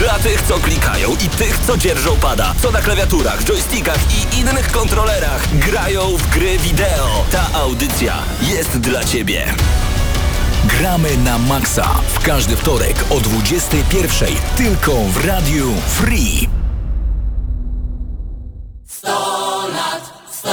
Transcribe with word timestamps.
Dla 0.00 0.18
tych, 0.18 0.42
co 0.42 0.58
klikają 0.58 1.12
i 1.12 1.28
tych, 1.28 1.58
co 1.66 1.76
dzierżą 1.76 2.16
pada, 2.16 2.54
co 2.62 2.70
na 2.70 2.80
klawiaturach, 2.80 3.44
joystickach 3.44 3.98
i 4.10 4.40
innych 4.40 4.72
kontrolerach 4.72 5.58
grają 5.58 6.16
w 6.16 6.30
gry 6.30 6.58
wideo. 6.58 7.24
Ta 7.30 7.58
audycja 7.58 8.14
jest 8.42 8.78
dla 8.78 9.04
Ciebie. 9.04 9.54
Gramy 10.64 11.16
na 11.16 11.38
maksa 11.38 11.94
w 12.14 12.20
każdy 12.20 12.56
wtorek 12.56 13.04
o 13.10 13.14
21.00 13.14 14.26
tylko 14.56 14.92
w 14.92 15.26
Radiu 15.26 15.74
Free. 15.88 16.48
100 18.86 19.08
lat, 19.68 20.12
100 20.32 20.48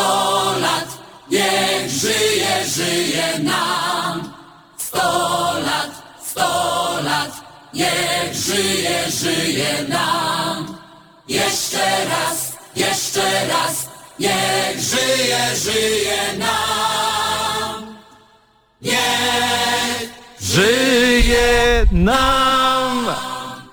lat, 0.59 0.97
niech 1.31 1.89
żyje, 1.89 2.65
żyje 2.75 3.39
nam. 3.39 4.33
100 4.77 4.97
lat, 4.97 4.97
100 4.97 4.99
lat, 4.99 5.46
niech 7.77 8.33
żyje, 8.33 9.11
żyje 9.11 9.83
nam. 9.89 10.77
Jeszcze 11.27 12.05
raz, 12.09 12.57
jeszcze 12.75 13.47
raz, 13.47 13.89
niech 14.19 14.79
żyje, 14.79 15.55
żyje 15.55 16.37
nam. 16.39 17.97
Niech 18.81 20.17
Żyje 20.57 21.85
nam! 21.91 23.05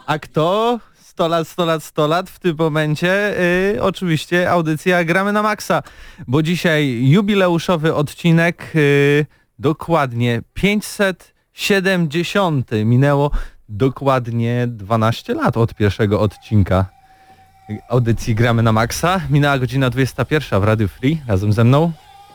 A 0.06 0.18
kto? 0.18 0.80
100 1.00 1.28
lat, 1.28 1.48
100 1.48 1.64
lat, 1.64 1.82
100 1.82 2.06
lat 2.06 2.30
w 2.30 2.38
tym 2.38 2.56
momencie 2.58 3.40
y, 3.74 3.82
oczywiście 3.82 4.50
audycja 4.50 5.04
Gramy 5.04 5.32
na 5.32 5.42
Maxa, 5.42 5.82
bo 6.26 6.42
dzisiaj 6.42 7.08
jubileuszowy 7.08 7.94
odcinek 7.94 8.72
y, 8.74 9.26
dokładnie 9.58 10.42
570 10.54 12.70
minęło 12.84 13.30
dokładnie 13.68 14.66
12 14.66 15.34
lat 15.34 15.56
od 15.56 15.74
pierwszego 15.74 16.20
odcinka 16.20 16.86
audycji 17.88 18.34
Gramy 18.34 18.62
na 18.62 18.72
Maxa. 18.72 19.20
Minęła 19.30 19.58
godzina 19.58 19.90
21 19.90 20.60
w 20.60 20.64
Radio 20.64 20.88
Free 20.88 21.20
razem 21.26 21.52
ze 21.52 21.64
mną. 21.64 21.92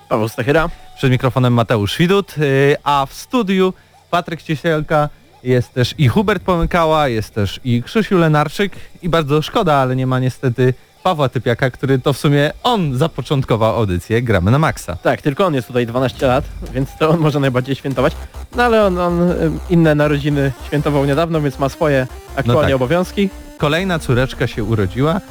Paweł 0.09 0.30
Stachyra. 0.30 0.69
Przed 0.95 1.11
mikrofonem 1.11 1.53
Mateusz 1.53 1.97
Widut, 1.97 2.38
y, 2.38 2.75
a 2.83 3.05
w 3.05 3.13
studiu 3.13 3.73
Patryk 4.09 4.41
Ciesielka, 4.41 5.09
jest 5.44 5.73
też 5.73 5.95
i 5.97 6.08
Hubert 6.08 6.44
Pomykała, 6.44 7.08
jest 7.08 7.33
też 7.33 7.59
i 7.64 7.83
Krzysiu 7.83 8.17
Lenarczyk 8.17 8.75
i 9.02 9.09
bardzo 9.09 9.41
szkoda, 9.41 9.75
ale 9.75 9.95
nie 9.95 10.08
ma 10.08 10.19
niestety 10.19 10.73
Pawła 11.03 11.30
Typiaka, 11.30 11.72
który 11.72 12.00
to 12.00 12.14
w 12.14 12.17
sumie 12.17 12.52
on 12.64 12.97
zapoczątkował 12.97 13.75
audycję 13.75 14.22
Gramy 14.22 14.52
na 14.52 14.59
Maxa. 14.59 14.95
Tak, 14.95 15.22
tylko 15.22 15.45
on 15.45 15.55
jest 15.55 15.67
tutaj 15.67 15.88
12 15.88 16.28
lat, 16.28 16.45
więc 16.73 16.89
to 17.00 17.09
on 17.09 17.19
może 17.19 17.39
najbardziej 17.39 17.75
świętować. 17.75 18.14
No 18.55 18.64
ale 18.64 18.86
on, 18.86 18.97
on 18.97 19.22
ym, 19.22 19.59
inne 19.70 19.95
narodziny 19.95 20.52
świętował 20.67 21.05
niedawno, 21.05 21.42
więc 21.42 21.59
ma 21.59 21.70
swoje 21.70 22.08
aktualnie 22.36 22.73
tak. 22.73 22.75
obowiązki. 22.75 23.30
Kolejna 23.58 24.00
córeczka 24.00 24.47
się 24.47 24.64
urodziła. 24.64 25.22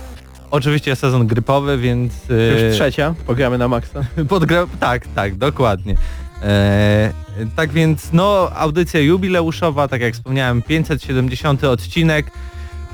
Oczywiście 0.51 0.97
sezon 0.97 1.27
grypowy, 1.27 1.79
więc... 1.79 2.13
Już 2.29 2.63
yy, 2.63 2.71
trzecia, 2.73 3.15
pogramy 3.27 3.59
na 3.59 3.69
maksa. 3.69 4.05
Podgra... 4.29 4.67
Tak, 4.81 5.03
tak, 5.15 5.35
dokładnie. 5.35 5.95
Eee, 6.43 7.13
tak 7.57 7.71
więc, 7.71 8.13
no, 8.13 8.51
audycja 8.55 9.01
jubileuszowa, 9.01 9.89
tak 9.89 10.01
jak 10.01 10.15
wspomniałem, 10.15 10.63
570 10.63 11.65
odcinek. 11.65 12.27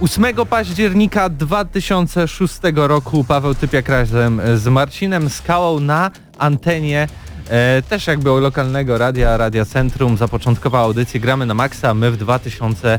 8 0.00 0.34
października 0.50 1.28
2006 1.28 2.58
roku 2.74 3.24
Paweł 3.24 3.54
Typiak 3.54 3.88
razem 3.88 4.40
z 4.54 4.66
Marcinem 4.66 5.30
Skałą 5.30 5.80
na 5.80 6.10
antenie 6.38 7.08
e, 7.48 7.82
też 7.82 8.06
jakby 8.06 8.30
lokalnego 8.30 8.98
radia, 8.98 9.36
Radia 9.36 9.64
Centrum 9.64 10.16
zapoczątkował 10.16 10.84
audycję 10.84 11.20
Gramy 11.20 11.46
na 11.46 11.54
Maxa, 11.54 11.94
my 11.94 12.10
w 12.10 12.16
2000 12.16 12.98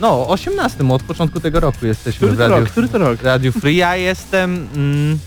no, 0.00 0.28
18 0.28 0.88
od 0.88 1.02
początku 1.02 1.40
tego 1.40 1.60
roku 1.60 1.86
jesteśmy 1.86 2.18
Który 2.18 2.32
w 2.32 2.40
Radiu, 2.40 2.56
rok? 2.56 2.68
Który 2.68 2.88
to 2.88 2.98
rok? 2.98 3.22
Radiu 3.22 3.52
Free. 3.52 3.76
Ja 3.76 3.96
jestem 3.96 4.68
mm, 4.74 5.18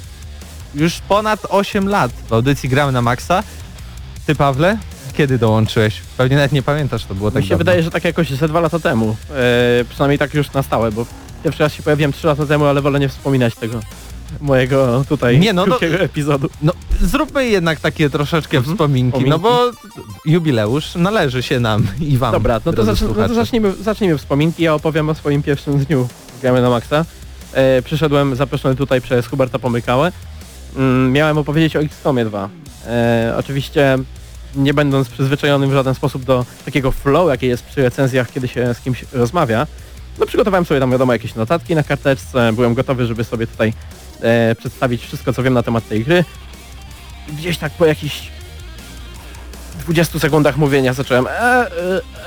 już 0.75 0.99
ponad 0.99 1.39
8 1.49 1.87
lat 1.87 2.11
w 2.29 2.33
audycji 2.33 2.69
Gramy 2.69 2.91
na 2.91 3.01
Maxa. 3.01 3.43
Ty 4.25 4.35
Pawle, 4.35 4.77
kiedy 5.19 5.37
dołączyłeś? 5.37 6.01
Pewnie 6.17 6.35
nawet 6.35 6.51
nie 6.51 6.61
pamiętasz, 6.63 7.05
to 7.05 7.15
było 7.15 7.31
tak 7.31 7.41
Mi 7.41 7.47
się 7.47 7.49
dawno. 7.49 7.57
wydaje, 7.57 7.83
że 7.83 7.91
tak 7.91 8.03
jakoś 8.03 8.29
ze 8.29 8.47
dwa 8.47 8.59
lata 8.59 8.79
temu. 8.79 9.15
E, 9.31 9.85
przynajmniej 9.89 10.19
tak 10.19 10.33
już 10.33 10.51
na 10.53 10.63
stałe, 10.63 10.91
bo 10.91 11.05
pierwszy 11.43 11.63
raz 11.63 11.73
się 11.73 11.83
pojawiłem 11.83 12.11
3 12.13 12.27
lata 12.27 12.45
temu, 12.45 12.65
ale 12.65 12.81
wolę 12.81 12.99
nie 12.99 13.09
wspominać 13.09 13.55
tego 13.55 13.79
mojego 14.41 15.05
tutaj 15.09 15.39
Nie, 15.39 15.53
no, 15.53 15.61
no- 15.61 15.65
krótkiego 15.67 15.97
epizodu. 16.03 16.49
No, 16.61 16.73
zróbmy 17.01 17.47
jednak 17.47 17.79
takie 17.79 18.09
troszeczkę 18.09 18.57
Mhm. 18.57 18.75
wspominki, 18.75 19.23
no 19.29 19.39
bo 19.39 19.71
jubileusz 20.25 20.95
należy 20.95 21.43
się 21.43 21.59
nam 21.59 21.87
i 21.99 22.17
wam. 22.17 22.31
Dobra, 22.31 22.61
no 22.65 22.73
to, 22.73 22.83
zacz, 22.85 23.01
no 23.01 23.27
to 23.27 23.33
zacznijmy, 23.33 23.73
zacznijmy 23.81 24.17
wspominki. 24.17 24.63
Ja 24.63 24.73
opowiem 24.73 25.09
o 25.09 25.15
swoim 25.15 25.43
pierwszym 25.43 25.77
dniu 25.85 26.07
Gramy 26.41 26.61
na 26.61 26.69
Maxa. 26.69 27.05
E, 27.53 27.81
przyszedłem 27.81 28.35
zaproszony 28.35 28.75
tutaj 28.75 29.01
przez 29.01 29.27
Huberta 29.27 29.59
Pomykałę. 29.59 30.11
Mm, 30.75 31.11
miałem 31.11 31.37
opowiedzieć 31.37 31.75
o 31.75 31.79
XCOMie 31.79 32.25
2. 32.25 32.49
E, 32.87 33.33
oczywiście 33.37 33.97
nie 34.55 34.73
będąc 34.73 35.09
przyzwyczajonym 35.09 35.69
w 35.69 35.73
żaden 35.73 35.95
sposób 35.95 36.23
do 36.23 36.45
takiego 36.65 36.91
flow, 36.91 37.29
jakie 37.29 37.47
jest 37.47 37.63
przy 37.63 37.81
recenzjach, 37.81 38.31
kiedy 38.31 38.47
się 38.47 38.73
z 38.73 38.79
kimś 38.79 39.05
rozmawia, 39.13 39.67
no 40.19 40.25
przygotowałem 40.25 40.65
sobie 40.65 40.79
tam 40.79 40.91
wiadomo 40.91 41.13
jakieś 41.13 41.35
notatki 41.35 41.75
na 41.75 41.83
karteczce, 41.83 42.53
byłem 42.53 42.73
gotowy, 42.73 43.05
żeby 43.05 43.23
sobie 43.23 43.47
tutaj 43.47 43.73
e, 44.21 44.55
przedstawić 44.55 45.03
wszystko, 45.03 45.33
co 45.33 45.43
wiem 45.43 45.53
na 45.53 45.63
temat 45.63 45.87
tej 45.87 46.03
gry. 46.03 46.23
Gdzieś 47.37 47.57
tak 47.57 47.71
po 47.71 47.85
jakichś 47.85 48.29
20 49.79 50.19
sekundach 50.19 50.57
mówienia 50.57 50.93
zacząłem 50.93 51.27
e, 51.27 51.31
e, 51.31 51.69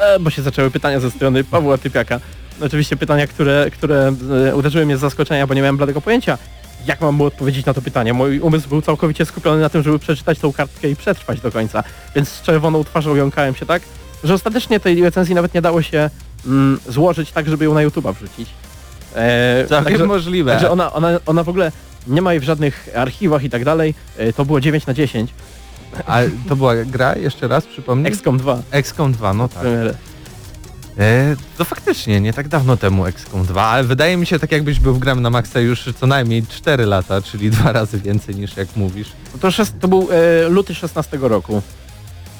e, 0.00 0.20
bo 0.20 0.30
się 0.30 0.42
zaczęły 0.42 0.70
pytania 0.70 1.00
ze 1.00 1.10
strony 1.10 1.44
Pawła 1.44 1.78
Typiaka. 1.78 2.20
Oczywiście 2.60 2.96
pytania, 2.96 3.26
które, 3.26 3.70
które 3.72 4.12
e, 4.48 4.56
uderzyły 4.56 4.86
mnie 4.86 4.96
z 4.96 5.00
zaskoczenia, 5.00 5.46
bo 5.46 5.54
nie 5.54 5.60
miałem 5.60 5.76
bladego 5.76 6.00
pojęcia, 6.00 6.38
jak 6.86 7.00
mam 7.00 7.14
mu 7.14 7.24
odpowiedzieć 7.24 7.66
na 7.66 7.74
to 7.74 7.82
pytanie. 7.82 8.12
Mój 8.12 8.40
umysł 8.40 8.68
był 8.68 8.82
całkowicie 8.82 9.26
skupiony 9.26 9.60
na 9.60 9.68
tym, 9.68 9.82
żeby 9.82 9.98
przeczytać 9.98 10.38
tą 10.38 10.52
kartkę 10.52 10.90
i 10.90 10.96
przetrwać 10.96 11.40
do 11.40 11.52
końca. 11.52 11.84
Więc 12.14 12.28
z 12.28 12.42
czerwoną 12.42 12.84
twarzą 12.84 13.14
jąkałem 13.16 13.54
się 13.54 13.66
tak, 13.66 13.82
że 14.24 14.34
ostatecznie 14.34 14.80
tej 14.80 15.02
recenzji 15.02 15.34
nawet 15.34 15.54
nie 15.54 15.62
dało 15.62 15.82
się 15.82 16.10
mm, 16.46 16.80
złożyć 16.88 17.32
tak, 17.32 17.48
żeby 17.48 17.64
ją 17.64 17.74
na 17.74 17.80
YouTube'a 17.86 18.14
wrzucić. 18.14 18.48
E, 19.16 19.66
Całkiem 19.68 20.06
możliwe. 20.06 20.52
Także 20.52 20.70
ona, 20.70 20.92
ona, 20.92 21.08
ona 21.26 21.44
w 21.44 21.48
ogóle 21.48 21.72
nie 22.06 22.22
ma 22.22 22.32
jej 22.32 22.40
w 22.40 22.44
żadnych 22.44 22.88
archiwach 22.96 23.44
i 23.44 23.50
tak 23.50 23.64
dalej. 23.64 23.94
E, 24.18 24.32
To 24.32 24.44
było 24.44 24.60
9 24.60 24.86
na 24.86 24.94
10. 24.94 25.30
A 26.06 26.18
to 26.48 26.56
była 26.56 26.74
gra, 26.76 27.16
jeszcze 27.16 27.48
raz 27.48 27.66
przypomnij? 27.66 28.12
XCOM 28.12 28.38
2. 28.38 28.62
XCOM 28.70 29.12
2, 29.12 29.34
no 29.34 29.48
tak. 29.48 29.62
E, 30.98 31.36
to 31.58 31.64
faktycznie, 31.64 32.20
nie 32.20 32.32
tak 32.32 32.48
dawno 32.48 32.76
temu 32.76 33.06
XCOM 33.06 33.44
2, 33.44 33.62
ale 33.62 33.84
wydaje 33.84 34.16
mi 34.16 34.26
się 34.26 34.38
tak 34.38 34.52
jakbyś 34.52 34.80
był 34.80 34.94
w 34.94 34.98
Gram 34.98 35.22
na 35.22 35.30
Maxa 35.30 35.60
już 35.60 35.84
co 36.00 36.06
najmniej 36.06 36.46
4 36.46 36.86
lata, 36.86 37.22
czyli 37.22 37.50
dwa 37.56 37.72
razy 37.72 37.98
więcej 37.98 38.34
niż 38.36 38.56
jak 38.56 38.76
mówisz. 38.76 39.08
No 39.32 39.38
To, 39.40 39.48
szes- 39.48 39.72
to 39.80 39.88
był 39.88 40.08
e, 40.12 40.48
luty 40.48 40.74
16 40.74 41.18
roku. 41.20 41.62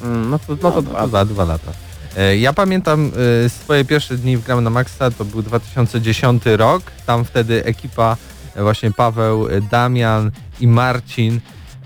Mm, 0.03 0.31
no 0.31 0.39
to, 0.39 0.57
no 0.63 0.71
to 0.73 0.83
dwa. 0.83 1.07
Dwa, 1.07 1.25
dwa 1.25 1.45
lata. 1.45 1.73
E, 2.17 2.37
Ja 2.37 2.53
pamiętam 2.53 3.13
e, 3.47 3.49
swoje 3.49 3.85
pierwsze 3.85 4.17
dni 4.17 4.37
w 4.37 4.45
Gram 4.45 4.65
na 4.65 4.71
Maxa, 4.71 5.11
to 5.11 5.25
był 5.25 5.43
2010 5.43 6.43
rok. 6.47 6.83
Tam 7.07 7.25
wtedy 7.25 7.65
ekipa, 7.65 8.17
e, 8.57 8.63
właśnie 8.63 8.91
Paweł, 8.93 9.49
e, 9.49 9.61
Damian 9.61 10.31
i 10.61 10.67
Marcin 10.69 11.41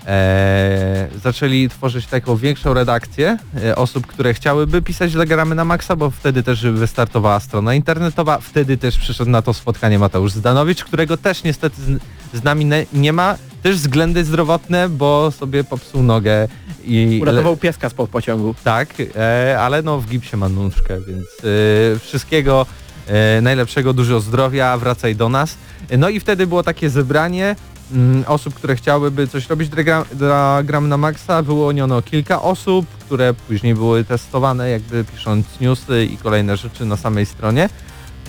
e, 0.07 1.07
zaczęli 1.23 1.69
tworzyć 1.69 2.05
taką 2.07 2.35
większą 2.35 2.73
redakcję 2.73 3.37
e, 3.63 3.75
osób, 3.75 4.07
które 4.07 4.33
chciałyby 4.33 4.81
pisać 4.81 5.11
dla 5.13 5.25
Gramy 5.25 5.55
na 5.55 5.65
Maxa, 5.65 5.95
bo 5.95 6.09
wtedy 6.11 6.43
też 6.43 6.65
wystartowała 6.65 7.39
strona 7.39 7.73
internetowa. 7.73 8.37
Wtedy 8.39 8.77
też 8.77 8.97
przyszedł 8.97 9.31
na 9.31 9.41
to 9.41 9.53
spotkanie 9.53 9.99
Mateusz 9.99 10.31
Zdanowicz, 10.31 10.83
którego 10.83 11.17
też 11.17 11.43
niestety 11.43 11.81
z, 11.81 11.99
z 12.39 12.43
nami 12.43 12.65
ne, 12.65 12.85
nie 12.93 13.13
ma. 13.13 13.35
Też 13.63 13.75
względy 13.75 14.25
zdrowotne, 14.25 14.89
bo 14.89 15.31
sobie 15.31 15.63
popsuł 15.63 16.03
nogę 16.03 16.47
i 16.83 17.19
Uratował 17.21 17.57
pieska 17.57 17.89
spod 17.89 18.09
pociągu. 18.09 18.55
tak, 18.63 18.89
e, 19.15 19.57
ale 19.59 19.81
no 19.81 19.99
w 19.99 20.07
gipsie 20.07 20.37
ma 20.37 20.49
nóżkę, 20.49 20.97
więc 21.07 21.25
e, 21.95 21.99
wszystkiego 21.99 22.65
e, 23.07 23.41
najlepszego, 23.41 23.93
dużo 23.93 24.19
zdrowia, 24.19 24.77
wracaj 24.77 25.15
do 25.15 25.29
nas. 25.29 25.57
E, 25.89 25.97
No 25.97 26.09
i 26.09 26.19
wtedy 26.19 26.47
było 26.47 26.63
takie 26.63 26.89
zebranie 26.89 27.55
osób, 28.27 28.53
które 28.53 28.75
chciałyby 28.75 29.27
coś 29.27 29.49
robić 29.49 29.69
dla, 29.69 29.83
gra- 29.83 30.05
dla 30.15 30.63
Gram 30.63 30.89
na 30.89 30.97
Maxa. 30.97 31.41
Wyłoniono 31.41 32.01
kilka 32.01 32.41
osób, 32.41 32.85
które 32.87 33.33
później 33.33 33.75
były 33.75 34.03
testowane, 34.03 34.69
jakby 34.69 35.03
pisząc 35.03 35.45
newsy 35.61 36.05
i 36.05 36.17
kolejne 36.17 36.57
rzeczy 36.57 36.85
na 36.85 36.97
samej 36.97 37.25
stronie. 37.25 37.69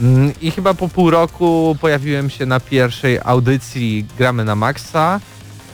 Mm, 0.00 0.32
I 0.40 0.50
chyba 0.50 0.74
po 0.74 0.88
pół 0.88 1.10
roku 1.10 1.76
pojawiłem 1.80 2.30
się 2.30 2.46
na 2.46 2.60
pierwszej 2.60 3.18
audycji 3.24 4.06
Gramy 4.18 4.44
na 4.44 4.54
Maxa. 4.54 5.20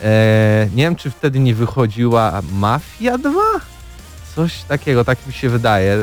E, 0.03 0.67
nie 0.75 0.83
wiem, 0.83 0.95
czy 0.95 1.11
wtedy 1.11 1.39
nie 1.39 1.55
wychodziła 1.55 2.41
Mafia 2.51 3.17
2? 3.17 3.31
Coś 4.35 4.61
takiego, 4.63 5.05
tak 5.05 5.27
mi 5.27 5.33
się 5.33 5.49
wydaje. 5.49 5.93
E, 5.93 5.97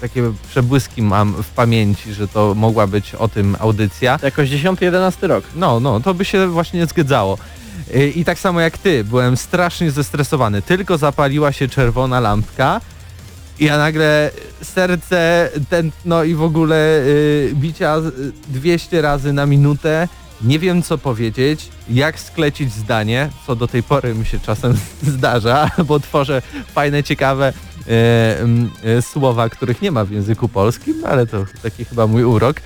Takie 0.00 0.32
przebłyski 0.50 1.02
mam 1.02 1.42
w 1.42 1.48
pamięci, 1.50 2.14
że 2.14 2.28
to 2.28 2.54
mogła 2.54 2.86
być 2.86 3.14
o 3.14 3.28
tym 3.28 3.56
audycja. 3.60 4.18
Jakoś 4.22 4.50
10-11 4.50 5.26
rok. 5.26 5.44
No, 5.56 5.80
no, 5.80 6.00
to 6.00 6.14
by 6.14 6.24
się 6.24 6.46
właśnie 6.48 6.86
zgadzało. 6.86 7.38
Y, 7.94 8.10
I 8.10 8.24
tak 8.24 8.38
samo 8.38 8.60
jak 8.60 8.78
ty, 8.78 9.04
byłem 9.04 9.36
strasznie 9.36 9.90
zestresowany. 9.90 10.62
Tylko 10.62 10.98
zapaliła 10.98 11.52
się 11.52 11.68
czerwona 11.68 12.20
lampka 12.20 12.80
i 13.58 13.64
ja 13.64 13.78
nagle 13.78 14.30
serce, 14.62 15.50
tętno 15.70 16.24
i 16.24 16.34
w 16.34 16.42
ogóle 16.42 17.00
y, 17.00 17.52
bicia 17.54 17.96
y, 17.96 18.32
200 18.48 19.02
razy 19.02 19.32
na 19.32 19.46
minutę. 19.46 20.08
Nie 20.42 20.58
wiem 20.58 20.82
co 20.82 20.98
powiedzieć, 20.98 21.68
jak 21.88 22.20
sklecić 22.20 22.72
zdanie, 22.72 23.30
co 23.46 23.56
do 23.56 23.68
tej 23.68 23.82
pory 23.82 24.14
mi 24.14 24.26
się 24.26 24.38
czasem 24.38 24.74
zdarza, 25.02 25.70
bo 25.86 26.00
tworzę 26.00 26.42
fajne, 26.74 27.02
ciekawe 27.02 27.48
y, 27.52 27.52
y, 27.52 27.69
słowa, 29.00 29.48
których 29.48 29.82
nie 29.82 29.90
ma 29.90 30.04
w 30.04 30.10
języku 30.10 30.48
polskim, 30.48 31.04
ale 31.04 31.26
to 31.26 31.44
taki 31.62 31.84
chyba 31.84 32.06
mój 32.06 32.24
urok. 32.24 32.56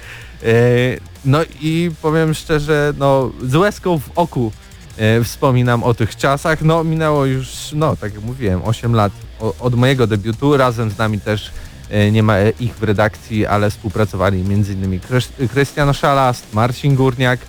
Y, 0.42 1.00
no 1.24 1.38
i 1.60 1.90
powiem 2.02 2.34
szczerze, 2.34 2.92
no 2.98 3.30
z 3.42 3.54
łezką 3.54 3.98
w 3.98 4.10
oku 4.16 4.52
e, 4.96 5.24
wspominam 5.24 5.82
o 5.82 5.94
tych 5.94 6.16
czasach. 6.16 6.62
No 6.62 6.84
minęło 6.84 7.24
już, 7.26 7.48
no 7.72 7.96
tak 7.96 8.14
jak 8.14 8.22
mówiłem, 8.22 8.62
8 8.64 8.94
lat 8.94 9.12
od 9.60 9.74
mojego 9.74 10.06
debiutu. 10.06 10.56
Razem 10.56 10.90
z 10.90 10.98
nami 10.98 11.20
też 11.20 11.50
e, 11.90 12.10
nie 12.10 12.22
ma 12.22 12.36
e, 12.36 12.50
ich 12.50 12.74
w 12.74 12.82
redakcji, 12.82 13.46
ale 13.46 13.70
współpracowali 13.70 14.40
m.in. 14.40 15.00
Krys- 15.00 15.48
Krystian 15.48 15.94
Szalast, 15.94 16.54
Marcin 16.54 16.94
Górniak, 16.94 17.40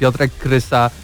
Piotrek 0.00 0.32
Krysa, 0.32 0.90
e, 0.90 1.01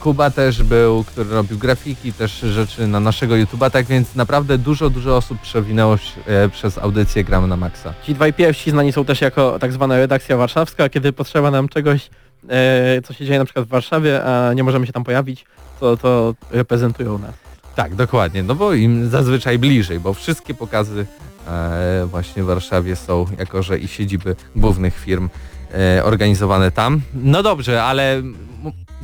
Kuba 0.00 0.30
też 0.30 0.62
był, 0.62 1.04
który 1.04 1.30
robił 1.30 1.58
grafiki, 1.58 2.12
też 2.12 2.40
rzeczy 2.40 2.86
na 2.86 3.00
naszego 3.00 3.34
YouTube'a, 3.34 3.70
tak 3.70 3.86
więc 3.86 4.14
naprawdę 4.14 4.58
dużo, 4.58 4.90
dużo 4.90 5.16
osób 5.16 5.40
przewinęło 5.40 5.96
się 5.96 6.20
e, 6.26 6.48
przez 6.48 6.78
audycję 6.78 7.24
Gramy 7.24 7.46
na 7.46 7.56
Maxa. 7.56 7.94
Ci 8.02 8.14
dwaj 8.14 8.32
pierwsi 8.32 8.70
znani 8.70 8.92
są 8.92 9.04
też 9.04 9.20
jako 9.20 9.58
tak 9.58 9.72
zwana 9.72 9.96
redakcja 9.96 10.36
warszawska, 10.36 10.88
kiedy 10.88 11.12
potrzeba 11.12 11.50
nam 11.50 11.68
czegoś, 11.68 12.10
e, 12.48 13.02
co 13.02 13.12
się 13.12 13.26
dzieje 13.26 13.38
na 13.38 13.44
przykład 13.44 13.66
w 13.66 13.68
Warszawie, 13.68 14.24
a 14.24 14.52
nie 14.52 14.64
możemy 14.64 14.86
się 14.86 14.92
tam 14.92 15.04
pojawić, 15.04 15.44
to, 15.80 15.96
to 15.96 16.34
reprezentują 16.50 17.18
nas. 17.18 17.34
Tak, 17.74 17.94
dokładnie, 17.94 18.42
no 18.42 18.54
bo 18.54 18.74
im 18.74 19.10
zazwyczaj 19.10 19.58
bliżej, 19.58 20.00
bo 20.00 20.14
wszystkie 20.14 20.54
pokazy 20.54 21.06
e, 21.48 22.06
właśnie 22.10 22.42
w 22.42 22.46
Warszawie 22.46 22.96
są, 22.96 23.26
jako 23.38 23.62
że 23.62 23.78
i 23.78 23.88
siedziby 23.88 24.36
głównych 24.56 24.98
firm 24.98 25.28
e, 25.74 26.04
organizowane 26.04 26.70
tam. 26.70 27.00
No 27.14 27.42
dobrze, 27.42 27.84
ale 27.84 28.22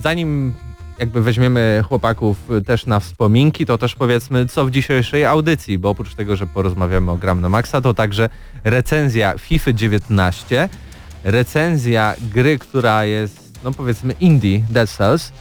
zanim 0.03 0.55
jakby 0.99 1.23
weźmiemy 1.23 1.85
chłopaków 1.89 2.37
też 2.67 2.87
na 2.87 3.01
wspominki, 3.01 3.67
to 3.67 3.79
też 3.79 3.95
powiedzmy 3.95 4.47
co 4.47 4.67
w 4.67 4.71
dzisiejszej 4.71 5.25
audycji, 5.25 5.79
bo 5.79 5.91
oprócz 5.91 6.15
tego, 6.15 6.37
że 6.37 6.47
porozmawiamy 6.47 7.11
o 7.11 7.17
Gram 7.17 7.41
na 7.41 7.49
Maxa, 7.49 7.81
to 7.81 7.95
także 7.95 8.29
recenzja 8.65 9.39
FIFA 9.39 9.73
19, 9.73 10.69
recenzja 11.25 12.15
gry, 12.33 12.59
która 12.59 13.05
jest, 13.05 13.61
no 13.65 13.73
powiedzmy 13.73 14.13
indie, 14.21 14.61
Dead 14.71 14.91
Cells, 14.91 15.33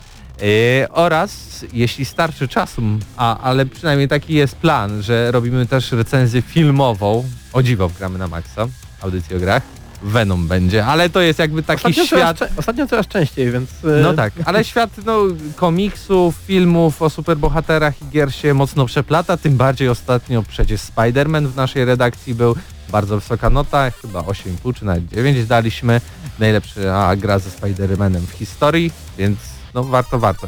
Yy, 0.41 0.89
oraz 0.91 1.65
jeśli 1.73 2.05
starczy 2.05 2.47
czasu, 2.47 2.81
a, 3.17 3.39
ale 3.39 3.65
przynajmniej 3.65 4.07
taki 4.07 4.33
jest 4.33 4.55
plan, 4.55 5.01
że 5.01 5.31
robimy 5.31 5.65
też 5.65 5.91
recenzję 5.91 6.41
filmową, 6.41 7.23
o 7.53 7.63
dziwo 7.63 7.89
gramy 7.97 8.19
na 8.19 8.27
maksa, 8.27 8.67
audycję 9.01 9.37
o 9.37 9.39
grach, 9.39 9.63
Venom 10.01 10.47
będzie, 10.47 10.85
ale 10.85 11.09
to 11.09 11.21
jest 11.21 11.39
jakby 11.39 11.63
taki 11.63 11.77
Ostatnio, 11.77 12.05
świat... 12.05 12.37
coraz, 12.37 12.53
ostatnio 12.57 12.87
coraz 12.87 13.07
częściej, 13.07 13.51
więc... 13.51 13.69
e, 13.69 13.87
No 14.03 14.13
tak, 14.13 14.33
ale 14.45 14.63
świat 14.63 14.89
no, 15.05 15.19
komiksów, 15.55 16.35
filmów 16.35 17.01
o 17.01 17.09
superbohaterach 17.09 18.01
i 18.01 18.05
gier 18.05 18.33
się 18.33 18.53
mocno 18.53 18.85
przeplata, 18.85 19.37
tym 19.37 19.57
bardziej 19.57 19.89
ostatnio 19.89 20.43
przecież 20.43 20.81
Spider-Man 20.81 21.47
w 21.47 21.55
naszej 21.55 21.85
redakcji 21.85 22.35
był, 22.35 22.55
bardzo 22.89 23.19
wysoka 23.19 23.49
nota, 23.49 23.91
chyba 23.91 24.19
8,5 24.21 24.73
czy 24.73 24.85
nawet 24.85 25.07
9 25.07 25.45
daliśmy, 25.45 26.01
najlepsza 26.39 27.15
gra 27.15 27.39
ze 27.39 27.49
Spider-Manem 27.49 28.19
w 28.19 28.31
historii, 28.31 28.91
więc 29.17 29.39
no 29.73 29.83
warto, 29.83 30.19
warto. 30.19 30.47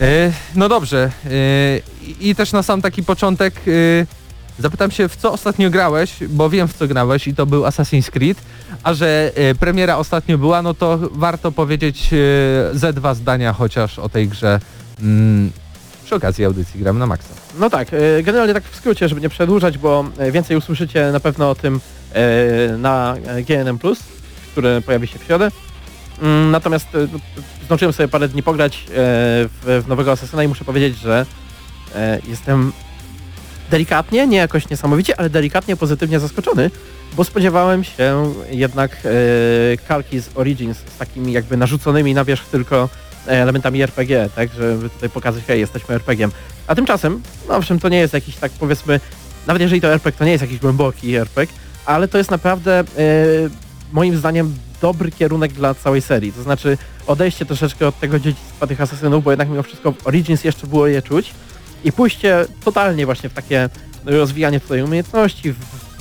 E, 0.00 0.32
no 0.54 0.68
dobrze, 0.68 1.10
e, 1.26 1.30
i, 2.20 2.34
też 2.34 2.52
na 2.52 2.62
sam 2.62 2.82
taki 2.82 3.02
początek 3.02 3.54
zapytam 4.58 4.90
się, 4.90 5.08
w 5.08 5.16
co 5.16 5.32
ostatnio 5.32 5.70
grałeś, 5.70 6.12
bo 6.28 6.50
wiem 6.50 6.68
w 6.68 6.74
co 6.74 6.88
grałeś 6.88 7.26
i 7.28 7.34
to 7.34 7.46
był 7.46 7.62
Assassin's 7.62 8.10
Creed, 8.10 8.38
a 8.82 8.94
że 8.94 9.32
e, 9.34 9.54
premiera 9.54 9.96
ostatnio 9.96 10.38
była, 10.38 10.62
no 10.62 10.74
to 10.74 10.98
warto 11.12 11.52
powiedzieć 11.52 12.10
e, 12.12 12.16
ze 12.78 12.92
dwa 12.92 13.14
zdania 13.14 13.52
chociaż 13.52 13.98
o 13.98 14.08
tej 14.08 14.28
grze 14.28 14.60
mm, 15.00 15.50
przy 16.04 16.14
okazji 16.14 16.44
audycji 16.44 16.80
Gram 16.80 16.98
na 16.98 17.06
Maxa. 17.06 17.34
No 17.58 17.70
tak, 17.70 17.88
e, 17.94 18.22
generalnie 18.22 18.54
tak 18.54 18.64
w 18.64 18.76
skrócie, 18.76 19.08
żeby 19.08 19.20
nie 19.20 19.28
przedłużać, 19.28 19.78
bo 19.78 20.04
więcej 20.32 20.56
usłyszycie 20.56 21.12
na 21.12 21.20
pewno 21.20 21.50
o 21.50 21.54
tym 21.54 21.80
na 22.78 23.14
GNM+, 23.48 23.78
który 24.52 24.80
pojawi 24.80 25.06
się 25.06 25.18
w 25.18 25.24
środę. 25.24 25.50
Mm, 26.22 26.50
Natomiast 26.50 26.86
no, 26.92 27.18
zdążyłem 27.64 27.92
sobie 27.92 28.08
parę 28.08 28.28
dni 28.28 28.42
pograć 28.42 28.84
w, 28.88 29.84
nowego 29.88 30.12
Assassina 30.12 30.44
i 30.44 30.48
muszę 30.48 30.64
powiedzieć, 30.64 30.98
że 30.98 31.26
jestem 32.28 32.72
delikatnie, 33.70 34.26
nie 34.26 34.36
jakoś 34.36 34.70
niesamowicie, 34.70 35.20
ale 35.20 35.30
delikatnie 35.30 35.76
pozytywnie 35.76 36.20
zaskoczony, 36.20 36.70
bo 37.12 37.24
spodziewałem 37.24 37.84
się 37.84 38.32
jednak 38.50 38.96
e, 39.04 39.08
kalki 39.88 40.20
z 40.20 40.30
Origins 40.34 40.78
z 40.78 40.98
takimi 40.98 41.32
jakby 41.32 41.56
narzuconymi 41.56 42.14
na 42.14 42.24
wierzch 42.24 42.46
tylko 42.46 42.88
e, 43.26 43.30
elementami 43.30 43.82
RPG, 43.82 44.28
tak, 44.36 44.50
żeby 44.52 44.90
tutaj 44.90 45.10
pokazać, 45.10 45.44
hej, 45.44 45.60
jesteśmy 45.60 45.94
RPG-iem. 45.94 46.30
A 46.66 46.74
tymczasem, 46.74 47.22
no 47.48 47.56
owszem, 47.56 47.80
to 47.80 47.88
nie 47.88 47.98
jest 47.98 48.14
jakiś 48.14 48.36
tak 48.36 48.52
powiedzmy, 48.52 49.00
nawet 49.46 49.62
jeżeli 49.62 49.80
to 49.80 49.92
RPG, 49.92 50.18
to 50.18 50.24
nie 50.24 50.32
jest 50.32 50.42
jakiś 50.42 50.58
głęboki 50.58 51.14
RPG, 51.14 51.56
ale 51.86 52.08
to 52.08 52.18
jest 52.18 52.30
naprawdę 52.30 52.80
e, 52.80 52.84
moim 53.92 54.16
zdaniem 54.16 54.54
dobry 54.82 55.10
kierunek 55.10 55.52
dla 55.52 55.74
całej 55.74 56.02
serii. 56.02 56.32
To 56.32 56.42
znaczy 56.42 56.78
odejście 57.06 57.46
troszeczkę 57.46 57.88
od 57.88 58.00
tego 58.00 58.18
dziedzictwa 58.18 58.66
tych 58.66 58.80
asasynów, 58.80 59.24
bo 59.24 59.30
jednak 59.30 59.48
mimo 59.48 59.62
wszystko 59.62 59.92
w 59.92 60.06
Origins 60.06 60.44
jeszcze 60.44 60.66
było 60.66 60.86
je 60.86 61.02
czuć 61.02 61.34
i 61.84 61.92
pójście 61.92 62.46
totalnie 62.64 63.06
właśnie 63.06 63.28
w 63.28 63.32
takie 63.32 63.68
rozwijanie 64.04 64.60
tutaj 64.60 64.82
umiejętności, 64.82 65.52
w 65.52 65.91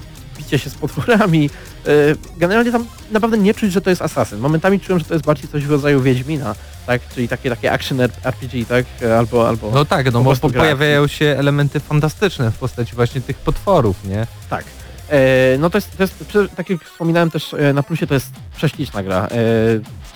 bicie 0.52 0.64
się 0.64 0.70
z 0.70 0.76
potworami. 0.76 1.50
E, 1.88 1.90
Generalnie 2.38 2.72
tam 2.72 2.86
naprawdę 3.12 3.38
nie 3.38 3.54
czuć, 3.54 3.72
że 3.72 3.82
to 3.82 3.90
jest 3.90 4.02
asasyn. 4.02 4.40
Momentami 4.40 4.80
czułem, 4.80 5.00
że 5.00 5.06
to 5.06 5.14
jest 5.14 5.26
bardziej 5.26 5.50
coś 5.50 5.66
w 5.66 5.72
rodzaju 5.72 6.02
Wiedźmina, 6.02 6.56
tak? 6.88 7.02
Czyli 7.16 7.28
takie, 7.28 7.50
takie 7.50 7.72
action 7.72 8.02
RPG, 8.02 8.66
tak? 8.66 8.86
E, 9.02 9.18
Albo, 9.18 9.48
albo 9.50 9.72
No 9.74 9.86
tak, 9.86 10.14
no 10.14 10.22
bo 10.22 10.36
po, 10.36 10.50
pojawiają 10.50 11.08
się 11.08 11.26
elementy 11.26 11.80
fantastyczne 11.80 12.52
w 12.52 12.58
postaci 12.58 12.96
właśnie 12.96 13.22
tych 13.22 13.38
potworów, 13.38 13.96
nie? 14.06 14.28
Tak. 14.50 14.66
E, 15.10 15.58
no 15.60 15.70
to 15.70 15.78
jest, 15.78 15.98
to 15.98 16.04
jest, 16.04 16.56
tak 16.56 16.70
jak 16.70 16.84
wspominałem 16.84 17.32
też 17.32 17.56
na 17.74 17.84
plusie, 17.84 18.08
to 18.08 18.14
jest 18.14 18.28
prześliczna 18.56 19.04
gra. 19.04 19.28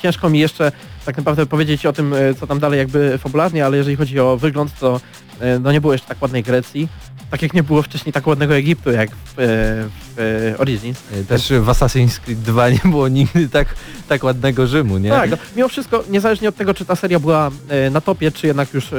Ciężko 0.01 0.29
mi 0.29 0.39
jeszcze 0.39 0.71
tak 1.05 1.17
naprawdę 1.17 1.45
powiedzieć 1.45 1.85
o 1.85 1.93
tym, 1.93 2.15
co 2.39 2.47
tam 2.47 2.59
dalej 2.59 2.79
jakby 2.79 3.17
fabularnie, 3.17 3.65
ale 3.65 3.77
jeżeli 3.77 3.95
chodzi 3.95 4.19
o 4.19 4.37
wygląd, 4.37 4.79
to 4.79 4.99
no 5.59 5.71
nie 5.71 5.81
było 5.81 5.93
jeszcze 5.93 6.07
tak 6.07 6.21
ładnej 6.21 6.43
Grecji. 6.43 6.87
Tak 7.35 7.41
jak 7.41 7.53
nie 7.53 7.63
było 7.63 7.81
wcześniej 7.81 8.13
tak 8.13 8.27
ładnego 8.27 8.55
Egiptu, 8.55 8.91
jak 8.91 9.09
w, 9.09 9.29
e, 9.29 9.33
w 9.37 10.19
e, 10.53 10.57
Origins. 10.57 10.97
E, 11.13 11.23
Też 11.23 11.49
w 11.49 11.65
Assassin's 11.65 12.19
Creed 12.19 12.39
2 12.39 12.69
nie 12.69 12.79
było 12.85 13.07
nigdy 13.07 13.49
tak, 13.49 13.75
tak 14.09 14.23
ładnego 14.23 14.67
Rzymu, 14.67 14.97
nie? 14.97 15.09
Tak, 15.09 15.31
no, 15.31 15.37
mimo 15.55 15.69
wszystko, 15.69 16.03
niezależnie 16.09 16.49
od 16.49 16.55
tego, 16.55 16.73
czy 16.73 16.85
ta 16.85 16.95
seria 16.95 17.19
była 17.19 17.51
na 17.91 18.01
topie, 18.01 18.31
czy 18.31 18.47
jednak 18.47 18.73
już 18.73 18.89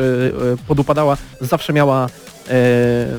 podupadała, 0.68 1.16
zawsze 1.40 1.72
miała 1.72 2.08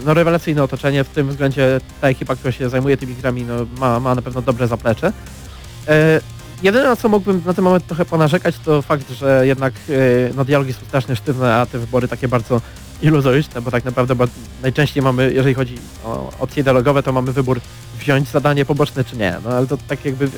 no, 0.06 0.14
rewelacyjne 0.14 0.64
otoczenie. 0.64 1.04
W 1.04 1.10
tym 1.10 1.30
względzie 1.30 1.80
ta 2.02 2.08
ekipa, 2.08 2.36
która 2.36 2.52
się 2.52 2.70
zajmuje 2.70 2.98
tymi 2.98 3.16
grami, 3.16 3.44
no, 3.44 3.54
ma, 3.80 4.00
ma 4.00 4.16
na 4.16 4.22
pewno 4.22 4.42
dobre 4.42 4.68
zaplecze. 4.68 5.14
Jedyne, 6.64 6.86
na 6.86 6.96
co 6.96 7.10
mógłbym 7.10 7.42
na 7.46 7.54
ten 7.54 7.64
moment 7.64 7.88
trochę 7.88 8.06
ponarzekać, 8.06 8.56
to 8.66 8.82
fakt, 8.82 9.12
że 9.12 9.48
jednak 9.48 9.74
no, 10.36 10.46
dialogi 10.46 10.74
są 10.74 10.80
strasznie 10.88 11.16
sztywne, 11.16 11.56
a 11.56 11.66
te 11.66 11.80
wybory 11.80 12.08
takie 12.08 12.28
bardzo 12.28 12.62
iluzoryczne, 13.02 13.62
bo 13.62 13.72
tak 13.72 13.86
naprawdę 13.86 14.16
najczęściej 14.64 15.04
mamy, 15.04 15.34
jeżeli 15.34 15.56
chodzi 15.56 15.76
o 16.06 16.32
opcje 16.40 16.64
dialogowe, 16.64 17.04
to 17.04 17.14
mamy 17.14 17.32
wybór 17.34 17.60
wziąć 18.00 18.30
zadanie 18.30 18.66
poboczne 18.66 19.04
czy 19.04 19.18
nie. 19.18 19.36
No 19.44 19.50
ale 19.50 19.68
to 19.68 19.78
tak 19.88 20.06
jakby 20.06 20.30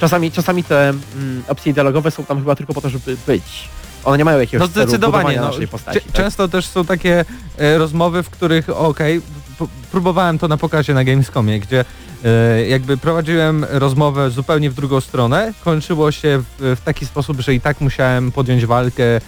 czasami, 0.00 0.32
czasami 0.32 0.64
te 0.64 0.88
mm, 0.88 1.42
opcje 1.48 1.72
dialogowe 1.72 2.10
są 2.10 2.24
tam 2.24 2.38
chyba 2.38 2.54
tylko 2.56 2.74
po 2.74 2.80
to, 2.80 2.88
żeby 2.90 3.16
być. 3.26 3.68
One 4.04 4.18
nie 4.18 4.24
mają 4.24 4.38
jakiegoś 4.40 4.68
No 4.68 4.72
zdecydowanie. 4.72 5.36
No, 5.40 5.46
naszej 5.46 5.68
postaci. 5.68 6.00
Tak? 6.00 6.12
Często 6.12 6.48
też 6.48 6.66
są 6.66 6.84
takie 6.84 7.24
e, 7.58 7.78
rozmowy, 7.78 8.22
w 8.22 8.30
których 8.30 8.68
okej, 8.70 9.20
p- 9.58 9.66
próbowałem 9.92 10.38
to 10.38 10.48
na 10.48 10.56
pokazie 10.56 10.94
na 10.94 11.04
Gamescomie, 11.04 11.60
gdzie 11.60 11.84
e, 12.24 12.66
jakby 12.66 12.96
prowadziłem 12.96 13.66
rozmowę 13.70 14.30
zupełnie 14.30 14.70
w 14.70 14.74
drugą 14.74 15.00
stronę. 15.00 15.52
Kończyło 15.64 16.12
się 16.12 16.42
w, 16.58 16.76
w 16.76 16.84
taki 16.84 17.06
sposób, 17.06 17.40
że 17.40 17.54
i 17.54 17.60
tak 17.60 17.80
musiałem 17.80 18.32
podjąć 18.32 18.66
walkę 18.66 19.04
e, 19.04 19.20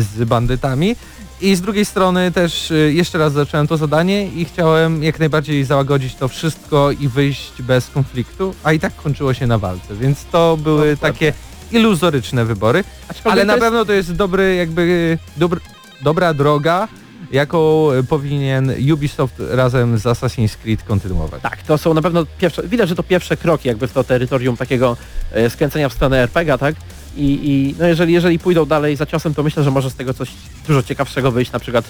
z 0.00 0.24
bandytami. 0.28 0.96
I 1.40 1.56
z 1.56 1.60
drugiej 1.60 1.84
strony 1.84 2.32
też 2.32 2.70
e, 2.70 2.74
jeszcze 2.74 3.18
raz 3.18 3.32
zacząłem 3.32 3.66
to 3.66 3.76
zadanie 3.76 4.26
i 4.26 4.44
chciałem 4.44 5.02
jak 5.02 5.18
najbardziej 5.18 5.64
załagodzić 5.64 6.14
to 6.14 6.28
wszystko 6.28 6.90
i 6.90 7.08
wyjść 7.08 7.62
bez 7.62 7.90
konfliktu, 7.90 8.54
a 8.64 8.72
i 8.72 8.80
tak 8.80 8.96
kończyło 8.96 9.34
się 9.34 9.46
na 9.46 9.58
walce, 9.58 9.94
więc 9.94 10.24
to 10.24 10.56
były 10.56 10.94
Dokładnie. 10.94 10.96
takie 11.12 11.32
iluzoryczne 11.72 12.44
wybory, 12.44 12.84
ale 13.24 13.44
na 13.44 13.58
pewno 13.58 13.84
to 13.84 13.92
jest 13.92 14.12
dobry 14.12 14.54
jakby 14.54 15.18
dobr, 15.36 15.60
dobra 16.02 16.34
droga, 16.34 16.88
jaką 17.32 17.88
powinien 18.08 18.72
Ubisoft 18.92 19.34
razem 19.50 19.98
z 19.98 20.02
Assassin's 20.02 20.56
Creed 20.56 20.82
kontynuować. 20.82 21.42
Tak, 21.42 21.62
to 21.62 21.78
są 21.78 21.94
na 21.94 22.02
pewno 22.02 22.26
pierwsze, 22.38 22.68
widać, 22.68 22.88
że 22.88 22.94
to 22.94 23.02
pierwsze 23.02 23.36
kroki 23.36 23.68
jakby 23.68 23.88
w 23.88 23.92
to 23.92 24.04
terytorium 24.04 24.56
takiego 24.56 24.96
e, 25.32 25.50
skręcenia 25.50 25.88
w 25.88 25.92
stronę 25.92 26.18
RPG, 26.22 26.58
tak? 26.58 26.74
I, 27.18 27.50
i 27.50 27.74
no 27.78 27.86
jeżeli, 27.86 28.12
jeżeli 28.12 28.38
pójdą 28.38 28.66
dalej 28.66 28.96
za 28.96 29.06
ciosem, 29.06 29.34
to 29.34 29.42
myślę, 29.42 29.62
że 29.62 29.70
może 29.70 29.90
z 29.90 29.94
tego 29.94 30.14
coś 30.14 30.30
dużo 30.66 30.82
ciekawszego 30.82 31.32
wyjść, 31.32 31.52
na 31.52 31.58
przykład 31.58 31.84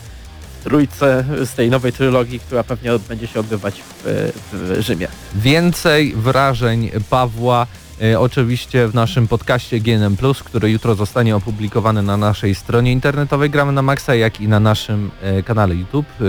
trójce 0.64 1.25
z 1.44 1.54
tej 1.54 1.70
nowej 1.70 1.92
trylogii, 1.92 2.40
która 2.40 2.64
pewnie 2.64 2.90
będzie 3.08 3.26
się 3.26 3.40
odbywać 3.40 3.82
w, 3.82 4.30
w 4.52 4.76
Rzymie. 4.80 5.08
Więcej 5.35 6.14
wrażeń 6.16 6.90
Pawła 7.11 7.66
e, 8.02 8.20
oczywiście 8.20 8.88
w 8.88 8.94
naszym 8.94 9.28
podcaście 9.28 9.80
GNM+, 9.80 10.16
który 10.44 10.70
jutro 10.70 10.94
zostanie 10.94 11.37
opublikowany 11.37 12.02
na 12.02 12.16
naszej 12.16 12.54
stronie 12.54 12.92
internetowej 12.92 13.50
Gramy 13.50 13.73
na 13.73 13.82
Maxa, 13.82 14.14
jak 14.14 14.40
i 14.40 14.49
na 14.49 14.61
naszym 14.61 15.11
e, 15.23 15.42
kanale 15.42 15.75
YouTube, 15.75 16.06
e, 16.20 16.25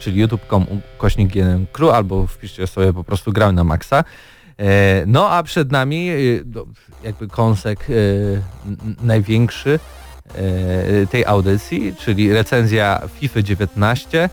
czyli 0.00 0.20
youtube.com 0.20 0.66
kośnik 0.98 1.32
GNM 1.32 1.66
Crew, 1.72 1.90
albo 1.90 2.26
wpiszcie 2.26 2.66
sobie 2.66 2.92
po 2.92 3.04
prostu 3.04 3.32
Gramy 3.32 3.52
na 3.52 3.64
Maxa. 3.64 4.04
E, 4.58 5.04
No 5.06 5.30
a 5.30 5.42
przed 5.42 5.72
nami 5.72 6.08
e, 6.08 6.14
jakby 7.04 7.28
kąsek 7.28 7.86
e, 7.90 7.92
największy 9.02 9.80
tej 11.10 11.24
audycji, 11.24 11.94
czyli 11.98 12.32
recenzja 12.32 13.00
FIFA 13.14 13.42
19. 13.42 14.30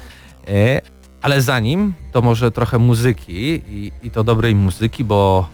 E, 0.48 0.82
Ale 1.22 1.42
zanim, 1.42 1.94
to 2.12 2.22
może 2.22 2.52
trochę 2.52 2.80
muzyki 2.80 3.34
i, 3.68 3.92
i 4.04 4.12
to 4.12 4.24
dobrej 4.24 4.56
muzyki, 4.56 5.04
bo 5.04 5.50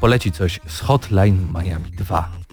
poleci 0.00 0.32
coś 0.32 0.60
z 0.66 0.80
Hotline 0.80 1.46
Miami 1.54 1.90
2. 1.90 2.45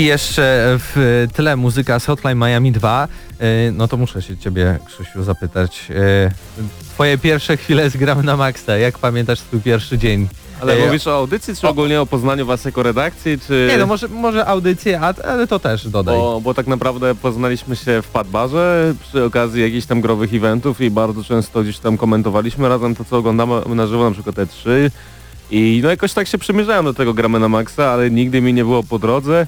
Póki 0.00 0.08
jeszcze 0.08 0.78
w 0.78 1.26
tle 1.34 1.56
muzyka 1.56 1.98
z 1.98 2.06
Hotline 2.06 2.38
Miami 2.38 2.72
2, 2.72 3.08
e, 3.38 3.70
no 3.72 3.88
to 3.88 3.96
muszę 3.96 4.22
się 4.22 4.36
ciebie, 4.36 4.78
Krzysiu, 4.86 5.22
zapytać. 5.22 5.86
e, 5.90 6.30
Twoje 6.94 7.18
pierwsze 7.18 7.56
chwile 7.56 7.90
z 7.90 7.96
Gramy 7.96 8.22
na 8.22 8.36
Maxa, 8.36 8.76
jak 8.76 8.98
pamiętasz 8.98 9.38
swój 9.38 9.60
pierwszy 9.60 9.98
dzień? 9.98 10.28
Ale 10.60 10.72
E, 10.76 10.86
mówisz 10.86 11.06
o 11.06 11.16
audycji, 11.16 11.56
czy 11.56 11.68
ogólnie 11.68 12.00
o 12.00 12.06
poznaniu 12.06 12.46
was 12.46 12.64
jako 12.64 12.82
redakcji, 12.82 13.38
czy... 13.46 13.68
Nie 13.70 13.78
no, 13.78 13.86
może, 13.86 14.08
może 14.08 14.46
audycję, 14.46 15.00
ale 15.00 15.46
to 15.46 15.58
też 15.58 15.88
dodaj. 15.88 16.16
Bo, 16.16 16.40
bo 16.40 16.54
tak 16.54 16.66
naprawdę 16.66 17.14
poznaliśmy 17.14 17.76
się 17.76 18.02
w 18.02 18.08
Padbarze 18.08 18.94
przy 19.08 19.24
okazji 19.24 19.62
jakichś 19.62 19.86
tam 19.86 20.00
growych 20.00 20.34
eventów 20.34 20.80
i 20.80 20.90
bardzo 20.90 21.24
często 21.24 21.62
gdzieś 21.62 21.78
tam 21.78 21.96
komentowaliśmy 21.96 22.68
razem 22.68 22.96
to, 22.96 23.04
co 23.04 23.16
oglądamy 23.16 23.54
na 23.74 23.86
żywo, 23.86 24.04
na 24.04 24.10
przykład 24.14 24.36
E3. 24.36 24.90
I 25.50 25.80
no 25.82 25.90
jakoś 25.90 26.12
tak 26.12 26.28
się 26.28 26.38
przymierzałem 26.38 26.84
do 26.84 26.94
tego 26.94 27.14
gramy 27.14 27.40
na 27.40 27.48
maksa, 27.48 27.90
ale 27.90 28.10
nigdy 28.10 28.40
mi 28.40 28.54
nie 28.54 28.64
było 28.64 28.82
po 28.82 28.98
drodze. 28.98 29.46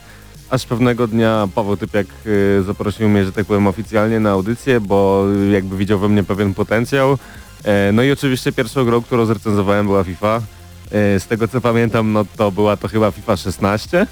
Aż 0.53 0.67
pewnego 0.67 1.07
dnia 1.07 1.49
Paweł 1.55 1.77
Typiak 1.77 2.07
y, 2.27 2.63
zaprosił 2.63 3.09
mnie, 3.09 3.25
że 3.25 3.33
tak 3.33 3.47
powiem, 3.47 3.67
oficjalnie 3.67 4.21
na 4.21 4.31
audycję, 4.31 4.81
bo 4.81 5.25
jakby 5.53 5.77
widział 5.77 5.99
we 5.99 6.09
mnie 6.09 6.25
pewien 6.25 6.55
potencjał. 6.55 7.19
E, 7.65 7.93
no 7.93 8.03
i 8.03 8.13
oczywiście 8.13 8.53
pierwszą 8.53 8.85
grą, 8.85 9.03
którą 9.03 9.27
zrecenzowałem 9.27 9.87
była 9.87 10.05
FIFA. 10.05 10.37
E, 10.37 11.21
z 11.21 11.27
tego 11.27 11.49
co 11.49 11.61
pamiętam, 11.61 12.13
no 12.13 12.25
to 12.37 12.51
była 12.51 12.77
to 12.77 12.89
chyba 12.89 13.11
FIFA 13.11 13.37
16. 13.37 14.07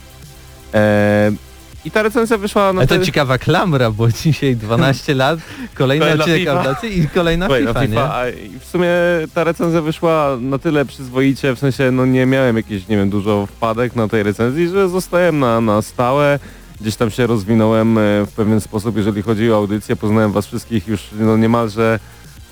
I 1.85 1.91
ta 1.91 2.03
recenzja 2.03 2.39
wyszła 2.39 2.73
na 2.73 2.81
Ale 2.81 2.87
to 2.89 2.95
tyle- 2.95 3.07
ciekawa 3.07 3.39
klamra, 3.39 3.91
bo 3.91 4.09
dzisiaj 4.09 4.57
12 4.57 5.15
lat, 5.15 5.39
kolejna 5.75 6.07
odcinek 6.07 6.39
FIFA. 6.41 6.53
audycji 6.69 6.99
i 7.01 7.09
kolejna 7.09 7.47
Kolejna 7.49 7.75
FIFA, 7.75 7.85
nie? 7.87 8.03
a 8.03 8.29
i 8.29 8.59
w 8.59 8.65
sumie 8.65 8.89
ta 9.35 9.45
recenzja 9.45 9.81
wyszła 9.81 10.37
na 10.41 10.59
tyle 10.59 10.85
przyzwoicie, 10.85 11.55
w 11.55 11.59
sensie 11.59 11.91
no 11.91 12.07
nie 12.07 12.27
miałem 12.27 12.57
jakichś, 12.57 12.89
nie 12.89 12.97
wiem, 12.97 13.11
dużo 13.11 13.47
wpadek 13.47 13.97
na 13.97 14.09
tej 14.09 14.23
recenzji, 14.23 14.69
że 14.69 14.89
zostałem 14.89 15.39
na, 15.39 15.61
na 15.61 15.83
stałe. 15.83 16.39
Gdzieś 16.81 16.97
tam 16.97 17.11
się 17.11 17.27
rozwinąłem 17.27 17.99
e, 17.99 18.01
w 18.27 18.33
pewien 18.37 18.61
sposób, 18.61 18.97
jeżeli 18.97 19.23
chodzi 19.23 19.53
o 19.53 19.57
audycję. 19.57 19.97
Poznałem 19.97 20.33
was 20.33 20.47
wszystkich 20.47 20.89
już 20.89 21.01
no 21.19 21.37
niemalże 21.37 21.99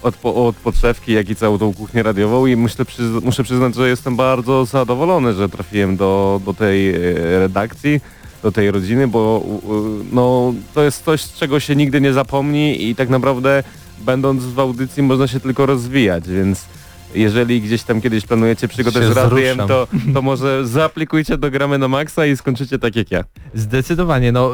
od, 0.02 0.14
po, 0.16 0.46
od 0.46 0.56
podszewki, 0.56 1.12
jak 1.12 1.30
i 1.30 1.36
całą 1.36 1.58
tą 1.58 1.74
kuchnię 1.74 2.02
radiową 2.02 2.46
i 2.46 2.56
myślę, 2.56 2.84
przyz- 2.84 3.24
muszę 3.24 3.44
przyznać, 3.44 3.74
że 3.74 3.88
jestem 3.88 4.16
bardzo 4.16 4.64
zadowolony, 4.64 5.34
że 5.34 5.48
trafiłem 5.48 5.96
do, 5.96 6.40
do 6.44 6.54
tej 6.54 6.90
e, 6.94 6.98
redakcji, 7.38 8.00
do 8.42 8.52
tej 8.52 8.70
rodziny, 8.70 9.08
bo 9.08 9.44
no, 10.12 10.54
to 10.74 10.82
jest 10.82 11.04
coś, 11.04 11.22
z 11.22 11.34
czego 11.34 11.60
się 11.60 11.76
nigdy 11.76 12.00
nie 12.00 12.12
zapomni 12.12 12.88
i 12.88 12.94
tak 12.94 13.08
naprawdę 13.08 13.62
będąc 14.00 14.44
w 14.44 14.58
audycji 14.60 15.02
można 15.02 15.26
się 15.26 15.40
tylko 15.40 15.66
rozwijać, 15.66 16.28
więc 16.28 16.64
jeżeli 17.14 17.60
gdzieś 17.60 17.82
tam 17.82 18.00
kiedyś 18.00 18.26
planujecie 18.26 18.68
przygodę 18.68 19.00
Się 19.00 19.12
z 19.12 19.16
radiem, 19.16 19.58
to, 19.58 19.88
to 20.14 20.22
może 20.22 20.66
zaaplikujcie 20.66 21.38
do 21.38 21.50
gramy 21.50 21.78
na 21.78 21.88
maksa 21.88 22.26
i 22.26 22.36
skończycie 22.36 22.78
tak 22.78 22.96
jak 22.96 23.10
ja. 23.10 23.24
Zdecydowanie, 23.54 24.32
no 24.32 24.52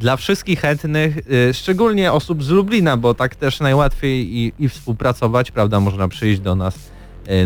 dla 0.00 0.16
wszystkich 0.16 0.60
chętnych, 0.60 1.18
y, 1.18 1.54
szczególnie 1.54 2.12
osób 2.12 2.44
z 2.44 2.48
Lublina, 2.48 2.96
bo 2.96 3.14
tak 3.14 3.36
też 3.36 3.60
najłatwiej 3.60 4.36
i, 4.36 4.52
i 4.58 4.68
współpracować, 4.68 5.50
prawda, 5.50 5.80
można 5.80 6.08
przyjść 6.08 6.40
do 6.40 6.54
nas, 6.54 6.74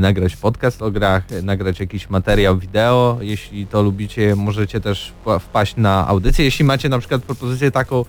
nagrać 0.01 0.37
podcast 0.37 0.83
o 0.83 0.91
grach, 0.91 1.33
y, 1.33 1.43
nagrać 1.43 1.81
jakiś 1.81 2.11
materiał 2.11 2.59
wideo, 2.59 3.19
jeśli 3.21 3.67
to 3.67 3.83
lubicie, 3.83 4.37
możecie 4.37 4.81
też 4.81 5.13
wpa- 5.25 5.39
wpaść 5.39 5.77
na 5.77 6.09
audycję, 6.09 6.45
jeśli 6.45 6.65
macie 6.65 6.89
na 6.89 6.99
przykład 6.99 7.23
propozycję 7.23 7.71
taką, 7.71 8.05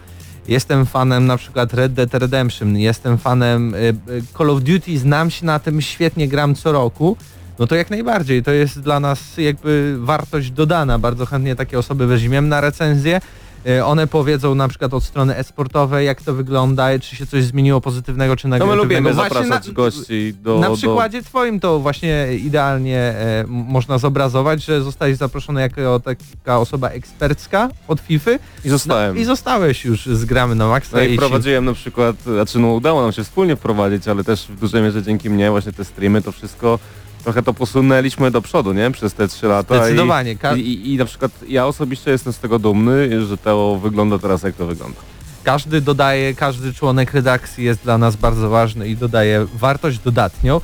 jestem 0.47 0.85
fanem 0.85 1.25
na 1.25 1.37
przykład 1.37 1.73
Red 1.73 1.93
Dead 1.93 2.13
Redemption, 2.13 2.77
jestem 2.77 3.17
fanem 3.17 3.75
y, 3.75 3.93
Call 4.37 4.49
of 4.49 4.61
Duty, 4.63 4.97
znam 4.99 5.29
się 5.31 5.45
na 5.45 5.59
tym, 5.59 5.81
świetnie 5.81 6.27
gram 6.27 6.55
co 6.55 6.71
roku, 6.71 7.17
no 7.59 7.67
to 7.67 7.75
jak 7.75 7.89
najbardziej, 7.89 8.43
to 8.43 8.51
jest 8.51 8.79
dla 8.79 8.99
nas 8.99 9.37
jakby 9.37 9.95
wartość 9.99 10.51
dodana. 10.51 10.99
Bardzo 10.99 11.25
chętnie 11.25 11.55
takie 11.55 11.79
osoby 11.79 12.07
weźmiemy 12.07 12.47
na 12.47 12.61
recenzję. 12.61 13.21
E, 13.67 13.85
One 13.85 14.07
powiedzą 14.07 14.55
na 14.55 14.67
przykład 14.67 14.93
od 14.93 15.03
strony 15.03 15.35
e-sportowej, 15.37 16.05
jak 16.05 16.21
to 16.21 16.33
wygląda, 16.33 16.99
czy 16.99 17.15
się 17.15 17.25
coś 17.25 17.43
zmieniło 17.43 17.81
pozytywnego, 17.81 18.35
czy 18.35 18.47
No 18.47 18.55
my 18.55 18.59
negatywnego. 18.59 18.83
lubimy 18.83 19.13
zapraszać 19.13 19.67
na, 19.67 19.73
gości 19.73 20.33
do... 20.43 20.59
na 20.59 20.69
do- 20.69 20.75
przykładzie 20.75 21.23
twoim 21.23 21.59
to 21.59 21.79
właśnie 21.79 22.27
idealnie 22.43 22.97
e, 22.99 23.45
można 23.47 23.97
zobrazować, 23.97 24.65
że 24.65 24.81
zostałeś 24.81 25.17
zaproszony 25.17 25.61
jako 25.61 25.99
taka 25.99 26.59
osoba 26.59 26.89
ekspercka 26.89 27.69
od 27.87 27.99
FIFA 27.99 28.31
I 28.65 28.69
zostałem. 28.69 29.15
no, 29.15 29.21
i 29.21 29.25
zostałeś 29.25 29.85
już 29.85 30.05
z 30.05 30.25
gramy 30.25 30.55
na 30.55 30.67
maksa. 30.67 30.97
No 30.97 31.03
i 31.03 31.09
ci- 31.09 31.15
wprowadziłem 31.15 31.65
na 31.65 31.73
przykład, 31.73 32.15
znaczy 32.23 32.59
no 32.59 32.67
udało 32.73 33.01
nam 33.01 33.11
się 33.11 33.23
wspólnie 33.23 33.55
wprowadzić, 33.55 34.07
ale 34.07 34.23
też 34.23 34.47
w 34.47 34.59
dużej 34.59 34.81
mierze 34.83 35.03
dzięki 35.03 35.29
mnie 35.29 35.51
właśnie 35.51 35.71
te 35.73 35.85
streamy, 35.85 36.21
to 36.21 36.31
wszystko 36.31 36.79
trochę 37.25 37.43
to 37.43 37.53
posunęliśmy 37.53 38.31
do 38.31 38.41
przodu, 38.41 38.73
nie? 38.73 38.91
Przez 38.91 39.13
te 39.13 39.27
trzy 39.27 39.47
lata. 39.47 39.77
Zdecydowanie. 39.77 40.37
I, 40.55 40.59
i, 40.59 40.93
I 40.93 40.97
na 40.97 41.05
przykład 41.05 41.31
ja 41.47 41.65
osobiście 41.65 42.11
jestem 42.11 42.33
z 42.33 42.39
tego 42.39 42.59
dumny, 42.59 43.25
że 43.25 43.37
to 43.37 43.79
wygląda 43.83 44.19
teraz 44.19 44.43
jak 44.43 44.55
to 44.55 44.65
wygląda. 44.65 44.97
Każdy 45.43 45.81
dodaje, 45.81 46.35
każdy 46.35 46.73
członek 46.73 47.13
redakcji 47.13 47.65
jest 47.65 47.83
dla 47.83 47.97
nas 47.97 48.15
bardzo 48.15 48.49
ważny 48.49 48.87
i 48.87 48.97
dodaje 48.97 49.47
wartość 49.53 49.99
dodatnią. 49.99 50.61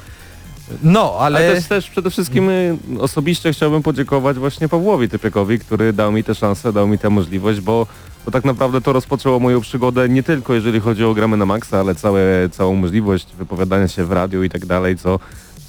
No, 0.84 1.15
ale... 1.20 1.39
Ale 1.39 1.56
też, 1.56 1.65
też 1.65 1.89
przede 1.89 2.10
wszystkim 2.10 2.50
y, 2.50 2.77
osobiście 3.00 3.53
chciałbym 3.53 3.84
podziękować 3.84 4.38
właśnie 4.38 4.70
Pawłowi 4.70 5.10
Typiekowi, 5.10 5.60
który 5.60 5.94
dał 5.94 6.12
mi 6.12 6.24
tę 6.24 6.36
szansę, 6.36 6.74
dał 6.74 6.88
mi 6.88 6.98
tę 6.98 7.10
możliwość, 7.10 7.60
bo, 7.60 7.88
bo 8.25 8.32
tak 8.32 8.46
naprawdę 8.46 8.82
to 8.82 8.94
rozpoczęło 8.94 9.39
moją 9.39 9.62
przygodę 9.62 10.10
nie 10.10 10.24
tylko 10.24 10.53
jeżeli 10.53 10.80
chodzi 10.80 11.06
o 11.06 11.13
gramy 11.13 11.38
na 11.38 11.46
maksa, 11.46 11.80
ale 11.80 11.96
całe, 11.96 12.50
całą 12.51 12.75
możliwość 12.75 13.27
wypowiadania 13.38 13.88
się 13.88 14.06
w 14.06 14.12
radiu 14.12 14.44
i 14.44 14.50
tak 14.50 14.65
dalej, 14.65 14.98
co, 14.98 15.20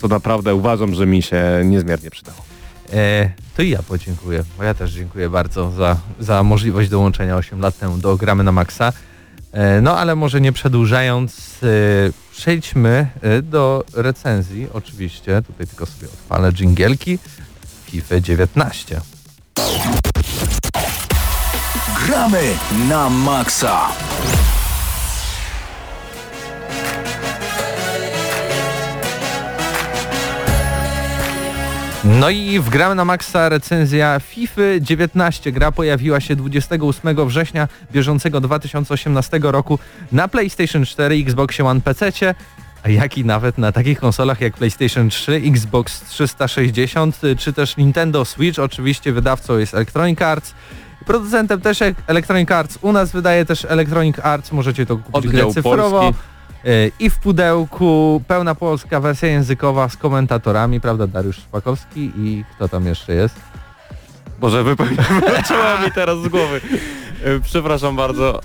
co 0.02 0.08
naprawdę 0.08 0.54
uważam, 0.54 0.94
że 0.94 1.06
mi 1.06 1.22
się 1.22 1.44
niezmiernie 1.64 2.10
przydało. 2.10 2.38
E, 2.92 3.30
to 3.56 3.62
i 3.62 3.70
ja 3.70 3.82
podziękuję, 3.82 4.44
bo 4.58 4.64
ja 4.64 4.74
też 4.74 4.92
dziękuję 4.92 5.30
bardzo 5.30 5.70
za, 5.70 5.96
za 6.20 6.42
możliwość 6.42 6.88
dołączenia 6.88 7.36
8 7.36 7.60
lat 7.60 7.78
temu 7.78 7.98
do 7.98 8.16
Gramy 8.16 8.44
na 8.44 8.52
Maxa. 8.52 8.92
E, 9.52 9.80
no 9.80 9.98
ale 9.98 10.14
może 10.16 10.40
nie 10.40 10.52
przedłużając, 10.52 11.60
e, 11.62 11.66
przejdźmy 12.32 13.06
e, 13.20 13.42
do 13.42 13.84
recenzji, 13.94 14.68
oczywiście, 14.72 15.42
tutaj 15.42 15.66
tylko 15.66 15.86
sobie 15.86 16.06
odpalę 16.06 16.52
dżingielki, 16.52 17.18
FIFA 17.84 18.20
19. 18.20 19.00
Gramy 22.06 22.42
na 22.88 23.10
maksa. 23.10 23.88
No 32.04 32.30
i 32.30 32.58
w 32.60 32.68
Gramy 32.68 32.94
na 32.94 33.04
Maxa 33.04 33.48
recenzja 33.48 34.20
FIFA 34.20 34.62
19. 34.80 35.52
Gra 35.52 35.72
pojawiła 35.72 36.20
się 36.20 36.36
28 36.36 37.28
września 37.28 37.68
bieżącego 37.92 38.40
2018 38.40 39.40
roku 39.42 39.78
na 40.12 40.28
PlayStation 40.28 40.84
4, 40.84 41.14
Xbox 41.14 41.60
One 41.60 41.80
PC, 41.80 42.12
a 42.82 42.88
jak 42.88 43.18
i 43.18 43.24
nawet 43.24 43.58
na 43.58 43.72
takich 43.72 44.00
konsolach 44.00 44.40
jak 44.40 44.56
PlayStation 44.56 45.08
3, 45.08 45.42
Xbox 45.46 46.00
360 46.04 47.24
y, 47.24 47.36
czy 47.36 47.52
też 47.52 47.76
Nintendo 47.76 48.24
Switch. 48.24 48.58
Oczywiście 48.58 49.12
wydawcą 49.12 49.58
jest 49.58 49.74
Electronic 49.74 50.22
Arts. 50.22 50.54
Producentem 51.06 51.60
też 51.60 51.78
Electronic 52.06 52.50
Arts. 52.50 52.78
U 52.82 52.92
nas 52.92 53.12
wydaje 53.12 53.44
też 53.44 53.64
Electronic 53.64 54.18
Arts. 54.18 54.52
Możecie 54.52 54.86
to 54.86 54.96
kupić 54.96 55.32
cyfrowo. 55.54 56.00
polski. 56.00 56.31
I 56.98 57.10
w 57.10 57.18
pudełku 57.18 58.22
pełna 58.28 58.54
polska 58.54 59.00
wersja 59.00 59.28
językowa 59.28 59.88
z 59.88 59.96
komentatorami, 59.96 60.80
prawda, 60.80 61.06
Dariusz 61.06 61.36
Szpakowski 61.36 62.12
i 62.16 62.44
kto 62.56 62.68
tam 62.68 62.86
jeszcze 62.86 63.14
jest? 63.14 63.36
Boże, 64.40 64.64
wypełniła 64.64 65.02
mi 65.84 65.92
teraz 65.94 66.18
z 66.18 66.28
głowy. 66.28 66.60
Y, 67.26 67.40
Przepraszam 67.44 67.96
bardzo. 67.96 68.40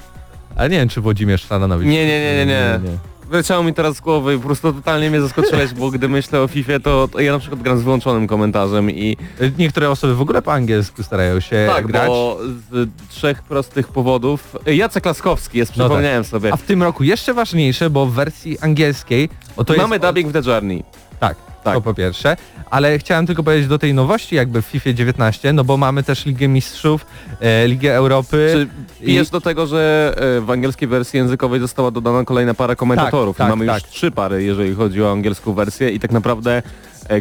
Ale 0.55 0.69
nie 0.69 0.77
wiem, 0.77 0.89
czy 0.89 1.01
Włodzimierz 1.01 1.41
Sztaranowicz. 1.41 1.87
Nie, 1.87 2.07
nie, 2.07 2.19
nie, 2.19 2.45
nie, 2.45 2.79
nie. 2.83 2.97
Wyleciało 3.29 3.63
mi 3.63 3.73
teraz 3.73 3.95
z 3.95 4.01
głowy 4.01 4.35
i 4.35 4.37
po 4.37 4.43
prostu 4.43 4.73
totalnie 4.73 5.09
mnie 5.09 5.21
zaskoczyłeś, 5.21 5.73
bo 5.73 5.91
gdy 5.91 6.09
myślę 6.09 6.41
o 6.41 6.47
FIFA, 6.47 6.79
to, 6.79 7.07
to 7.07 7.19
ja 7.19 7.31
na 7.31 7.39
przykład 7.39 7.61
gram 7.61 7.79
z 7.79 7.83
wyłączonym 7.83 8.27
komentarzem 8.27 8.91
i 8.91 9.17
Niektóre 9.57 9.89
osoby 9.89 10.15
w 10.15 10.21
ogóle 10.21 10.41
po 10.41 10.53
angielsku 10.53 11.03
starają 11.03 11.39
się 11.39 11.67
tak, 11.75 11.87
grać. 11.87 12.07
bo 12.07 12.37
z 12.71 12.89
trzech 13.09 13.43
prostych 13.43 13.87
powodów. 13.87 14.55
Jacek 14.65 15.05
Laskowski 15.05 15.57
jest, 15.57 15.71
No 15.71 15.83
tak. 15.83 15.85
przypomniałem 15.91 16.23
sobie. 16.23 16.53
A 16.53 16.57
w 16.57 16.61
tym 16.61 16.83
roku 16.83 17.03
jeszcze 17.03 17.33
ważniejsze, 17.33 17.89
bo 17.89 18.05
w 18.05 18.13
wersji 18.13 18.59
angielskiej... 18.59 19.29
Mamy 19.77 19.95
jest, 19.95 20.05
dubbing 20.05 20.29
w 20.29 20.33
The 20.43 20.51
Journey. 20.51 20.83
Tak, 21.19 21.35
Tak. 21.67 21.75
to 21.75 21.81
po 21.81 21.93
pierwsze. 21.93 22.37
Ale 22.69 22.99
chciałem 22.99 23.27
tylko 23.27 23.43
powiedzieć 23.43 23.67
do 23.67 23.79
tej 23.79 23.93
nowości 23.93 24.35
jakby 24.35 24.61
w 24.61 24.65
FIFA 24.65 24.93
19, 24.93 25.53
no 25.53 25.63
bo 25.63 25.77
mamy 25.77 26.03
też 26.03 26.25
Ligę 26.25 26.47
Mistrzów, 26.47 27.05
e, 27.39 27.67
Ligę 27.67 27.95
Europy. 27.95 28.49
Czy 28.53 28.67
pijesz 29.05 29.29
do 29.29 29.41
tego, 29.41 29.67
że 29.67 30.13
e, 30.37 30.41
w 30.41 30.51
angielskiej 30.51 30.87
wersji 30.87 31.17
językowej 31.17 31.59
została 31.59 31.91
dodana 31.91 32.23
kolejna 32.23 32.53
para 32.53 32.75
komentatorów 32.75 33.37
Tak, 33.37 33.47
i 33.47 33.49
tak, 33.49 33.57
mamy 33.57 33.65
tak. 33.65 33.83
już 33.83 33.91
trzy 33.91 34.11
pary, 34.11 34.43
jeżeli 34.43 34.75
chodzi 34.75 35.03
o 35.03 35.11
angielską 35.11 35.53
wersję 35.53 35.89
i 35.91 35.99
tak 35.99 36.11
naprawdę 36.11 36.61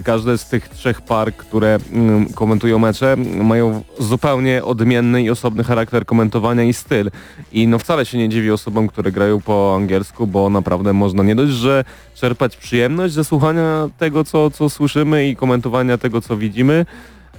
każde 0.04 0.38
z 0.38 0.48
tych 0.48 0.68
trzech 0.68 1.00
par, 1.00 1.34
które 1.34 1.78
mm, 1.92 2.26
komentują 2.26 2.78
mecze, 2.78 3.16
mają 3.42 3.82
zupełnie 3.98 4.64
odmienny 4.64 5.22
i 5.22 5.30
osobny 5.30 5.64
charakter 5.64 6.06
komentowania 6.06 6.64
i 6.64 6.72
styl. 6.72 7.10
I 7.52 7.68
no 7.68 7.78
wcale 7.78 8.06
się 8.06 8.18
nie 8.18 8.28
dziwi 8.28 8.50
osobom, 8.50 8.88
które 8.88 9.12
grają 9.12 9.40
po 9.40 9.74
angielsku, 9.76 10.26
bo 10.26 10.50
naprawdę 10.50 10.92
można 10.92 11.22
nie 11.22 11.34
dość, 11.34 11.52
że 11.52 11.84
czerpać 12.14 12.56
przyjemność 12.56 13.14
ze 13.14 13.24
słuchania 13.24 13.88
tego, 13.98 14.24
co, 14.24 14.50
co 14.50 14.70
słyszymy 14.70 15.28
i 15.28 15.36
komentowania 15.36 15.98
tego, 15.98 16.20
co 16.20 16.36
widzimy, 16.36 16.86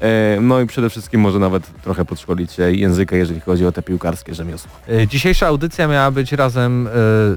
E, 0.02 0.42
No 0.42 0.62
i 0.62 0.68
przede 0.68 0.90
wszystkim 0.90 1.22
może 1.22 1.40
nawet 1.40 1.82
trochę 1.84 2.06
podszkolić 2.06 2.52
się 2.52 2.72
języka, 2.72 3.16
jeżeli 3.16 3.40
chodzi 3.40 3.66
o 3.66 3.72
te 3.72 3.82
piłkarskie 3.82 4.36
rzemiosło. 4.36 4.72
E, 4.90 5.08
Dzisiejsza 5.08 5.48
audycja 5.48 5.88
miała 5.88 6.12
być 6.12 6.32
razem 6.32 6.88
e, 6.88 6.92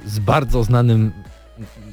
z 0.07 0.18
bardzo 0.18 0.64
znanym 0.64 1.11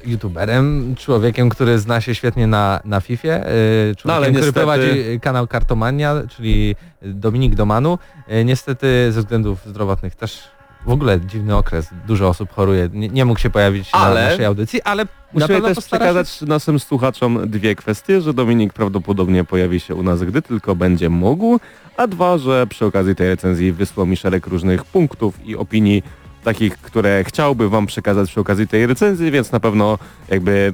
youtuberem, 0.07 0.95
człowiekiem, 0.97 1.49
który 1.49 1.79
zna 1.79 2.01
się 2.01 2.15
świetnie 2.15 2.47
na, 2.47 2.79
na 2.85 3.01
FIFA, 3.01 3.27
e, 3.27 3.41
człowiekiem, 3.43 4.01
No, 4.05 4.13
ale 4.13 4.25
który 4.25 4.39
niestety- 4.45 4.53
prowadzi 4.53 5.19
kanał 5.21 5.47
Kartomania, 5.47 6.13
czyli 6.29 6.75
Dominik 7.01 7.55
Domanu. 7.55 7.97
E, 8.27 8.45
Niestety 8.45 9.11
ze 9.11 9.19
względów 9.19 9.65
zdrowotnych 9.65 10.15
też 10.15 10.43
w 10.85 10.89
ogóle 10.89 11.21
dziwny 11.21 11.55
okres, 11.55 11.89
dużo 12.07 12.27
osób 12.27 12.51
choruje, 12.53 12.89
nie, 12.93 13.09
nie 13.09 13.25
mógł 13.25 13.39
się 13.39 13.49
pojawić 13.49 13.93
na 13.93 13.99
Ale 13.99 14.29
naszej 14.29 14.45
audycji, 14.45 14.81
ale 14.81 15.03
na 15.03 15.09
Musimy 15.33 15.61
też 15.61 15.75
postara 15.75 16.05
się. 16.05 16.11
przekazać 16.13 16.41
naszym 16.41 16.79
słuchaczom 16.79 17.49
dwie 17.49 17.75
kwestie, 17.75 18.21
że 18.21 18.33
Dominik 18.33 18.73
prawdopodobnie 18.73 19.43
pojawi 19.43 19.79
się 19.79 19.95
u 19.95 20.03
nas, 20.03 20.23
gdy 20.23 20.41
tylko 20.41 20.75
będzie 20.75 21.09
mógł, 21.09 21.59
a 21.97 22.07
dwa, 22.07 22.37
że 22.37 22.67
przy 22.67 22.85
okazji 22.85 23.15
tej 23.15 23.27
recenzji 23.27 23.71
wysłał 23.71 24.05
mi 24.05 24.17
szereg 24.17 24.47
różnych 24.47 24.85
punktów 24.85 25.45
i 25.45 25.55
opinii 25.55 26.03
takich, 26.47 26.77
które 26.77 27.23
chciałby 27.23 27.69
wam 27.69 27.85
przekazać 27.85 28.29
przy 28.29 28.39
okazji 28.39 28.67
tej 28.67 28.87
recenzji, 28.87 29.31
więc 29.31 29.51
na 29.51 29.59
pewno 29.59 29.99
jakby 30.29 30.73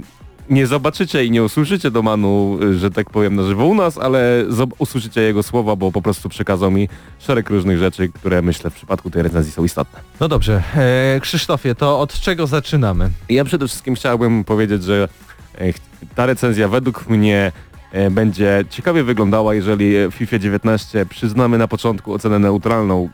nie 0.49 0.67
zobaczycie 0.67 1.25
i 1.25 1.31
nie 1.31 1.43
usłyszycie 1.43 1.91
Domanu, 1.91 2.59
że 2.79 2.91
tak 2.91 3.09
powiem, 3.09 3.35
na 3.35 3.43
żywo 3.43 3.65
u 3.65 3.75
nas, 3.75 3.97
ale 3.97 4.45
usłyszycie 4.77 5.21
jego 5.21 5.43
słowa, 5.43 5.75
bo 5.75 5.91
po 5.91 6.01
prostu 6.01 6.29
przekazał 6.29 6.71
mi 6.71 6.89
szereg 7.19 7.49
różnych 7.49 7.77
rzeczy, 7.77 8.09
które 8.09 8.41
myślę 8.41 8.69
w 8.69 8.73
przypadku 8.73 9.09
tej 9.09 9.23
recenzji 9.23 9.51
są 9.51 9.63
istotne. 9.63 9.99
No 10.19 10.27
dobrze, 10.27 10.63
e, 10.75 11.19
Krzysztofie, 11.19 11.75
to 11.75 11.99
od 11.99 12.13
czego 12.13 12.47
zaczynamy? 12.47 13.09
Ja 13.29 13.45
przede 13.45 13.67
wszystkim 13.67 13.95
chciałbym 13.95 14.43
powiedzieć, 14.43 14.83
że 14.83 15.09
e, 15.57 15.73
ta 16.15 16.25
recenzja 16.25 16.67
według 16.67 17.09
mnie 17.09 17.51
e, 17.91 18.11
będzie 18.11 18.65
ciekawie 18.69 19.03
wyglądała, 19.03 19.55
jeżeli 19.55 20.07
w 20.07 20.13
FIFA 20.13 20.39
19 20.39 21.05
przyznamy 21.05 21.57
na 21.57 21.67
początku 21.67 22.13
ocenę 22.13 22.39
neutralną, 22.39 23.09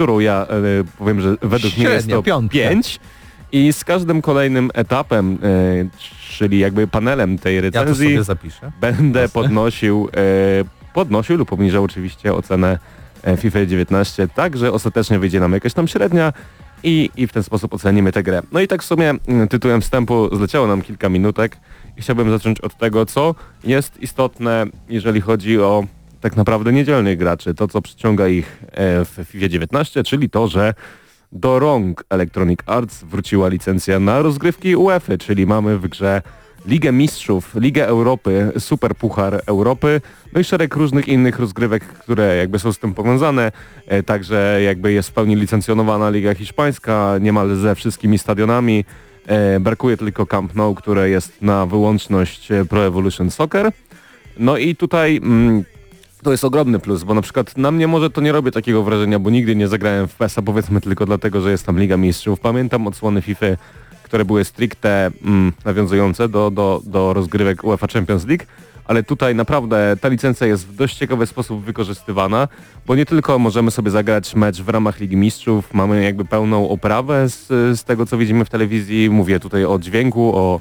którą 0.00 0.18
ja 0.18 0.46
e, 0.50 0.84
powiem, 0.98 1.20
że 1.20 1.36
według 1.42 1.76
mnie 1.76 1.82
jest 1.84 1.96
Średnio, 1.96 2.16
to 2.16 2.22
piątkę. 2.22 2.58
5 2.58 3.00
I 3.52 3.72
z 3.72 3.84
każdym 3.84 4.22
kolejnym 4.22 4.70
etapem, 4.74 5.38
e, 5.42 5.98
czyli 6.30 6.58
jakby 6.58 6.86
panelem 6.86 7.38
tej 7.38 7.56
Ja 7.56 7.60
recenzji, 7.62 8.24
zapiszę. 8.24 8.72
będę 8.80 9.20
Jasne. 9.20 9.42
podnosił, 9.42 10.08
e, 10.16 10.92
podnosił 10.94 11.36
lub 11.36 11.52
obniżał 11.52 11.84
oczywiście 11.84 12.34
ocenę 12.34 12.78
FIFA 13.36 13.66
19, 13.66 14.28
tak, 14.28 14.56
że 14.56 14.72
ostatecznie 14.72 15.18
wyjdzie 15.18 15.40
nam 15.40 15.52
jakaś 15.52 15.74
tam 15.74 15.88
średnia 15.88 16.32
i, 16.82 17.10
i 17.16 17.26
w 17.26 17.32
ten 17.32 17.42
sposób 17.42 17.74
ocenimy 17.74 18.12
tę 18.12 18.22
grę. 18.22 18.42
No 18.52 18.60
i 18.60 18.68
tak 18.68 18.82
w 18.82 18.86
sumie 18.86 19.14
mm, 19.28 19.48
tytułem 19.48 19.80
wstępu 19.80 20.36
zleciało 20.36 20.66
nam 20.66 20.82
kilka 20.82 21.08
minutek 21.08 21.56
i 21.96 22.02
chciałbym 22.02 22.30
zacząć 22.30 22.60
od 22.60 22.76
tego, 22.76 23.06
co 23.06 23.34
jest 23.64 24.02
istotne, 24.02 24.66
jeżeli 24.88 25.20
chodzi 25.20 25.58
o 25.58 25.84
tak 26.20 26.36
naprawdę 26.36 26.72
niedzielnych 26.72 27.18
graczy, 27.18 27.54
to 27.54 27.68
co 27.68 27.82
przyciąga 27.82 28.28
ich 28.28 28.62
e, 28.72 29.04
w 29.04 29.08
FIFA 29.24 29.48
19, 29.48 30.02
czyli 30.02 30.30
to, 30.30 30.48
że 30.48 30.74
do 31.32 31.58
rąk 31.58 32.04
Electronic 32.10 32.60
Arts 32.66 33.04
wróciła 33.04 33.48
licencja 33.48 34.00
na 34.00 34.22
rozgrywki 34.22 34.76
UEFA, 34.76 35.18
czyli 35.18 35.46
mamy 35.46 35.78
w 35.78 35.88
grze 35.88 36.22
Ligę 36.66 36.92
Mistrzów, 36.92 37.54
Ligę 37.54 37.86
Europy, 37.86 38.52
Super 38.58 38.94
Puchar 38.94 39.42
Europy, 39.46 40.00
no 40.32 40.40
i 40.40 40.44
szereg 40.44 40.76
różnych 40.76 41.08
innych 41.08 41.38
rozgrywek, 41.38 41.84
które 41.84 42.36
jakby 42.36 42.58
są 42.58 42.72
z 42.72 42.78
tym 42.78 42.94
powiązane. 42.94 43.52
E, 43.86 44.02
także 44.02 44.60
jakby 44.64 44.92
jest 44.92 45.08
w 45.08 45.12
pełni 45.12 45.36
licencjonowana 45.36 46.10
Liga 46.10 46.34
Hiszpańska, 46.34 47.14
niemal 47.20 47.56
ze 47.56 47.74
wszystkimi 47.74 48.18
stadionami. 48.18 48.84
E, 49.26 49.60
brakuje 49.60 49.96
tylko 49.96 50.26
Camp 50.26 50.54
Nou, 50.54 50.74
które 50.74 51.10
jest 51.10 51.42
na 51.42 51.66
wyłączność 51.66 52.52
e, 52.52 52.64
Pro 52.64 52.86
Evolution 52.86 53.30
Soccer. 53.30 53.72
No 54.38 54.56
i 54.56 54.76
tutaj 54.76 55.16
mm, 55.16 55.64
to 56.22 56.30
jest 56.30 56.44
ogromny 56.44 56.78
plus, 56.78 57.02
bo 57.02 57.14
na 57.14 57.22
przykład 57.22 57.56
na 57.56 57.70
mnie 57.70 57.86
może 57.88 58.10
to 58.10 58.20
nie 58.20 58.32
robi 58.32 58.52
takiego 58.52 58.82
wrażenia, 58.82 59.18
bo 59.18 59.30
nigdy 59.30 59.56
nie 59.56 59.68
zagrałem 59.68 60.08
w 60.08 60.14
PESA 60.14 60.42
powiedzmy 60.42 60.80
tylko 60.80 61.06
dlatego, 61.06 61.40
że 61.40 61.50
jest 61.50 61.66
tam 61.66 61.78
Liga 61.78 61.96
Mistrzów. 61.96 62.40
Pamiętam 62.40 62.86
odsłony 62.86 63.22
FIFA, 63.22 63.46
które 64.02 64.24
były 64.24 64.44
stricte 64.44 65.10
mm, 65.24 65.52
nawiązujące 65.64 66.28
do, 66.28 66.50
do, 66.50 66.82
do 66.84 67.12
rozgrywek 67.12 67.64
UEFA 67.64 67.86
Champions 67.86 68.26
League, 68.26 68.44
ale 68.84 69.02
tutaj 69.02 69.34
naprawdę 69.34 69.96
ta 70.00 70.08
licencja 70.08 70.46
jest 70.46 70.66
w 70.66 70.76
dość 70.76 70.96
ciekawy 70.96 71.26
sposób 71.26 71.64
wykorzystywana, 71.64 72.48
bo 72.86 72.94
nie 72.94 73.06
tylko 73.06 73.38
możemy 73.38 73.70
sobie 73.70 73.90
zagrać 73.90 74.34
mecz 74.34 74.62
w 74.62 74.68
ramach 74.68 75.00
Ligi 75.00 75.16
Mistrzów, 75.16 75.74
mamy 75.74 76.04
jakby 76.04 76.24
pełną 76.24 76.68
oprawę 76.68 77.28
z, 77.28 77.46
z 77.78 77.84
tego 77.84 78.06
co 78.06 78.18
widzimy 78.18 78.44
w 78.44 78.50
telewizji, 78.50 79.10
mówię 79.10 79.40
tutaj 79.40 79.64
o 79.64 79.78
dźwięku, 79.78 80.36
o 80.36 80.60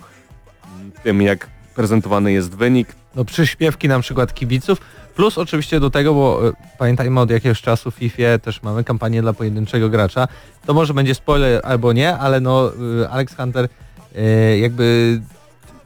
tym 1.04 1.22
jak 1.22 1.50
prezentowany 1.76 2.32
jest 2.32 2.56
wynik, 2.56 2.96
No 3.16 3.26
przyśpiewki 3.26 3.88
na 3.88 4.00
przykład 4.00 4.34
kibiców, 4.34 4.82
plus 5.20 5.38
oczywiście 5.38 5.80
do 5.80 5.90
tego, 5.90 6.14
bo 6.14 6.48
e, 6.48 6.52
pamiętajmy 6.78 7.20
od 7.20 7.30
jakiegoś 7.30 7.62
czasu 7.62 7.92
w 7.92 7.96
FIFA 7.96 8.38
też 8.42 8.64
mamy 8.64 8.84
kampanię 8.84 9.22
dla 9.22 9.34
pojedynczego 9.34 9.90
gracza. 9.90 10.28
To 10.66 10.74
może 10.74 10.94
będzie 10.94 11.16
spoiler 11.16 11.62
albo 11.64 11.94
nie, 11.94 12.18
ale 12.18 12.40
no 12.40 12.72
e, 13.04 13.10
Alex 13.10 13.36
Hunter 13.36 13.70
e, 14.16 14.58
jakby 14.60 15.20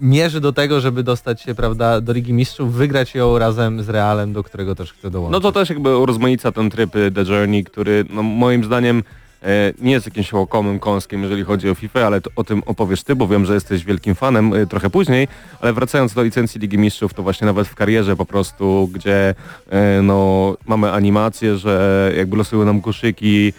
mierzy 0.01 0.41
do 0.41 0.53
tego, 0.53 0.81
żeby 0.81 1.03
dostać 1.03 1.41
się 1.41 1.55
prawda, 1.55 2.01
do 2.01 2.13
Ligi 2.13 2.33
Mistrzów, 2.33 2.73
wygrać 2.73 3.15
ją 3.15 3.37
razem 3.37 3.83
z 3.83 3.89
Realem, 3.89 4.33
do 4.33 4.43
którego 4.43 4.75
też 4.75 4.93
chce 4.93 5.11
dołączyć. 5.11 5.33
No 5.33 5.39
to 5.39 5.51
też 5.51 5.69
jakby 5.69 5.97
urozmaica 5.97 6.51
ten 6.51 6.69
tryb 6.69 6.91
The 6.91 7.21
Journey, 7.21 7.63
który 7.63 8.05
no, 8.09 8.23
moim 8.23 8.63
zdaniem 8.63 9.03
nie 9.79 9.91
jest 9.91 10.05
jakimś 10.05 10.33
łakomym 10.33 10.79
kąskiem, 10.79 11.23
jeżeli 11.23 11.43
chodzi 11.43 11.69
o 11.69 11.75
FIFA, 11.75 12.07
ale 12.07 12.21
o 12.35 12.43
tym 12.43 12.63
opowiesz 12.65 13.03
ty, 13.03 13.15
bo 13.15 13.27
wiem, 13.27 13.45
że 13.45 13.53
jesteś 13.53 13.85
wielkim 13.85 14.15
fanem 14.15 14.53
y, 14.53 14.67
trochę 14.67 14.89
później, 14.89 15.27
ale 15.61 15.73
wracając 15.73 16.13
do 16.13 16.23
licencji 16.23 16.61
Ligi 16.61 16.77
Mistrzów, 16.77 17.13
to 17.13 17.23
właśnie 17.23 17.47
nawet 17.47 17.67
w 17.67 17.75
karierze 17.75 18.15
po 18.15 18.25
prostu, 18.25 18.89
gdzie 18.93 19.35
e, 19.69 20.01
no, 20.01 20.57
mamy 20.65 20.91
animację, 20.91 21.57
że 21.57 22.11
jakby 22.17 22.37
losują 22.37 22.65
nam 22.65 22.81
koszyki, 22.81 23.53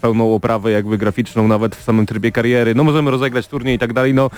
pełną 0.00 0.34
oprawę 0.34 0.70
jakby 0.70 0.98
graficzną 0.98 1.48
nawet 1.48 1.76
w 1.76 1.82
samym 1.82 2.06
trybie 2.06 2.32
kariery, 2.32 2.74
no 2.74 2.84
możemy 2.84 3.10
rozegrać 3.10 3.48
turniej 3.48 3.76
i 3.76 3.78
tak 3.78 3.92
dalej, 3.92 4.14
no 4.14 4.30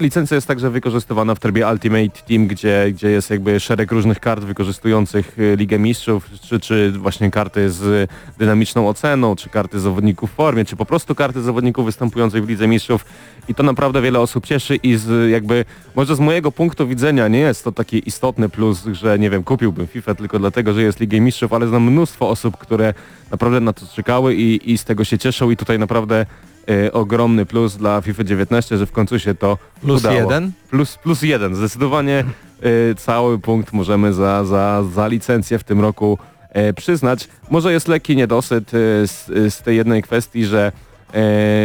licencja 0.00 0.34
jest 0.34 0.46
także 0.46 0.70
wykorzystywana 0.70 1.34
w 1.34 1.40
trybie 1.40 1.66
Ultimate 1.68 2.22
Team, 2.28 2.46
gdzie, 2.46 2.86
gdzie 2.92 3.10
jest 3.10 3.30
jakby 3.30 3.60
szereg 3.60 3.92
różnych 3.92 4.20
kart 4.20 4.44
wykorzystujących 4.44 5.38
y, 5.38 5.56
Ligę 5.56 5.78
Mistrzów, 5.78 6.30
czy, 6.40 6.60
czy 6.60 6.92
właśnie 6.92 7.30
karty 7.30 7.70
z 7.70 8.10
dynamiczną 8.38 8.88
oceną, 8.88 9.36
czy 9.36 9.48
karty 9.48 9.80
zawodników 9.80 10.30
w 10.30 10.34
formie, 10.34 10.64
czy 10.64 10.76
po 10.76 10.84
prostu 10.84 11.14
karty 11.14 11.42
zawodników 11.42 11.84
występujących 11.84 12.44
w 12.44 12.48
Lidze 12.48 12.68
Mistrzów. 12.68 13.04
I 13.48 13.54
to 13.54 13.62
naprawdę 13.62 14.02
wiele 14.02 14.20
osób 14.20 14.46
cieszy 14.46 14.76
i 14.76 14.96
z 14.96 15.30
jakby, 15.30 15.64
może 15.94 16.16
z 16.16 16.20
mojego 16.20 16.52
punktu 16.52 16.88
widzenia 16.88 17.28
nie 17.28 17.38
jest 17.38 17.64
to 17.64 17.72
taki 17.72 18.08
istotny 18.08 18.48
plus, 18.48 18.84
że 18.92 19.18
nie 19.18 19.30
wiem, 19.30 19.44
kupiłbym 19.44 19.86
FIFA 19.86 20.14
tylko 20.14 20.38
dlatego, 20.38 20.72
że 20.72 20.82
jest 20.82 21.00
Ligę 21.00 21.20
Mistrzów, 21.20 21.52
ale 21.52 21.68
znam 21.68 21.82
mnóstwo 21.82 22.28
osób, 22.28 22.56
które 22.56 22.94
naprawdę 23.32 23.60
na 23.60 23.72
to 23.72 23.86
czekały 23.86 24.34
i, 24.34 24.72
i 24.72 24.78
z 24.78 24.84
tego 24.84 25.04
się 25.04 25.18
cieszą 25.18 25.50
i 25.50 25.56
tutaj 25.56 25.78
naprawdę 25.78 26.26
e, 26.68 26.92
ogromny 26.92 27.46
plus 27.46 27.76
dla 27.76 28.00
FIFA 28.00 28.24
19, 28.24 28.78
że 28.78 28.86
w 28.86 28.92
końcu 28.92 29.18
się 29.18 29.34
to 29.34 29.58
Plus 29.80 30.00
udało. 30.00 30.16
jeden? 30.16 30.52
Plus, 30.70 30.96
plus 30.96 31.22
jeden. 31.22 31.54
Zdecydowanie 31.54 32.24
e, 32.62 32.94
cały 32.94 33.38
punkt 33.38 33.72
możemy 33.72 34.12
za, 34.12 34.44
za, 34.44 34.84
za 34.94 35.06
licencję 35.08 35.58
w 35.58 35.64
tym 35.64 35.80
roku 35.80 36.18
e, 36.50 36.72
przyznać. 36.72 37.28
Może 37.50 37.72
jest 37.72 37.88
lekki 37.88 38.16
niedosyt 38.16 38.70
z, 38.70 39.26
z 39.54 39.62
tej 39.62 39.76
jednej 39.76 40.02
kwestii, 40.02 40.44
że 40.44 40.72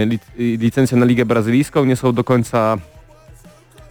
li, 0.06 0.20
licencje 0.58 0.98
na 0.98 1.06
Ligę 1.06 1.26
Brazylijską 1.26 1.86
nie 1.86 1.96
są 1.96 2.14
do 2.14 2.24
końca 2.24 2.78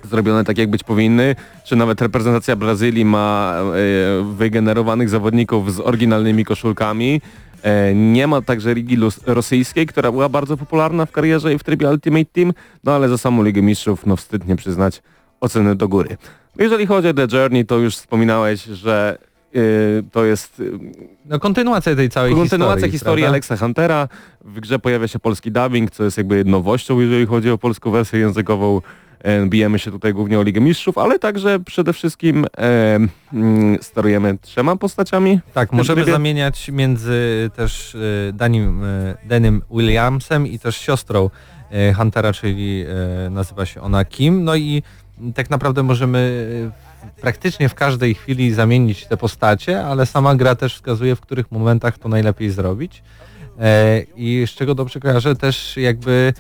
zrobione 0.07 0.45
tak 0.45 0.59
jak 0.59 0.71
być 0.71 0.85
powinny, 0.85 1.37
czy 1.65 1.77
nawet 1.77 2.03
reprezentacja 2.03 2.57
Brazylii 2.57 3.05
ma 3.05 3.55
e, 3.57 4.35
wygenerowanych 4.35 5.09
zawodników 5.09 5.75
z 5.75 5.81
oryginalnymi 5.81 6.45
koszulkami. 6.45 7.21
E, 7.67 7.95
nie 7.95 8.27
ma 8.27 8.43
także 8.43 8.75
Ligi 8.75 8.99
Rosyjskiej, 9.27 9.87
która 9.87 10.13
była 10.13 10.29
bardzo 10.29 10.57
popularna 10.57 11.07
w 11.07 11.13
karierze 11.13 11.55
i 11.55 11.59
w 11.59 11.65
trybie 11.65 11.89
Ultimate 11.89 12.25
Team, 12.25 12.53
no 12.85 12.93
ale 12.93 13.09
za 13.09 13.19
samą 13.19 13.43
Ligę 13.43 13.63
Mistrzów, 13.63 14.07
no 14.07 14.17
wstyd 14.17 14.49
nie 14.49 14.57
przyznać 14.57 15.03
oceny 15.41 15.75
do 15.75 15.89
góry. 15.89 16.17
Jeżeli 16.59 16.87
chodzi 16.87 17.09
o 17.09 17.15
The 17.15 17.27
Journey, 17.33 17.67
to 17.67 17.79
już 17.79 17.97
wspominałeś, 17.97 18.65
że 18.65 19.19
e, 19.55 19.59
to 20.13 20.25
jest 20.25 20.61
e, 20.61 20.79
No 21.25 21.41
kontynuacja 21.41 21.97
tej 21.97 22.11
całej 22.11 22.35
kontynuacja 22.35 22.75
historii. 22.75 22.93
historii? 22.93 23.25
Alexa 23.25 23.57
Huntera. 23.57 24.09
W 24.45 24.61
grze 24.61 24.79
pojawia 24.79 25.09
się 25.09 25.19
polski 25.19 25.53
dubbing, 25.53 25.91
co 25.91 26.05
jest 26.05 26.19
jakby 26.19 26.45
nowością, 26.45 27.01
jeżeli 27.01 27.27
chodzi 27.27 27.51
o 27.51 27.59
polską 27.59 27.91
wersję 27.91 28.19
językową. 28.19 28.81
E, 29.27 29.47
Bijemy 29.47 29.79
się 29.79 29.91
tutaj 29.91 30.13
głównie 30.15 30.39
o 30.39 30.43
Ligę 30.43 30.61
Mistrzów, 30.61 30.99
ale 30.99 31.19
także 31.19 31.61
przede 31.61 31.93
wszystkim 31.93 32.45
e, 32.59 32.99
mm, 33.33 33.79
sterujemy 33.83 34.39
trzema 34.41 34.77
postaciami. 34.77 35.41
Tak, 35.55 35.73
możemy 35.73 36.03
trybie. 36.03 36.13
zamieniać 36.13 36.69
między 36.69 37.51
też 37.57 37.95
e, 37.95 38.33
Danim, 38.33 38.85
e, 38.85 39.17
Denim 39.25 39.63
Williamsem 39.71 40.47
i 40.47 40.59
też 40.59 40.77
siostrą 40.77 41.31
Huntera, 41.97 42.33
czyli 42.33 42.85
nazywa 43.31 43.67
się 43.67 43.81
ona 43.81 44.05
Kim. 44.05 44.45
No 44.45 44.57
i 44.57 44.83
tak 45.35 45.51
naprawdę 45.51 45.83
możemy 45.83 46.47
praktycznie 47.21 47.69
w 47.69 47.75
każdej 47.75 48.15
chwili 48.15 48.55
zamienić 48.55 49.07
te 49.07 49.17
postacie, 49.17 49.85
ale 49.85 50.07
sama 50.07 50.35
gra 50.35 50.55
też 50.55 50.75
wskazuje, 50.75 51.17
w 51.17 51.21
których 51.21 51.53
momentach 51.53 51.99
to 51.99 52.09
najlepiej 52.09 52.51
zrobić. 52.51 53.03
I 54.17 54.45
z 54.47 54.51
czego 54.51 54.75
dobrze 54.75 55.01
kojarzę, 55.01 55.37
też 55.37 55.77
jakby 55.77 56.33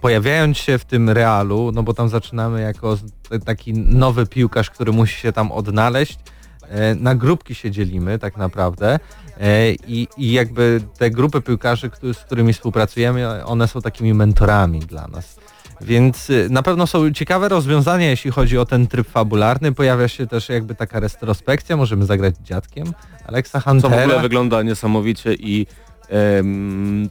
pojawiając 0.00 0.58
się 0.58 0.78
w 0.78 0.84
tym 0.84 1.10
realu, 1.10 1.72
no 1.74 1.82
bo 1.82 1.94
tam 1.94 2.08
zaczynamy 2.08 2.60
jako 2.62 2.98
taki 3.44 3.72
nowy 3.72 4.26
piłkarz, 4.26 4.70
który 4.70 4.92
musi 4.92 5.20
się 5.20 5.32
tam 5.32 5.52
odnaleźć, 5.52 6.18
e, 6.62 6.94
na 6.94 7.14
grupki 7.14 7.54
się 7.54 7.70
dzielimy 7.70 8.18
tak 8.18 8.36
naprawdę 8.36 8.98
e, 9.40 9.72
i, 9.72 10.08
i 10.16 10.32
jakby 10.32 10.80
te 10.98 11.10
grupy 11.10 11.40
piłkarzy, 11.40 11.90
z 12.12 12.18
którymi 12.18 12.52
współpracujemy, 12.52 13.44
one 13.44 13.68
są 13.68 13.82
takimi 13.82 14.14
mentorami 14.14 14.80
dla 14.80 15.08
nas. 15.08 15.36
Więc 15.80 16.30
y, 16.30 16.48
na 16.50 16.62
pewno 16.62 16.86
są 16.86 17.12
ciekawe 17.12 17.48
rozwiązania, 17.48 18.10
jeśli 18.10 18.30
chodzi 18.30 18.58
o 18.58 18.66
ten 18.66 18.86
tryb 18.86 19.08
fabularny. 19.08 19.72
Pojawia 19.72 20.08
się 20.08 20.26
też 20.26 20.48
jakby 20.48 20.74
taka 20.74 21.00
retrospekcja, 21.00 21.76
możemy 21.76 22.06
zagrać 22.06 22.34
dziadkiem 22.36 22.92
Alexa 23.26 23.60
Co 23.60 23.70
Huntera. 23.70 23.96
w 23.96 24.04
ogóle 24.04 24.20
wygląda 24.20 24.62
niesamowicie 24.62 25.34
i 25.34 25.66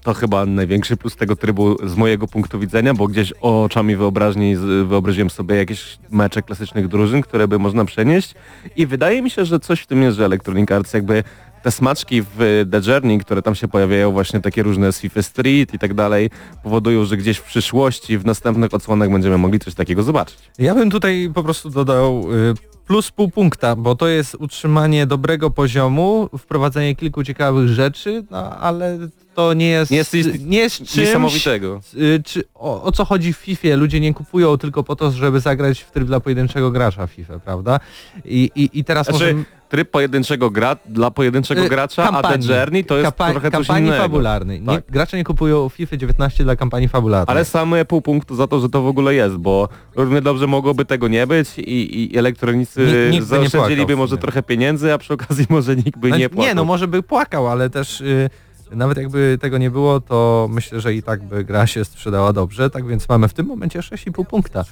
to 0.02 0.14
chyba 0.14 0.46
największy 0.46 0.98
plus 0.98 1.16
tego 1.16 1.36
trybu 1.36 1.88
z 1.88 1.96
mojego 1.96 2.28
punktu 2.28 2.60
widzenia, 2.60 2.94
bo 2.94 3.08
gdzieś 3.08 3.32
oczami 3.32 3.96
wyobraźni 3.96 4.56
wyobraziłem 4.88 5.30
sobie 5.30 5.56
jakieś 5.56 5.98
mecze 6.12 6.42
klasycznych 6.42 6.88
drużyn, 6.88 7.22
które 7.22 7.48
by 7.48 7.60
można 7.60 7.86
przenieść 7.86 8.36
i 8.76 8.86
wydaje 8.86 9.22
mi 9.22 9.30
się, 9.30 9.46
że 9.46 9.60
coś 9.60 9.82
w 9.82 9.88
tym 9.88 10.02
jest, 10.02 10.18
że 10.18 10.26
Electronic 10.26 10.72
Arts 10.72 10.94
jakby 10.94 11.24
te 11.64 11.72
smaczki 11.72 12.22
w 12.22 12.66
The 12.72 12.92
Journey, 12.92 13.20
które 13.20 13.42
tam 13.42 13.56
się 13.56 13.68
pojawiają, 13.68 14.12
właśnie 14.12 14.40
takie 14.42 14.64
różne 14.64 14.92
z 14.92 15.00
FIFA 15.00 15.22
Street 15.22 15.74
i 15.74 15.80
tak 15.80 15.94
dalej, 15.94 16.30
powodują, 16.64 17.06
że 17.06 17.18
gdzieś 17.18 17.38
w 17.38 17.44
przyszłości, 17.44 18.18
w 18.18 18.26
następnych 18.26 18.74
odsłonach 18.74 19.12
będziemy 19.12 19.38
mogli 19.38 19.60
coś 19.60 19.74
takiego 19.74 20.04
zobaczyć. 20.04 20.38
Ja 20.60 20.76
bym 20.76 20.90
tutaj 20.90 21.32
po 21.34 21.44
prostu 21.44 21.70
dodał 21.70 22.34
y, 22.34 22.75
plus 22.88 23.12
pół 23.12 23.30
punkta, 23.30 23.76
bo 23.76 23.96
to 23.96 24.08
jest 24.08 24.36
utrzymanie 24.36 25.08
dobrego 25.08 25.50
poziomu, 25.50 26.30
wprowadzenie 26.38 26.96
kilku 26.96 27.24
ciekawych 27.24 27.68
rzeczy, 27.68 28.24
no 28.32 28.58
ale 28.58 28.98
to 29.36 29.54
nie 29.54 29.68
jest, 29.70 29.92
Nie 29.92 29.98
jest 29.98 30.14
nie 30.46 30.58
jest 30.58 30.76
czymś, 30.78 30.96
Niesamowitego. 30.98 31.82
y, 31.96 32.22
czy, 32.26 32.44
o, 32.56 32.84
o 32.84 32.92
co 32.92 33.06
chodzi 33.06 33.34
w 33.34 33.38
FIFA? 33.38 33.68
Ludzie 33.76 34.00
nie 34.00 34.14
kupują 34.14 34.58
tylko 34.58 34.84
po 34.84 34.96
to, 34.96 35.12
żeby 35.12 35.40
zagrać 35.40 35.80
w 35.82 35.92
tryb 35.92 36.08
dla 36.08 36.20
pojedynczego 36.20 36.72
gracza 36.72 37.08
w 37.08 37.12
FIFA, 37.12 37.40
prawda? 37.40 37.80
I, 38.26 38.52
i, 38.56 38.80
i 38.80 38.84
teraz 38.84 39.06
Znaczy, 39.08 39.20
możemy... 39.24 39.44
tryb 39.70 39.92
pojedynczego 39.92 40.50
gra 40.50 40.76
dla 40.86 41.12
pojedynczego 41.12 41.62
Y, 41.66 41.70
gracza, 41.70 42.04
a 42.04 42.12
kampanii. 42.12 42.48
The 42.48 42.54
Journey 42.60 42.84
to 42.86 42.98
jest 42.98 43.10
Kampa- 43.12 43.32
trochę 43.32 43.52
coś 43.52 43.68
kampanii 43.68 43.88
innego. 43.88 44.04
fabularnej. 44.04 44.62
Nie, 44.62 44.68
Tak. 44.68 44.84
gracze 44.90 45.18
nie 45.18 45.24
kupują 45.24 45.70
FIFA 45.70 45.98
19 45.98 46.44
dla 46.44 46.56
kampanii 46.56 46.88
fabularnej. 46.88 47.36
Ale 47.36 47.46
same 47.46 47.86
pół 47.86 48.02
punktu 48.02 48.36
za 48.36 48.48
to, 48.48 48.60
że 48.60 48.70
to 48.70 48.82
w 48.82 48.88
ogóle 48.88 49.14
jest, 49.16 49.36
bo 49.36 49.70
równie 49.96 50.22
dobrze 50.22 50.48
mogłoby 50.48 50.86
tego 50.86 51.08
nie 51.08 51.28
być 51.28 51.58
i, 51.60 52.14
i 52.14 52.18
elektronicy 52.18 52.86
Nikt- 53.12 53.12
nie 53.14 53.24
zaoszczędziliby 53.24 53.96
może 53.96 54.18
trochę 54.18 54.44
pieniędzy, 54.44 54.94
a 54.94 54.98
przy 54.98 55.14
okazji 55.14 55.46
może 55.56 55.76
nikt 55.76 55.98
by 56.00 56.10
No, 56.10 56.18
nie 56.18 56.30
płakał. 56.30 56.46
Nie, 56.50 56.56
no 56.56 56.64
może 56.66 56.88
by 56.88 57.04
płakał, 57.04 57.48
ale 57.48 57.70
też 57.70 58.02
y, 58.02 58.30
nawet 58.72 58.98
jakby 58.98 59.38
tego 59.42 59.58
nie 59.58 59.72
było, 59.72 60.00
to 60.00 60.48
myślę, 60.52 60.82
że 60.82 60.94
i 60.94 61.04
tak 61.04 61.24
by 61.24 61.44
gra 61.44 61.68
się 61.68 61.86
sprzedała 61.86 62.34
dobrze, 62.34 62.70
tak 62.70 62.88
więc 62.88 63.10
mamy 63.10 63.28
w 63.28 63.34
tym 63.34 63.46
momencie 63.46 63.80
6,5 63.80 64.26
punkta. 64.26 64.66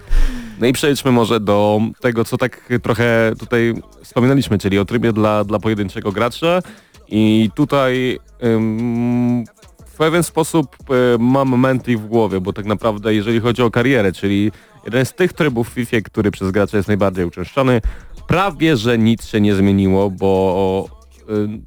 No 0.60 0.68
i 0.68 0.74
przejdźmy 0.74 1.12
może 1.12 1.40
do 1.40 1.82
tego, 2.02 2.26
co 2.26 2.38
tak 2.38 2.70
trochę 2.84 3.34
tutaj 3.40 3.74
wspominaliśmy, 4.04 4.58
czyli 4.58 4.80
o 4.80 4.86
trybie 4.86 5.14
dla, 5.14 5.44
dla 5.44 5.60
pojedynczego 5.60 6.12
gracza 6.12 6.62
i 7.08 7.50
tutaj 7.56 8.20
ym, 8.44 9.44
w 9.86 9.96
pewien 9.98 10.24
sposób 10.24 10.76
y, 11.16 11.20
mam 11.20 11.48
momenty 11.48 11.98
w 11.98 12.08
głowie, 12.08 12.42
bo 12.42 12.54
tak 12.54 12.66
naprawdę 12.66 13.16
jeżeli 13.16 13.40
chodzi 13.40 13.62
o 13.62 13.72
karierę, 13.72 14.12
czyli 14.12 14.52
jeden 14.86 15.06
z 15.06 15.14
tych 15.14 15.34
trybów 15.34 15.70
w 15.70 15.74
FIFA, 15.74 15.98
który 16.04 16.32
przez 16.32 16.52
gracza 16.52 16.78
jest 16.78 16.88
najbardziej 16.88 17.26
uczęszczany, 17.26 17.82
prawie, 18.28 18.78
że 18.78 18.98
nic 18.98 19.26
się 19.26 19.42
nie 19.42 19.56
zmieniło, 19.56 20.10
bo 20.10 21.03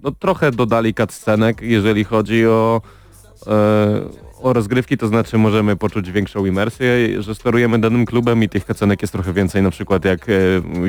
no, 0.03 0.11
trochę 0.11 0.51
dodali 0.51 0.95
cutscenek, 0.95 1.63
jeżeli 1.63 2.05
chodzi 2.05 2.47
o 2.47 2.81
e, 3.47 4.27
o 4.43 4.53
rozgrywki, 4.53 4.99
to 4.99 5.09
znaczy 5.09 5.39
możemy 5.39 5.77
poczuć 5.77 6.13
większą 6.13 6.47
imersję, 6.47 7.23
że 7.23 7.35
sterujemy 7.35 7.79
danym 7.79 8.07
klubem 8.07 8.43
i 8.43 8.49
tych 8.49 8.65
kacenek 8.65 9.03
jest 9.03 9.13
trochę 9.13 9.33
więcej, 9.33 9.63
na 9.63 9.71
przykład 9.71 10.05
jak 10.05 10.29
e, 10.29 10.33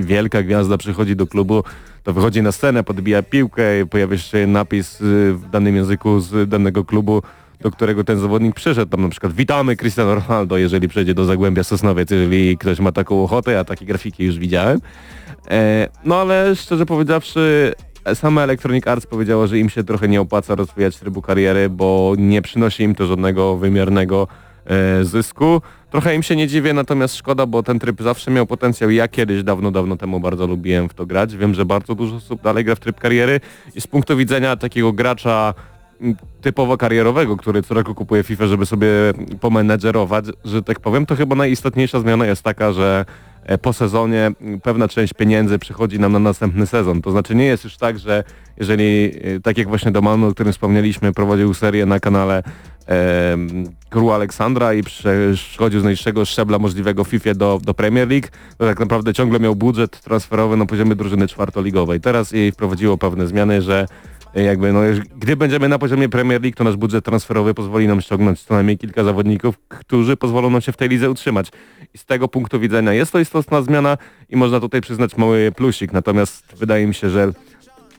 wielka 0.01 0.43
gwiazda 0.43 0.77
przychodzi 0.77 1.15
do 1.15 1.27
klubu, 1.27 1.63
to 2.03 2.13
wychodzi 2.13 2.41
na 2.41 2.51
scenę, 2.51 2.84
podbija 2.84 3.23
piłkę, 3.23 3.63
pojawia 3.89 4.17
się 4.17 4.47
napis 4.47 5.01
e, 5.01 5.03
w 5.34 5.49
danym 5.51 5.75
języku 5.75 6.19
z 6.19 6.49
danego 6.49 6.86
klubu, 6.86 7.21
do 7.62 7.71
którego 7.71 8.03
ten 8.03 8.19
zawodnik 8.19 8.56
przyszedł, 8.56 8.91
tam 8.91 9.01
na 9.01 9.10
przykład 9.10 9.34
witamy 9.34 9.75
Cristiano 9.75 10.15
Ronaldo, 10.15 10.58
jeżeli 10.58 10.88
przejdzie 10.88 11.13
do 11.13 11.25
Zagłębia 11.25 11.63
Sosnowiec, 11.63 12.12
jeżeli 12.12 12.58
ktoś 12.58 12.80
ma 12.80 12.91
taką 12.91 13.23
ochotę, 13.23 13.51
ja 13.51 13.63
takie 13.63 13.86
grafiki 13.86 14.23
już 14.23 14.39
widziałem. 14.39 14.82
E, 15.49 15.89
no 16.06 16.21
ale 16.21 16.56
szczerze 16.56 16.86
powiedziawszy, 16.86 17.73
sama 18.15 18.43
Electronic 18.43 18.88
Arts 18.88 19.08
powiedziała, 19.08 19.48
że 19.48 19.60
im 19.60 19.70
się 19.70 19.84
trochę 19.84 20.08
nie 20.08 20.22
opłaca 20.22 20.56
rozwijać 20.56 20.98
trybu 20.98 21.22
kariery, 21.22 21.70
bo 21.70 22.13
nie 22.17 22.41
przynosi 22.41 22.84
im 22.84 22.96
to 22.96 23.06
żadnego 23.06 23.58
wymiernego 23.58 24.28
e, 24.65 25.04
zysku. 25.04 25.62
Trochę 25.91 26.15
im 26.15 26.24
się 26.24 26.36
nie 26.36 26.48
dziwię, 26.48 26.74
natomiast 26.74 27.15
szkoda, 27.15 27.46
bo 27.46 27.63
ten 27.63 27.80
tryb 27.80 28.02
zawsze 28.02 28.32
miał 28.32 28.46
potencjał. 28.46 28.89
Ja 28.89 29.08
kiedyś, 29.08 29.43
dawno, 29.43 29.72
dawno 29.72 29.98
temu 29.98 30.20
bardzo 30.20 30.48
lubiłem 30.48 30.89
w 30.89 30.93
to 30.93 31.06
grać. 31.06 31.38
Wiem, 31.38 31.54
że 31.54 31.65
bardzo 31.65 31.96
dużo 31.96 32.15
osób 32.15 32.41
dalej 32.41 32.65
gra 32.65 32.76
w 32.76 32.80
tryb 32.80 33.00
kariery 33.00 33.39
i 33.76 33.82
z 33.82 33.88
punktu 33.88 34.17
widzenia 34.17 34.56
takiego 34.56 34.93
gracza 34.93 35.54
typowo 36.41 36.78
karierowego, 36.78 37.38
który 37.38 37.63
co 37.63 37.74
roku 37.74 37.96
kupuje 37.96 38.24
FIFA, 38.24 38.48
żeby 38.48 38.65
sobie 38.65 38.88
pomenedżerować, 39.41 40.26
że 40.46 40.63
tak 40.63 40.80
powiem, 40.80 41.06
to 41.06 41.15
chyba 41.15 41.36
najistotniejsza 41.36 42.00
zmiana 42.00 42.26
jest 42.26 42.41
taka, 42.43 42.74
że 42.74 43.06
po 43.62 43.73
sezonie 43.73 44.31
pewna 44.63 44.88
część 44.88 45.13
pieniędzy 45.13 45.60
przychodzi 45.60 45.99
nam 45.99 46.12
na 46.12 46.19
następny 46.19 46.67
sezon. 46.67 47.01
To 47.01 47.12
znaczy 47.12 47.36
nie 47.36 47.45
jest 47.45 47.63
już 47.63 47.77
tak, 47.77 47.99
że 47.99 48.23
jeżeli, 48.57 49.12
e, 49.21 49.39
tak 49.39 49.57
jak 49.57 49.67
właśnie 49.67 49.91
Domanu, 49.91 50.27
o 50.27 50.31
którym 50.33 50.53
wspomnieliśmy, 50.53 51.13
prowadził 51.13 51.53
serię 51.53 51.86
na 51.86 51.99
kanale 51.99 52.43
e, 52.88 54.13
Aleksandra 54.13 54.73
i 54.73 54.83
przechodził 54.83 55.79
z 55.79 55.83
najniższego 55.83 56.25
szczebla 56.25 56.60
możliwego 56.60 57.03
FIFA 57.03 57.33
do, 57.33 57.60
do 57.63 57.73
Premier 57.73 58.10
League, 58.10 58.27
to 58.57 58.65
tak 58.65 58.79
naprawdę 58.79 59.13
ciągle 59.13 59.39
miał 59.39 59.55
budżet 59.55 60.01
transferowy 60.01 60.57
na 60.57 60.65
poziomie 60.65 60.95
drużyny 60.95 61.27
czwartoligowej. 61.27 61.99
Teraz 61.99 62.31
jej 62.31 62.51
wprowadziło 62.51 62.97
pewne 62.97 63.27
zmiany, 63.27 63.62
że 63.62 63.88
e, 64.36 64.43
jakby 64.43 64.73
no, 64.73 64.79
gdy 65.17 65.36
będziemy 65.36 65.69
na 65.69 65.79
poziomie 65.79 66.10
Premier 66.10 66.41
League, 66.41 66.55
to 66.55 66.63
nasz 66.63 66.75
budżet 66.75 67.05
transferowy 67.05 67.53
pozwoli 67.53 67.88
nam 67.88 68.01
ściągnąć 68.01 68.43
co 68.43 68.53
najmniej 68.53 68.77
kilka 68.77 69.03
zawodników, 69.03 69.55
którzy 69.67 70.17
pozwolą 70.17 70.49
nam 70.49 70.62
się 70.62 70.71
w 70.71 70.77
tej 70.77 70.89
lidze 70.89 71.10
utrzymać. 71.10 71.51
I 71.93 71.97
z 71.97 72.06
tego 72.06 72.28
punktu 72.28 72.60
widzenia 72.60 72.93
jest 72.93 73.12
to 73.12 73.19
istotna 73.19 73.62
zmiana 73.62 73.97
i 74.30 74.38
można 74.38 74.60
tutaj 74.60 74.82
przyznać 74.82 75.17
mały 75.17 75.52
plusik, 75.56 75.93
natomiast 75.93 76.45
wydaje 76.56 76.88
mi 76.88 76.93
się, 76.93 77.10
że 77.10 77.32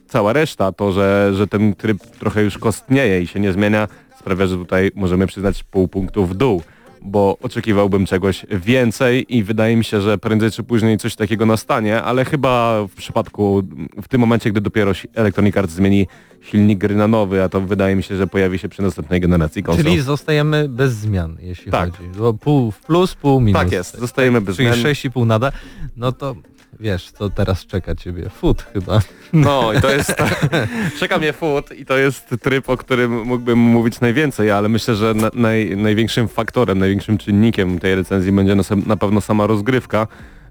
cała 0.08 0.32
reszta, 0.32 0.72
to, 0.72 0.92
że, 0.92 1.30
że 1.34 1.46
ten 1.46 1.74
tryb 1.74 1.98
trochę 2.18 2.42
już 2.42 2.58
kostnieje 2.58 3.22
i 3.22 3.26
się 3.26 3.40
nie 3.40 3.52
zmienia, 3.52 3.88
sprawia, 4.20 4.46
że 4.46 4.56
tutaj 4.56 4.90
możemy 4.94 5.26
przyznać 5.26 5.64
pół 5.64 5.88
punktu 5.88 6.26
w 6.26 6.34
dół, 6.34 6.62
bo 7.02 7.38
oczekiwałbym 7.42 8.06
czegoś 8.06 8.46
więcej 8.50 9.36
i 9.36 9.42
wydaje 9.44 9.76
mi 9.76 9.84
się, 9.84 10.00
że 10.00 10.18
prędzej 10.18 10.50
czy 10.50 10.62
później 10.62 10.98
coś 10.98 11.16
takiego 11.16 11.46
nastanie, 11.46 12.02
ale 12.02 12.24
chyba 12.24 12.82
w 12.88 12.94
przypadku, 12.94 13.62
w 14.02 14.08
tym 14.08 14.20
momencie, 14.20 14.50
gdy 14.50 14.60
dopiero 14.60 14.92
Electronic 15.14 15.56
Arts 15.56 15.72
zmieni 15.74 16.06
silnik 16.40 16.78
gry 16.78 16.94
na 16.94 17.08
nowy, 17.08 17.42
a 17.42 17.48
to 17.48 17.60
wydaje 17.60 17.96
mi 17.96 18.02
się, 18.02 18.16
że 18.16 18.26
pojawi 18.26 18.58
się 18.58 18.68
przy 18.68 18.82
następnej 18.82 19.20
generacji 19.20 19.62
konsol. 19.62 19.84
Czyli 19.84 20.00
zostajemy 20.00 20.68
bez 20.68 20.92
zmian, 20.92 21.36
jeśli 21.40 21.72
Tak. 21.72 21.90
chodzi. 21.96 22.38
Pół 22.40 22.70
w 22.70 22.80
plus, 22.80 23.14
pół 23.14 23.40
minus. 23.40 23.62
tak 23.62 23.72
jest, 23.72 23.98
zostajemy 23.98 24.40
bez 24.40 24.56
Czyli 24.56 24.68
zmian. 24.68 24.80
6,5 24.94 25.26
nada. 25.26 25.52
No 25.96 26.12
to 26.12 26.36
wiesz, 26.80 27.10
co 27.10 27.30
teraz 27.30 27.66
czeka 27.66 27.94
ciebie? 27.94 28.28
Food 28.28 28.66
chyba. 28.72 29.00
No 29.32 29.72
i 29.72 29.80
to 29.80 29.90
jest... 29.90 30.14
Czeka 31.00 31.18
mnie 31.18 31.32
food 31.32 31.72
i 31.72 31.86
to 31.86 31.98
jest 31.98 32.34
tryb, 32.42 32.68
o 32.68 32.76
którym 32.76 33.22
mógłbym 33.22 33.58
mówić 33.58 34.00
najwięcej, 34.00 34.50
ale 34.50 34.68
myślę, 34.68 34.94
że 34.94 35.14
na, 35.14 35.30
naj, 35.34 35.76
największym 35.76 36.28
faktorem, 36.28 36.78
największym 36.78 37.18
czynnikiem 37.18 37.78
tej 37.78 37.94
recenzji 37.94 38.32
będzie 38.32 38.54
na, 38.54 38.62
na 38.86 38.96
pewno 38.96 39.20
sama 39.20 39.46
rozgrywka, 39.46 40.06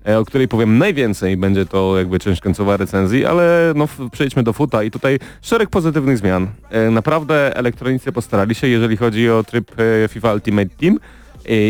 e, 0.08 0.20
o 0.20 0.26
której 0.26 0.48
powiem 0.48 0.78
najwięcej. 0.78 1.38
Będzie 1.38 1.66
to 1.66 1.98
jakby 1.98 2.20
część 2.20 2.42
końcowa 2.42 2.78
recenzji, 2.78 3.26
ale 3.26 3.74
no 3.76 3.88
przejdźmy 4.12 4.44
do 4.44 4.54
futa 4.54 4.84
i 4.84 4.92
tutaj 4.92 5.20
szereg 5.42 5.70
pozytywnych 5.70 6.18
zmian. 6.18 6.48
E, 6.70 6.92
Naprawdę 6.92 7.56
elektronicy 7.58 8.12
postarali 8.12 8.56
się, 8.56 8.68
jeżeli 8.68 8.98
chodzi 8.98 9.30
o 9.30 9.44
tryb 9.44 9.72
e, 9.80 10.08
FIFA 10.08 10.34
Ultimate 10.34 10.70
Team. 10.70 11.00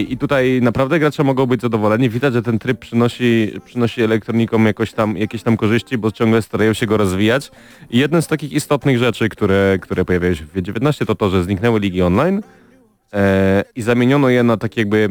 I 0.09 0.17
tutaj 0.17 0.59
naprawdę 0.61 0.99
gracze 0.99 1.23
mogą 1.23 1.45
być 1.45 1.61
zadowoleni. 1.61 2.09
Widać, 2.09 2.33
że 2.33 2.41
ten 2.41 2.59
tryb 2.59 2.79
przynosi, 2.79 3.53
przynosi 3.65 4.01
elektronikom 4.01 4.65
jakoś 4.65 4.93
tam, 4.93 5.17
jakieś 5.17 5.43
tam 5.43 5.57
korzyści, 5.57 5.97
bo 5.97 6.11
ciągle 6.11 6.41
starają 6.41 6.73
się 6.73 6.85
go 6.85 6.97
rozwijać. 6.97 7.51
I 7.89 7.97
jedną 7.97 8.21
z 8.21 8.27
takich 8.27 8.51
istotnych 8.51 8.97
rzeczy, 8.97 9.29
które, 9.29 9.77
które 9.81 10.05
pojawiają 10.05 10.33
się 10.33 10.45
w 10.45 10.53
W19 10.53 11.05
to 11.05 11.15
to, 11.15 11.29
że 11.29 11.43
zniknęły 11.43 11.79
ligi 11.79 12.01
online 12.01 12.41
e, 13.13 13.63
i 13.75 13.81
zamieniono 13.81 14.29
je 14.29 14.43
na 14.43 14.57
tak 14.57 14.77
jakby, 14.77 15.09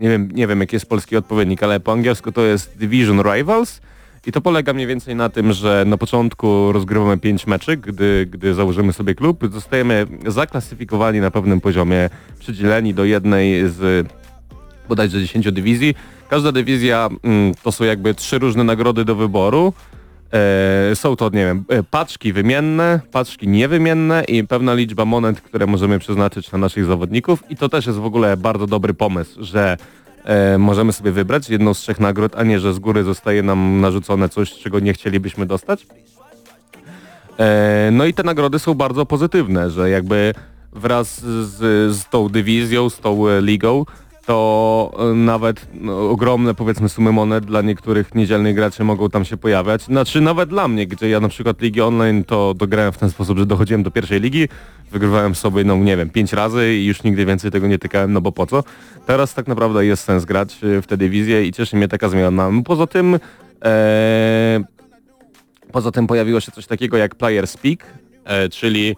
nie 0.00 0.08
wiem, 0.08 0.30
nie 0.32 0.46
wiem 0.46 0.60
jaki 0.60 0.76
jest 0.76 0.88
polski 0.88 1.16
odpowiednik, 1.16 1.62
ale 1.62 1.80
po 1.80 1.92
angielsku 1.92 2.32
to 2.32 2.42
jest 2.42 2.78
Division 2.78 3.22
Rivals. 3.22 3.80
I 4.28 4.32
to 4.32 4.40
polega 4.40 4.72
mniej 4.72 4.86
więcej 4.86 5.16
na 5.16 5.28
tym, 5.28 5.52
że 5.52 5.84
na 5.86 5.96
początku 5.96 6.72
rozgrywamy 6.72 7.18
5 7.18 7.46
meczy, 7.46 7.76
gdy, 7.76 8.28
gdy 8.30 8.54
założymy 8.54 8.92
sobie 8.92 9.14
klub, 9.14 9.44
zostajemy 9.52 10.06
zaklasyfikowani 10.26 11.20
na 11.20 11.30
pewnym 11.30 11.60
poziomie, 11.60 12.10
przydzieleni 12.38 12.94
do 12.94 13.04
jednej 13.04 13.68
z 13.68 14.08
bodajże 14.88 15.20
10 15.20 15.52
dywizji. 15.52 15.94
Każda 16.28 16.52
dywizja 16.52 17.08
mm, 17.22 17.54
to 17.62 17.72
są 17.72 17.84
jakby 17.84 18.14
trzy 18.14 18.38
różne 18.38 18.64
nagrody 18.64 19.04
do 19.04 19.14
wyboru. 19.14 19.72
E, 20.32 20.96
są 20.96 21.16
to, 21.16 21.24
nie 21.24 21.44
wiem, 21.44 21.64
e, 21.68 21.82
paczki 21.82 22.32
wymienne, 22.32 23.00
paczki 23.12 23.48
niewymienne 23.48 24.24
i 24.24 24.44
pewna 24.44 24.74
liczba 24.74 25.04
monet, 25.04 25.40
które 25.40 25.66
możemy 25.66 25.98
przeznaczyć 25.98 26.52
na 26.52 26.58
naszych 26.58 26.84
zawodników 26.84 27.42
i 27.50 27.56
to 27.56 27.68
też 27.68 27.86
jest 27.86 27.98
w 27.98 28.04
ogóle 28.04 28.36
bardzo 28.36 28.66
dobry 28.66 28.94
pomysł, 28.94 29.44
że 29.44 29.76
e, 30.28 30.58
możemy 30.58 30.92
sobie 30.92 31.12
wybrać 31.12 31.50
jedną 31.50 31.74
z 31.74 31.78
trzech 31.78 32.00
nagród, 32.00 32.32
a 32.36 32.42
nie, 32.42 32.60
że 32.60 32.74
z 32.74 32.78
góry 32.78 33.04
zostaje 33.04 33.42
nam 33.42 33.80
narzucone 33.80 34.28
coś, 34.28 34.52
czego 34.52 34.80
nie 34.80 34.92
chcielibyśmy 34.92 35.46
dostać. 35.46 35.86
E, 37.38 37.88
no 37.92 38.04
i 38.04 38.14
te 38.14 38.22
nagrody 38.22 38.58
są 38.58 38.74
bardzo 38.74 39.06
pozytywne, 39.06 39.70
że 39.70 39.90
jakby 39.90 40.34
wraz 40.72 41.20
z, 41.20 41.56
z 41.96 42.08
tą 42.10 42.28
dywizją, 42.28 42.90
z 42.90 42.98
tą 42.98 43.28
e, 43.28 43.40
ligą, 43.40 43.84
to 44.28 44.90
e, 44.98 45.14
nawet 45.14 45.66
no, 45.74 46.10
ogromne 46.10 46.54
powiedzmy 46.54 46.88
sumy 46.88 47.12
monet 47.12 47.44
dla 47.44 47.62
niektórych 47.62 48.14
niedzielnych 48.14 48.54
graczy 48.54 48.84
mogą 48.84 49.10
tam 49.10 49.24
się 49.24 49.36
pojawiać. 49.36 49.82
Znaczy 49.82 50.20
nawet 50.20 50.48
dla 50.48 50.68
mnie, 50.68 50.86
gdzie 50.86 51.08
ja 51.08 51.20
na 51.20 51.28
przykład 51.28 51.60
ligi 51.60 51.80
online 51.80 52.24
to 52.24 52.54
dograłem 52.54 52.92
w 52.92 52.98
ten 52.98 53.10
sposób, 53.10 53.38
że 53.38 53.46
dochodziłem 53.46 53.82
do 53.82 53.90
pierwszej 53.90 54.20
ligi, 54.20 54.48
wygrywałem 54.90 55.34
sobie, 55.34 55.64
no 55.64 55.76
nie 55.76 55.96
wiem, 55.96 56.10
pięć 56.10 56.32
razy 56.32 56.74
i 56.74 56.86
już 56.86 57.02
nigdy 57.02 57.26
więcej 57.26 57.50
tego 57.50 57.66
nie 57.66 57.78
tykałem, 57.78 58.12
no 58.12 58.20
bo 58.20 58.32
po 58.32 58.46
co? 58.46 58.64
Teraz 59.06 59.34
tak 59.34 59.48
naprawdę 59.48 59.86
jest 59.86 60.04
sens 60.04 60.24
grać 60.24 60.56
e, 60.64 60.82
w 60.82 60.86
tę 60.86 60.96
dywizję 60.96 61.46
i 61.46 61.52
cieszy 61.52 61.76
mnie 61.76 61.88
taka 61.88 62.08
zmiana. 62.08 62.50
Poza 62.64 62.86
tym 62.86 63.18
e, 63.64 64.64
Poza 65.72 65.90
tym 65.90 66.06
pojawiło 66.06 66.40
się 66.40 66.52
coś 66.52 66.66
takiego 66.66 66.96
jak 66.96 67.14
Player 67.14 67.46
Speak, 67.46 67.84
e, 68.24 68.48
czyli 68.48 68.96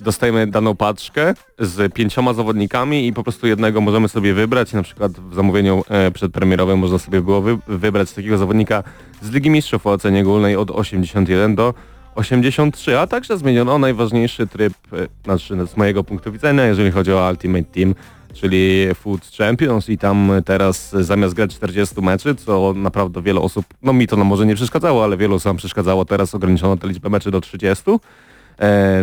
dostajemy 0.00 0.46
daną 0.46 0.76
paczkę 0.76 1.34
z 1.58 1.94
pięcioma 1.94 2.32
zawodnikami 2.32 3.06
i 3.06 3.12
po 3.12 3.22
prostu 3.22 3.46
jednego 3.46 3.80
możemy 3.80 4.08
sobie 4.08 4.34
wybrać. 4.34 4.72
Na 4.72 4.82
przykład 4.82 5.12
w 5.12 5.34
zamówieniu 5.34 5.84
e, 5.88 6.10
przedpremierowym 6.10 6.78
można 6.78 6.98
sobie 6.98 7.20
było 7.20 7.42
wy, 7.42 7.58
wybrać 7.68 8.12
takiego 8.12 8.38
zawodnika 8.38 8.82
z 9.22 9.30
Ligi 9.30 9.50
Mistrzów 9.50 9.86
o 9.86 9.90
ocenie 9.90 10.20
ogólnej 10.20 10.56
od 10.56 10.70
81 10.70 11.54
do 11.54 11.74
83, 12.14 12.98
a 12.98 13.06
także 13.06 13.38
zmieniono 13.38 13.78
najważniejszy 13.78 14.46
tryb, 14.46 14.72
e, 14.92 14.96
znaczy 15.24 15.66
z 15.66 15.76
mojego 15.76 16.04
punktu 16.04 16.32
widzenia, 16.32 16.64
jeżeli 16.64 16.90
chodzi 16.90 17.12
o 17.12 17.28
Ultimate 17.30 17.64
Team, 17.64 17.94
czyli 18.34 18.86
Food 18.94 19.30
Champions 19.38 19.88
i 19.88 19.98
tam 19.98 20.32
teraz 20.44 20.90
zamiast 20.90 21.34
grać 21.34 21.54
40 21.54 22.02
meczy, 22.02 22.34
co 22.34 22.72
naprawdę 22.76 23.22
wiele 23.22 23.40
osób, 23.40 23.64
no 23.82 23.92
mi 23.92 24.06
to 24.06 24.16
no 24.16 24.24
może 24.24 24.46
nie 24.46 24.54
przeszkadzało, 24.54 25.04
ale 25.04 25.16
wielu 25.16 25.34
osobom 25.34 25.56
przeszkadzało, 25.56 26.04
teraz 26.04 26.34
ograniczono 26.34 26.76
tę 26.76 26.88
liczbę 26.88 27.08
meczy 27.08 27.30
do 27.30 27.40
30, 27.40 27.84
e, 27.90 27.98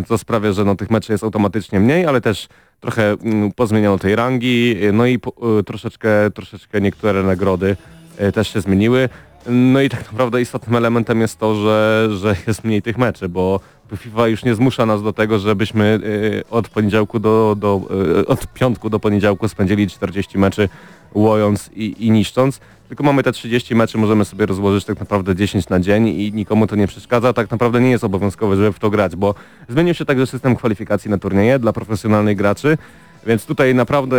co 0.07 0.17
sprawia, 0.17 0.51
że 0.51 0.65
no, 0.65 0.75
tych 0.75 0.91
meczy 0.91 1.11
jest 1.11 1.23
automatycznie 1.23 1.79
mniej, 1.79 2.05
ale 2.05 2.21
też 2.21 2.47
trochę 2.81 3.11
mm, 3.11 3.51
pozmieniano 3.51 3.97
tej 3.97 4.15
rangi, 4.15 4.75
e, 4.81 4.91
no 4.91 5.05
i 5.05 5.15
e, 5.59 5.63
troszeczkę, 5.63 6.31
troszeczkę 6.31 6.81
niektóre 6.81 7.23
nagrody 7.23 7.75
e, 8.17 8.31
też 8.31 8.53
się 8.53 8.61
zmieniły. 8.61 9.09
No 9.47 9.81
i 9.81 9.89
tak 9.89 10.11
naprawdę 10.11 10.41
istotnym 10.41 10.75
elementem 10.75 11.21
jest 11.21 11.39
to, 11.39 11.55
że, 11.55 12.09
że 12.17 12.35
jest 12.47 12.63
mniej 12.63 12.81
tych 12.81 12.97
meczy, 12.97 13.29
bo 13.29 13.59
FIFA 13.97 14.27
już 14.27 14.43
nie 14.43 14.55
zmusza 14.55 14.85
nas 14.85 15.03
do 15.03 15.13
tego, 15.13 15.39
żebyśmy 15.39 15.99
od 16.49 16.69
poniedziałku 16.69 17.19
do, 17.19 17.55
do 17.59 17.81
od 18.27 18.47
piątku 18.53 18.89
do 18.89 18.99
poniedziałku 18.99 19.47
spędzili 19.47 19.87
40 19.87 20.37
meczy 20.37 20.69
łojąc 21.13 21.69
i, 21.75 22.05
i 22.07 22.11
niszcząc, 22.11 22.59
tylko 22.91 23.03
mamy 23.03 23.23
te 23.23 23.31
30 23.31 23.75
meczy, 23.75 23.97
możemy 23.97 24.25
sobie 24.25 24.45
rozłożyć 24.45 24.85
tak 24.85 24.99
naprawdę 24.99 25.35
10 25.35 25.69
na 25.69 25.79
dzień 25.79 26.07
i 26.07 26.33
nikomu 26.33 26.67
to 26.67 26.75
nie 26.75 26.87
przeszkadza. 26.87 27.33
Tak 27.33 27.51
naprawdę 27.51 27.81
nie 27.81 27.89
jest 27.89 28.03
obowiązkowe, 28.03 28.55
żeby 28.55 28.73
w 28.73 28.79
to 28.79 28.89
grać, 28.89 29.15
bo 29.15 29.35
zmienił 29.69 29.93
się 29.93 30.05
także 30.05 30.27
system 30.27 30.55
kwalifikacji 30.55 31.11
na 31.11 31.17
turnieje 31.17 31.59
dla 31.59 31.73
profesjonalnych 31.73 32.37
graczy. 32.37 32.77
Więc 33.25 33.45
tutaj 33.45 33.75
naprawdę 33.75 34.17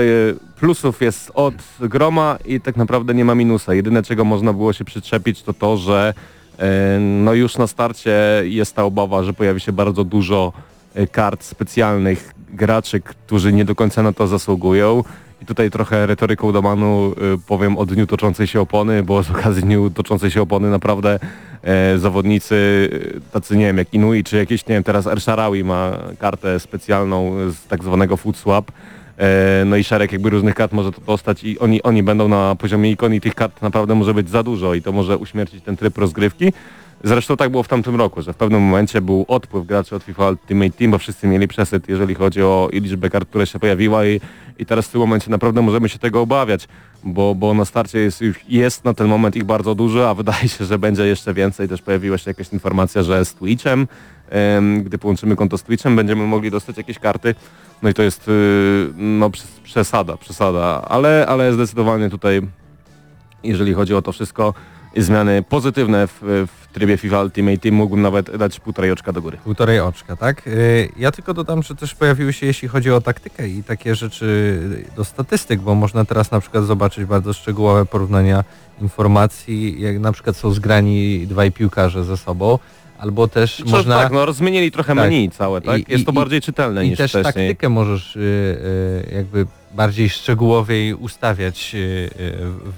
plusów 0.61 1.01
jest 1.01 1.31
od 1.35 1.55
groma 1.81 2.39
i 2.45 2.61
tak 2.61 2.77
naprawdę 2.77 3.15
nie 3.15 3.25
ma 3.25 3.35
minusa. 3.35 3.75
Jedyne 3.75 4.03
czego 4.03 4.25
można 4.25 4.53
było 4.53 4.73
się 4.73 4.85
przyczepić 4.85 5.43
to 5.43 5.53
to, 5.53 5.77
że 5.77 6.15
e, 6.59 6.99
no 7.01 7.35
już 7.35 7.59
na 7.59 7.67
starcie 7.67 8.43
jest 8.43 8.77
ta 8.77 8.85
obawa, 8.85 9.23
że 9.23 9.33
pojawi 9.33 9.61
się 9.61 9.73
bardzo 9.73 10.05
dużo 10.05 10.53
e, 10.95 11.07
kart 11.07 11.45
specjalnych 11.45 12.35
graczy, 12.53 13.01
którzy 13.01 13.53
nie 13.53 13.65
do 13.65 13.75
końca 13.75 14.03
na 14.03 14.13
to 14.13 14.27
zasługują. 14.27 15.05
I 15.43 15.47
tutaj 15.47 15.71
trochę 15.71 16.07
retoryką 16.07 16.53
domanu 16.53 17.15
y, 17.35 17.39
powiem 17.47 17.79
o 17.79 17.87
dniu 17.87 18.07
toczącej 18.07 18.47
się 18.47 18.61
opony, 18.61 19.03
bo 19.03 19.23
z 19.23 19.31
okazji 19.31 19.63
dniu 19.63 19.91
toczącej 19.91 20.31
się 20.31 20.43
opony 20.43 20.71
naprawdę 20.71 21.19
e, 21.63 21.99
zawodnicy 21.99 22.55
y, 22.55 23.21
tacy 23.33 23.57
nie 23.57 23.67
wiem 23.67 23.79
jak 23.79 23.95
Inui 23.95 24.25
czy 24.25 24.37
jakieś 24.37 24.67
nie 24.67 24.75
wiem 24.75 24.85
teraz 24.85 25.07
Ersharawi 25.07 25.65
ma 25.65 25.99
kartę 26.19 26.61
specjalną 26.61 27.35
z 27.51 27.67
tak 27.67 27.85
zwanego 27.85 28.17
food 28.17 28.37
swap. 28.37 28.73
E, 29.19 29.65
no 29.67 29.77
i 29.77 29.85
szereg 29.85 30.13
jakby 30.13 30.31
różnych 30.31 30.55
kart 30.55 30.73
może 30.73 30.93
to 30.93 31.01
dostać 31.01 31.45
i 31.45 31.59
oni, 31.59 31.83
oni 31.83 32.03
będą 32.03 32.29
na 32.29 32.55
poziomie 32.55 32.91
ikon 32.91 33.15
i 33.15 33.21
tych 33.21 33.35
kart 33.35 33.63
naprawdę 33.63 33.95
może 33.95 34.15
być 34.15 34.31
za 34.31 34.43
dużo 34.43 34.75
i 34.75 34.83
to 34.83 34.93
może 34.93 35.17
uśmiercić 35.17 35.65
ten 35.65 35.77
tryb 35.77 35.99
rozgrywki. 35.99 36.53
Zresztą 37.05 37.37
tak 37.37 37.51
było 37.51 37.63
w 37.63 37.69
tamtym 37.69 37.97
roku, 37.97 38.23
że 38.23 38.33
w 38.33 38.37
pewnym 38.37 38.63
momencie 38.63 39.01
był 39.01 39.25
odpływ 39.29 39.67
graczy 39.67 39.97
od 39.97 40.03
FIFA 40.03 40.29
Ultimate 40.29 40.71
Team, 40.71 40.91
bo 40.91 40.99
wszyscy 40.99 41.27
mieli 41.27 41.49
przesyt, 41.49 41.89
jeżeli 41.89 42.15
chodzi 42.15 42.43
o 42.43 42.69
liczbę 42.73 43.11
kart, 43.11 43.29
które 43.29 43.47
się 43.47 43.59
pojawiła 43.59 44.07
i, 44.07 44.21
i 44.59 44.67
teraz 44.67 44.89
w 44.89 44.91
tym 44.91 45.01
momencie 45.01 45.31
naprawdę 45.31 45.63
możemy 45.63 45.89
się 45.89 45.99
tego 45.99 46.21
obawiać, 46.21 46.69
bo, 47.05 47.35
bo 47.35 47.55
na 47.55 47.65
starcie 47.65 47.99
jest, 47.99 48.25
jest 48.49 48.85
na 48.85 48.95
ten 48.95 49.07
moment 49.07 49.37
ich 49.37 49.45
bardzo 49.45 49.75
dużo, 49.75 50.11
a 50.11 50.15
wydaje 50.15 50.49
się, 50.49 50.65
że 50.65 50.79
będzie 50.79 51.07
jeszcze 51.07 51.35
więcej. 51.35 51.69
Też 51.69 51.83
pojawiła 51.83 52.19
się 52.19 52.31
jakaś 52.31 52.53
informacja, 52.53 53.03
że 53.03 53.25
z 53.25 53.35
Twitchem, 53.35 53.87
em, 54.31 54.83
gdy 54.83 54.99
połączymy 54.99 55.37
konto 55.37 55.59
z 55.59 55.63
Twitchem, 55.63 55.97
będziemy 55.97 56.27
mogli 56.27 56.51
dostać 56.51 56.77
jakieś 56.77 56.99
karty. 56.99 57.35
No 57.83 57.89
i 57.89 57.95
to 57.95 58.03
jest 58.03 58.29
y, 58.29 58.89
no, 58.97 59.31
przes- 59.31 59.61
przesada, 59.63 60.17
przesada, 60.17 60.83
ale, 60.89 61.27
ale 61.29 61.53
zdecydowanie 61.53 62.11
tutaj 62.11 62.43
jeżeli 63.45 63.75
chodzi 63.75 63.95
o 63.95 64.03
to 64.03 64.13
wszystko, 64.13 64.55
zmiany 64.97 65.43
pozytywne 65.43 66.07
w, 66.07 66.21
w 66.23 66.62
trybie 66.73 66.97
FIFA 66.97 67.23
Ultimate 67.23 67.59
Team 67.59 67.75
mógłbym 67.75 68.03
nawet 68.03 68.37
dać 68.37 68.61
półtorej 68.61 68.91
oczka 68.93 69.13
do 69.13 69.23
góry. 69.23 69.39
Półtorej 69.45 69.81
oczka, 69.81 70.17
tak? 70.17 70.47
Y, 70.47 70.89
Ja 70.97 71.11
tylko 71.13 71.35
dodam, 71.35 71.63
że 71.63 71.75
też 71.75 71.95
pojawiły 71.95 72.33
się, 72.33 72.47
jeśli 72.47 72.69
chodzi 72.69 72.91
o 72.91 73.01
taktykę 73.01 73.49
i 73.49 73.63
takie 73.65 73.95
rzeczy 73.95 74.59
do 74.97 75.05
statystyk, 75.05 75.61
bo 75.61 75.75
można 75.75 76.05
teraz 76.05 76.31
na 76.31 76.41
przykład 76.41 76.65
zobaczyć 76.65 77.05
bardzo 77.05 77.33
szczegółowe 77.33 77.87
porównania 77.87 78.45
informacji, 78.81 79.81
jak 79.81 79.99
na 79.99 80.13
przykład 80.13 80.37
są 80.37 80.51
zgrani 80.51 81.27
dwaj 81.27 81.53
piłkarze 81.53 82.05
ze 82.05 82.17
sobą, 82.17 82.59
albo 83.03 83.29
też 83.29 83.61
Można... 83.61 83.77
można... 83.77 84.03
Tak, 84.03 84.13
no 84.13 84.33
zmienili 84.33 84.71
trochę 84.71 84.95
Tak. 84.95 85.05
menu 85.05 85.31
całe, 85.31 85.61
tak? 85.61 85.79
I- 85.89 85.93
jest 85.93 86.03
i- 86.03 86.07
to 86.07 86.13
bardziej 86.13 86.41
czytelne 86.41 86.87
I 86.87 86.89
niż 86.91 86.99
też 86.99 87.11
wcześniej. 87.11 87.35
taktykę 87.49 87.69
możesz 87.69 88.17
y, 88.17 88.21
y, 88.21 89.15
jakby 89.15 89.47
bardziej 89.75 90.09
szczegółowiej 90.11 90.95
ustawiać 90.95 91.75
y, 91.75 91.79
y, 91.79 92.33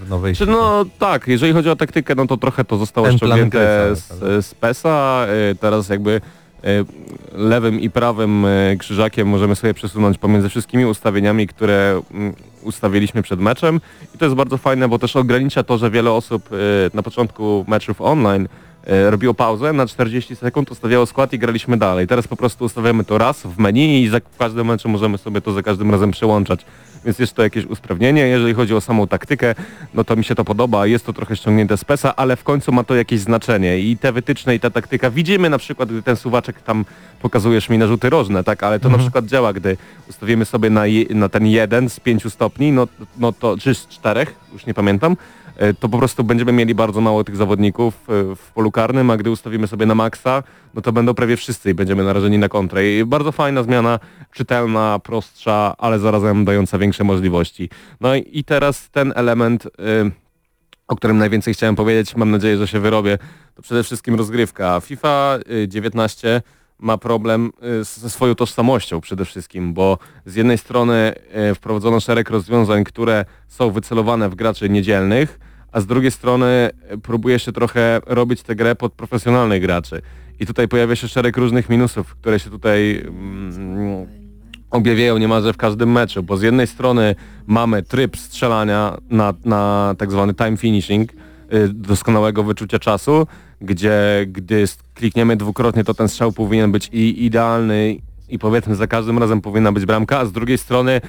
w 0.05 0.09
nowej 0.11 0.35
Czy 0.37 0.47
no 0.47 0.85
tak, 0.99 1.29
jeżeli 1.29 1.53
chodzi 1.53 1.71
o 1.71 1.77
taktykę, 1.77 2.15
no 2.15 2.27
to 2.27 2.37
trochę 2.37 2.65
to 2.65 2.77
zostało 2.77 3.13
ściągnięte 3.13 3.97
z, 3.97 4.09
z 4.47 4.55
PESA. 4.55 5.27
y, 5.53 5.55
Teraz 5.57 5.89
jakby 5.89 6.11
y, 6.65 6.85
lewym 7.33 7.81
i 7.81 7.91
prawym 7.91 8.47
krzyżakiem 8.79 9.29
możemy 9.29 9.57
sobie 9.57 9.75
przesunąć 9.75 10.19
pomiędzy 10.19 10.49
wszystkimi 10.49 10.85
ustawieniami, 10.87 11.47
które 11.47 12.03
mm, 12.15 12.35
ustawiliśmy 12.63 13.23
przed 13.23 13.41
meczem. 13.41 13.81
I 14.15 14.19
to 14.19 14.25
jest 14.25 14.37
bardzo 14.37 14.59
fajne, 14.59 14.89
bo 14.89 14.99
też 14.99 15.17
ogranicza 15.17 15.63
to, 15.63 15.79
że 15.79 15.91
wiele 15.91 16.11
osób 16.13 16.49
na 16.95 17.03
początku 17.03 17.65
meczów 17.69 18.01
online 18.01 18.49
robiło 18.87 19.35
pauzę, 19.35 19.73
na 19.73 19.87
40 19.87 20.37
sekund 20.37 20.71
ustawiało 20.71 21.07
skład 21.07 21.33
i 21.33 21.39
graliśmy 21.39 21.77
dalej. 21.77 22.07
Teraz 22.07 22.29
po 22.29 22.37
prostu 22.37 22.65
ustawiamy 22.65 23.05
to 23.05 23.19
raz 23.19 23.43
w 23.43 23.59
menu 23.59 24.03
i 24.03 24.09
za 24.09 24.21
każdym 24.39 24.67
meczem 24.67 24.91
możemy 24.91 25.19
sobie 25.19 25.41
to 25.41 25.53
za 25.53 25.63
każdym 25.63 25.91
razem 25.91 26.11
przełączać. 26.11 26.65
Więc 27.05 27.19
jest 27.19 27.35
to 27.35 27.43
jakieś 27.43 27.65
usprawnienie. 27.67 28.27
Jeżeli 28.27 28.55
chodzi 28.55 28.75
o 28.75 28.81
samą 28.81 29.07
taktykę, 29.07 29.55
no 29.95 30.05
to 30.05 30.17
mi 30.17 30.25
się 30.25 30.35
to 30.35 30.45
podoba. 30.45 30.87
Jest 30.87 31.07
to 31.07 31.13
trochę 31.13 31.37
ściągnięte 31.37 31.77
z 31.77 31.85
PESA, 31.85 32.17
ale 32.17 32.37
w 32.37 32.45
końcu 32.45 32.73
ma 32.73 32.85
to 32.85 32.95
jakieś 32.95 33.21
znaczenie. 33.21 33.79
I 33.79 33.97
te 33.97 34.13
wytyczne 34.13 34.55
i 34.55 34.61
ta 34.61 34.71
taktyka 34.71 35.11
widzimy 35.11 35.51
na 35.51 35.59
przykład, 35.59 35.89
gdy 35.89 36.03
ten 36.03 36.17
suwaczek 36.17 36.63
tam 36.63 36.85
pokazujesz 37.23 37.69
mi 37.69 37.79
na 37.79 37.87
rzuty 37.87 38.11
rożne, 38.11 38.45
tak? 38.45 38.63
Ale 38.63 38.81
to 38.81 38.89
na 38.89 38.99
przykład 38.99 39.27
działa, 39.27 39.53
gdy 39.53 39.77
ustawimy 40.09 40.45
sobie 40.45 40.71
na, 40.71 40.87
je, 40.87 41.05
na 41.15 41.29
ten 41.29 41.47
jeden 41.47 41.91
z 41.91 42.01
pięciu 42.01 42.31
stopni, 42.31 42.73
no, 42.73 42.89
no 43.19 43.33
to, 43.33 43.59
czy 43.59 43.75
z 43.75 43.89
czterech, 43.89 44.35
już 44.53 44.67
nie 44.67 44.75
pamiętam, 44.75 45.13
e, 45.13 45.44
to 45.81 45.89
po 45.89 45.99
prostu 45.99 46.25
będziemy 46.25 46.53
mieli 46.53 46.75
bardzo 46.75 47.01
mało 47.01 47.25
tych 47.25 47.37
zawodników 47.37 47.95
e, 47.95 48.37
w 48.37 48.53
polu 48.55 48.71
karnym, 48.71 49.11
a 49.11 49.17
gdy 49.17 49.31
ustawimy 49.31 49.67
sobie 49.67 49.87
na 49.87 49.95
maksa, 49.95 50.43
no 50.75 50.83
to 50.83 50.93
będą 50.93 51.15
prawie 51.15 51.37
wszyscy 51.37 51.71
i 51.71 51.75
będziemy 51.75 52.05
narażeni 52.05 52.39
na 52.39 52.49
kontrę. 52.49 52.91
I 52.91 53.05
bardzo 53.05 53.33
fajna 53.33 53.63
zmiana, 53.63 53.99
czytelna, 54.33 54.99
prostsza, 54.99 55.75
ale 55.79 55.99
zarazem 55.99 56.45
dająca 56.45 56.79
większe 56.79 57.05
możliwości. 57.05 57.71
No 58.01 58.15
i 58.15 58.45
teraz 58.45 58.91
ten 58.91 59.13
element, 59.17 59.67
y, 59.67 59.71
o 60.89 60.97
którym 60.97 61.19
najwięcej 61.19 61.55
chciałem 61.55 61.77
powiedzieć, 61.77 62.17
mam 62.17 62.31
nadzieję, 62.31 62.57
że 62.57 62.69
się 62.69 62.81
wyrobię, 62.81 63.19
to 63.55 63.63
przede 63.63 63.83
wszystkim 63.83 64.15
rozgrywka. 64.15 64.81
FIFA 64.81 65.39
y, 65.51 65.69
19 65.69 66.43
ma 66.79 66.99
problem 66.99 67.53
y, 67.81 67.85
ze 67.85 68.11
swoją 68.11 68.35
tożsamością 68.35 69.01
przede 69.01 69.25
wszystkim, 69.25 69.75
bo 69.75 69.99
z 70.27 70.35
jednej 70.35 70.59
strony 70.59 71.13
y, 71.51 71.55
wprowadzono 71.55 72.01
szereg 72.01 72.31
rozwiązań, 72.31 72.85
które 72.85 73.25
są 73.49 73.71
wycelowane 73.71 74.29
w 74.29 74.35
graczy 74.35 74.69
niedzielnych, 74.71 75.39
a 75.73 75.81
z 75.81 75.87
drugiej 75.87 76.11
strony 76.11 76.71
y, 76.93 76.99
próbuje 76.99 77.39
się 77.39 77.53
trochę 77.53 78.01
robić 78.07 78.43
tę 78.43 78.57
grę 78.57 78.75
pod 78.75 78.93
profesjonalnych 78.93 79.63
graczy. 79.63 80.03
I 80.41 80.47
tutaj 80.47 80.69
pojawia 80.69 80.97
się 80.97 81.09
szereg 81.09 81.37
różnych 81.37 81.69
minusów, 81.69 82.15
które 82.15 82.39
się 82.39 82.51
tutaj 82.51 83.03
mm, 83.07 84.07
objawiają 84.71 85.19
niemalże 85.19 85.53
w 85.53 85.57
każdym 85.57 85.93
meczu, 85.93 86.23
bo 86.23 86.37
z 86.37 86.43
jednej 86.43 86.67
strony 86.67 87.15
mamy 87.47 87.83
tryb 87.83 88.17
strzelania 88.17 88.99
na, 89.11 89.35
na 89.45 89.95
tak 89.99 90.11
zwany 90.11 90.35
time 90.35 90.57
finishing, 90.57 91.13
doskonałego 91.69 92.43
wyczucia 92.43 92.79
czasu, 92.79 93.27
gdzie 93.61 94.27
gdy 94.29 94.65
klikniemy 94.95 95.37
dwukrotnie, 95.37 95.85
to 95.85 95.95
ten 95.95 96.09
strzał 96.09 96.33
powinien 96.33 96.73
być 96.73 96.91
i 96.93 97.25
idealny 97.25 97.97
i 98.29 98.39
powiedzmy 98.39 98.75
za 98.75 98.87
każdym 98.87 99.19
razem 99.19 99.41
powinna 99.41 99.73
być 99.73 99.87
bramka, 99.87 100.19
a 100.19 100.27
z 100.27 100.33
drugiej 100.33 100.59
strony 100.59 101.01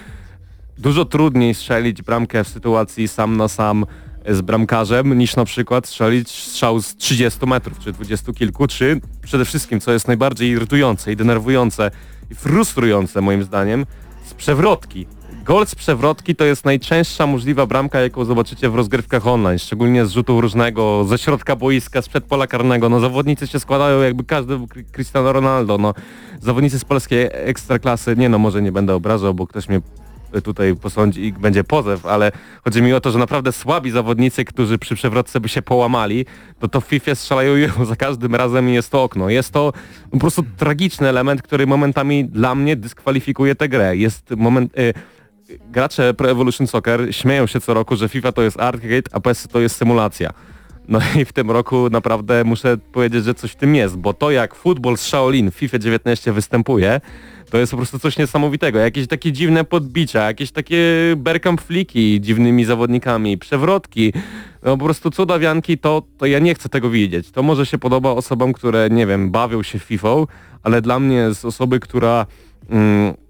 dużo 0.78 1.06
trudniej 1.06 1.54
strzelić 1.54 2.02
bramkę 2.02 2.44
w 2.44 2.48
sytuacji 2.48 3.08
sam 3.08 3.38
na 3.38 3.48
sam 3.48 3.86
z 4.30 4.42
bramkarzem, 4.42 5.18
niż 5.18 5.36
na 5.36 5.46
przykład 5.46 5.88
strzelić 5.88 6.30
strzał 6.30 6.82
z 6.82 6.96
30 6.96 7.46
metrów, 7.46 7.80
czy 7.80 7.92
20 7.92 8.34
kilku, 8.34 8.68
czy 8.68 9.02
przede 9.22 9.46
wszystkim, 9.46 9.80
co 9.80 9.92
jest 9.92 10.08
najbardziej 10.08 10.50
irytujące 10.50 11.12
i 11.12 11.16
denerwujące 11.16 11.92
i 12.32 12.36
frustrujące 12.36 13.22
moim 13.22 13.44
zdaniem, 13.44 13.86
z 14.26 14.34
przewrotki. 14.34 15.08
Gol 15.46 15.68
z 15.68 15.76
przewrotki 15.76 16.36
to 16.36 16.46
jest 16.46 16.66
najczęstsza 16.66 17.28
możliwa 17.28 17.66
bramka, 17.66 18.00
jaką 18.00 18.26
zobaczycie 18.26 18.70
w 18.70 18.76
rozgrywkach 18.76 19.28
online, 19.28 19.60
szczególnie 19.60 20.06
z 20.06 20.12
rzutu 20.12 20.42
różnego, 20.42 21.04
ze 21.04 21.18
środka 21.18 21.56
boiska, 21.56 22.02
z 22.02 22.10
pola 22.28 22.48
karnego. 22.48 22.90
No 22.90 23.00
zawodnicy 23.00 23.48
się 23.48 23.60
składają 23.60 24.02
jakby 24.02 24.24
każdy 24.24 24.60
Cristiano 24.92 25.34
Ronaldo. 25.34 25.78
No, 25.78 25.94
zawodnicy 26.42 26.80
z 26.80 26.86
polskiej 26.86 27.30
ekstraklasy, 27.32 28.16
nie 28.18 28.30
no 28.30 28.40
może 28.40 28.62
nie 28.62 28.72
będę 28.72 28.96
obrażał, 28.96 29.34
bo 29.34 29.48
ktoś 29.48 29.70
mnie 29.70 29.82
tutaj 30.44 30.76
posądzi 30.76 31.26
i 31.26 31.34
będzie 31.34 31.64
pozew, 31.64 32.06
ale 32.06 32.32
chodzi 32.64 32.82
mi 32.82 32.94
o 32.94 33.02
to, 33.02 33.12
że 33.12 33.20
naprawdę 33.20 33.52
słabi 33.52 33.92
zawodnicy, 33.92 34.46
którzy 34.46 34.78
przy 34.78 34.96
przewrotce 34.96 35.40
by 35.40 35.50
się 35.50 35.62
połamali, 35.62 36.26
to 36.60 36.68
to 36.68 36.82
w 36.82 36.86
FIFA 36.86 37.16
strzelają 37.16 37.56
ją 37.56 37.68
za 37.86 37.96
każdym 37.96 38.36
razem 38.36 38.70
i 38.70 38.74
jest 38.74 38.90
to 38.92 39.04
okno. 39.04 39.30
Jest 39.30 39.52
to 39.52 39.74
po 40.12 40.18
prostu 40.18 40.44
tragiczny 40.58 41.10
element, 41.10 41.42
który 41.42 41.68
momentami 41.68 42.26
dla 42.26 42.56
mnie 42.56 42.76
dyskwalifikuje 42.76 43.56
tę 43.56 43.70
grę. 43.70 43.98
Jest 43.98 44.32
moment... 44.32 44.80
Y, 44.80 44.94
gracze 45.72 46.14
Pro 46.14 46.30
Evolution 46.30 46.68
Soccer 46.68 47.16
śmieją 47.16 47.48
się 47.48 47.62
co 47.62 47.74
roku, 47.74 47.96
że 47.96 48.10
FIFA 48.10 48.32
to 48.32 48.42
jest 48.42 48.60
arcade, 48.60 49.10
a 49.12 49.20
PES 49.20 49.48
to 49.52 49.60
jest 49.60 49.76
symulacja. 49.76 50.30
No 50.88 51.00
i 51.22 51.26
w 51.26 51.34
tym 51.34 51.52
roku 51.52 51.90
naprawdę 51.90 52.44
muszę 52.44 52.78
powiedzieć, 52.78 53.24
że 53.24 53.34
coś 53.34 53.52
w 53.52 53.56
tym 53.56 53.76
jest, 53.76 53.98
bo 53.98 54.14
to 54.14 54.32
jak 54.32 54.56
futbol 54.56 54.98
z 54.98 55.02
Shaolin 55.02 55.52
w 55.52 55.56
FIFA 55.56 55.80
19 55.80 56.32
występuje, 56.32 57.02
to 57.50 57.58
jest 57.58 57.72
po 57.72 57.78
prostu 57.78 58.00
coś 58.00 58.18
niesamowitego. 58.18 58.80
Jakieś 58.80 59.08
takie 59.08 59.32
dziwne 59.32 59.64
podbicia, 59.64 60.24
jakieś 60.28 60.52
takie 60.52 60.78
berkamp 61.18 61.62
fliki 61.62 62.22
dziwnymi 62.22 62.66
zawodnikami, 62.66 63.38
przewrotki, 63.38 64.14
no 64.64 64.78
po 64.78 64.86
prostu 64.86 65.12
cudawianki, 65.12 65.78
to, 65.78 66.02
to 66.18 66.26
ja 66.26 66.40
nie 66.40 66.56
chcę 66.56 66.70
tego 66.70 66.90
widzieć. 66.90 67.32
To 67.32 67.44
może 67.44 67.66
się 67.66 67.78
podoba 67.78 68.12
osobom, 68.12 68.54
które, 68.54 68.90
nie 68.90 69.08
wiem, 69.08 69.32
bawią 69.32 69.64
się 69.64 69.80
FIFA, 69.80 70.16
ale 70.64 70.82
dla 70.82 71.00
mnie 71.00 71.34
z 71.34 71.46
osoby, 71.46 71.80
która... 71.80 72.26
Mm, 72.70 73.25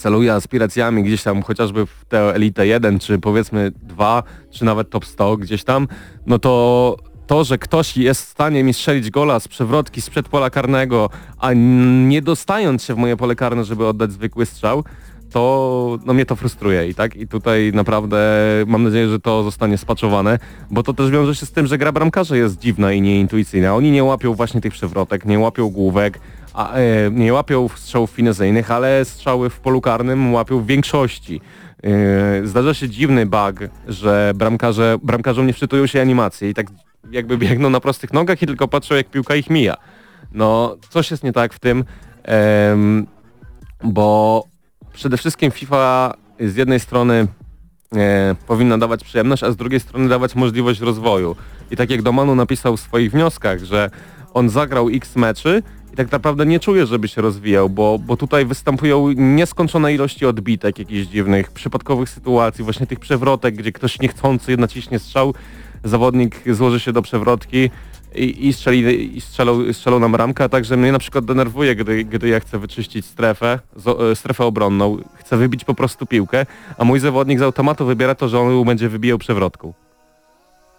celuje 0.00 0.34
aspiracjami 0.34 1.02
gdzieś 1.02 1.22
tam 1.22 1.42
chociażby 1.42 1.86
w 1.86 2.04
tę 2.08 2.34
Elite 2.34 2.66
1, 2.66 2.98
czy 2.98 3.18
powiedzmy 3.18 3.72
2, 3.82 4.22
czy 4.50 4.64
nawet 4.64 4.90
top 4.90 5.04
100 5.04 5.36
gdzieś 5.36 5.64
tam, 5.64 5.88
no 6.26 6.38
to 6.38 6.96
to, 7.26 7.44
że 7.44 7.58
ktoś 7.58 7.96
jest 7.96 8.22
w 8.22 8.28
stanie 8.28 8.64
mi 8.64 8.74
strzelić 8.74 9.10
gola 9.10 9.40
z 9.40 9.48
przewrotki 9.48 10.00
sprzed 10.00 10.28
pola 10.28 10.50
karnego, 10.50 11.10
a 11.38 11.52
nie 11.52 12.22
dostając 12.22 12.82
się 12.82 12.94
w 12.94 12.98
moje 12.98 13.16
pole 13.16 13.36
karne, 13.36 13.64
żeby 13.64 13.86
oddać 13.86 14.12
zwykły 14.12 14.46
strzał, 14.46 14.84
to 15.30 15.98
no 16.06 16.14
mnie 16.14 16.26
to 16.26 16.36
frustruje 16.36 16.88
i 16.88 16.94
tak 16.94 17.16
i 17.16 17.28
tutaj 17.28 17.72
naprawdę 17.74 18.18
mam 18.66 18.82
nadzieję, 18.82 19.08
że 19.08 19.20
to 19.20 19.42
zostanie 19.42 19.78
spaczowane, 19.78 20.38
bo 20.70 20.82
to 20.82 20.94
też 20.94 21.10
wiąże 21.10 21.34
się 21.34 21.46
z 21.46 21.52
tym, 21.52 21.66
że 21.66 21.78
gra 21.78 21.92
bramkarza 21.92 22.36
jest 22.36 22.58
dziwna 22.58 22.92
i 22.92 23.02
nieintuicyjna. 23.02 23.74
Oni 23.74 23.90
nie 23.90 24.04
łapią 24.04 24.34
właśnie 24.34 24.60
tych 24.60 24.72
przewrotek, 24.72 25.24
nie 25.24 25.38
łapią 25.38 25.68
główek, 25.68 26.20
a, 26.54 26.72
e, 26.72 27.10
nie 27.10 27.32
łapią 27.32 27.68
strzałów 27.76 28.10
finezyjnych, 28.10 28.70
ale 28.70 29.04
strzały 29.04 29.50
w 29.50 29.60
polu 29.60 29.80
karnym 29.80 30.32
łapią 30.32 30.60
w 30.60 30.66
większości. 30.66 31.40
E, 31.82 32.46
zdarza 32.46 32.74
się 32.74 32.88
dziwny 32.88 33.26
bug, 33.26 33.56
że 33.88 34.32
bramkarze, 34.34 34.98
bramkarzom 35.02 35.46
nie 35.46 35.52
wczytują 35.52 35.86
się 35.86 36.00
animacje 36.00 36.50
i 36.50 36.54
tak 36.54 36.66
jakby 37.10 37.38
biegną 37.38 37.70
na 37.70 37.80
prostych 37.80 38.12
nogach 38.12 38.42
i 38.42 38.46
tylko 38.46 38.68
patrzą 38.68 38.94
jak 38.94 39.10
piłka 39.10 39.36
ich 39.36 39.50
mija. 39.50 39.76
No, 40.32 40.76
coś 40.90 41.10
jest 41.10 41.24
nie 41.24 41.32
tak 41.32 41.54
w 41.54 41.58
tym, 41.58 41.84
em, 42.22 43.06
bo 43.84 44.44
przede 44.92 45.16
wszystkim 45.16 45.50
FIFA 45.50 46.14
z 46.40 46.56
jednej 46.56 46.80
strony 46.80 47.26
e, 47.96 48.34
powinna 48.46 48.78
dawać 48.78 49.04
przyjemność, 49.04 49.42
a 49.42 49.52
z 49.52 49.56
drugiej 49.56 49.80
strony 49.80 50.08
dawać 50.08 50.34
możliwość 50.34 50.80
rozwoju. 50.80 51.36
I 51.70 51.76
tak 51.76 51.90
jak 51.90 52.02
Domanu 52.02 52.34
napisał 52.34 52.76
w 52.76 52.80
swoich 52.80 53.10
wnioskach, 53.10 53.64
że 53.64 53.90
on 54.34 54.48
zagrał 54.48 54.88
x 54.88 55.16
meczy 55.16 55.62
i 55.92 55.96
tak 55.96 56.12
naprawdę 56.12 56.46
nie 56.46 56.60
czuje, 56.60 56.86
żeby 56.86 57.08
się 57.08 57.22
rozwijał, 57.22 57.70
bo, 57.70 57.98
bo 57.98 58.16
tutaj 58.16 58.46
występują 58.46 59.12
nieskończone 59.16 59.94
ilości 59.94 60.26
odbitek 60.26 60.78
jakichś 60.78 61.06
dziwnych, 61.06 61.52
przypadkowych 61.52 62.08
sytuacji, 62.08 62.64
właśnie 62.64 62.86
tych 62.86 63.00
przewrotek, 63.00 63.54
gdzie 63.54 63.72
ktoś 63.72 64.00
niechcący 64.00 64.56
naciśnie 64.56 64.98
strzał, 64.98 65.34
zawodnik 65.84 66.42
złoży 66.46 66.80
się 66.80 66.92
do 66.92 67.02
przewrotki 67.02 67.70
i, 68.14 68.48
i, 68.48 68.52
strzeli, 68.52 69.16
i 69.16 69.20
strzelą, 69.20 69.72
strzelą 69.72 69.98
nam 69.98 70.14
ramkę, 70.14 70.44
a 70.44 70.48
także 70.48 70.76
mnie 70.76 70.92
na 70.92 70.98
przykład 70.98 71.24
denerwuje, 71.24 71.76
gdy, 71.76 72.04
gdy 72.04 72.28
ja 72.28 72.40
chcę 72.40 72.58
wyczyścić 72.58 73.06
strefę, 73.06 73.58
zo, 73.76 74.16
strefę 74.16 74.44
obronną, 74.44 74.98
chcę 75.14 75.36
wybić 75.36 75.64
po 75.64 75.74
prostu 75.74 76.06
piłkę, 76.06 76.46
a 76.78 76.84
mój 76.84 77.00
zawodnik 77.00 77.38
z 77.38 77.42
automatu 77.42 77.86
wybiera 77.86 78.14
to, 78.14 78.28
że 78.28 78.40
on 78.40 78.64
będzie 78.64 78.88
wybijał 78.88 79.18
przewrotką. 79.18 79.74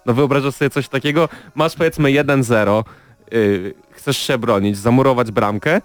No 0.06 0.14
wyobrażasz 0.14 0.56
sobie 0.56 0.70
coś 0.70 0.88
takiego, 0.88 1.30
masz 1.56 1.76
powiedzmy 1.76 2.10
1-0, 2.10 2.84
yy, 3.32 3.74
chcesz 3.92 4.18
się 4.18 4.38
bronić, 4.38 4.78
zamurować 4.78 5.32
bramkę, 5.32 5.82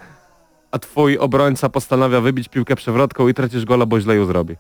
a 0.70 0.78
twój 0.78 1.18
obrońca 1.18 1.68
postanawia 1.68 2.20
wybić 2.20 2.48
piłkę 2.48 2.76
przewrotką 2.76 3.28
i 3.28 3.34
tracisz 3.34 3.64
gola, 3.64 3.86
bo 3.86 4.00
źle 4.00 4.16
ją 4.16 4.24
zrobi. 4.24 4.56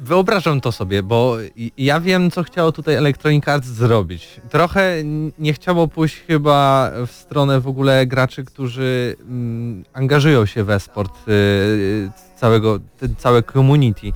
Wyobrażam 0.00 0.60
to 0.60 0.72
sobie, 0.72 1.02
bo 1.02 1.36
ja 1.78 2.00
wiem, 2.00 2.30
co 2.30 2.42
chciało 2.42 2.72
tutaj 2.72 2.94
Electronic 2.94 3.48
Arts 3.48 3.66
zrobić. 3.66 4.40
Trochę 4.50 4.94
nie 5.38 5.52
chciało 5.52 5.88
pójść 5.88 6.20
chyba 6.26 6.90
w 7.06 7.12
stronę 7.12 7.60
w 7.60 7.68
ogóle 7.68 8.06
graczy, 8.06 8.44
którzy 8.44 9.16
mm, 9.20 9.84
angażują 9.92 10.46
się 10.46 10.64
w 10.64 10.70
esport 10.70 11.28
y, 11.28 12.10
całego, 12.36 12.78
całe 13.18 13.42
community 13.42 14.06
y, 14.06 14.12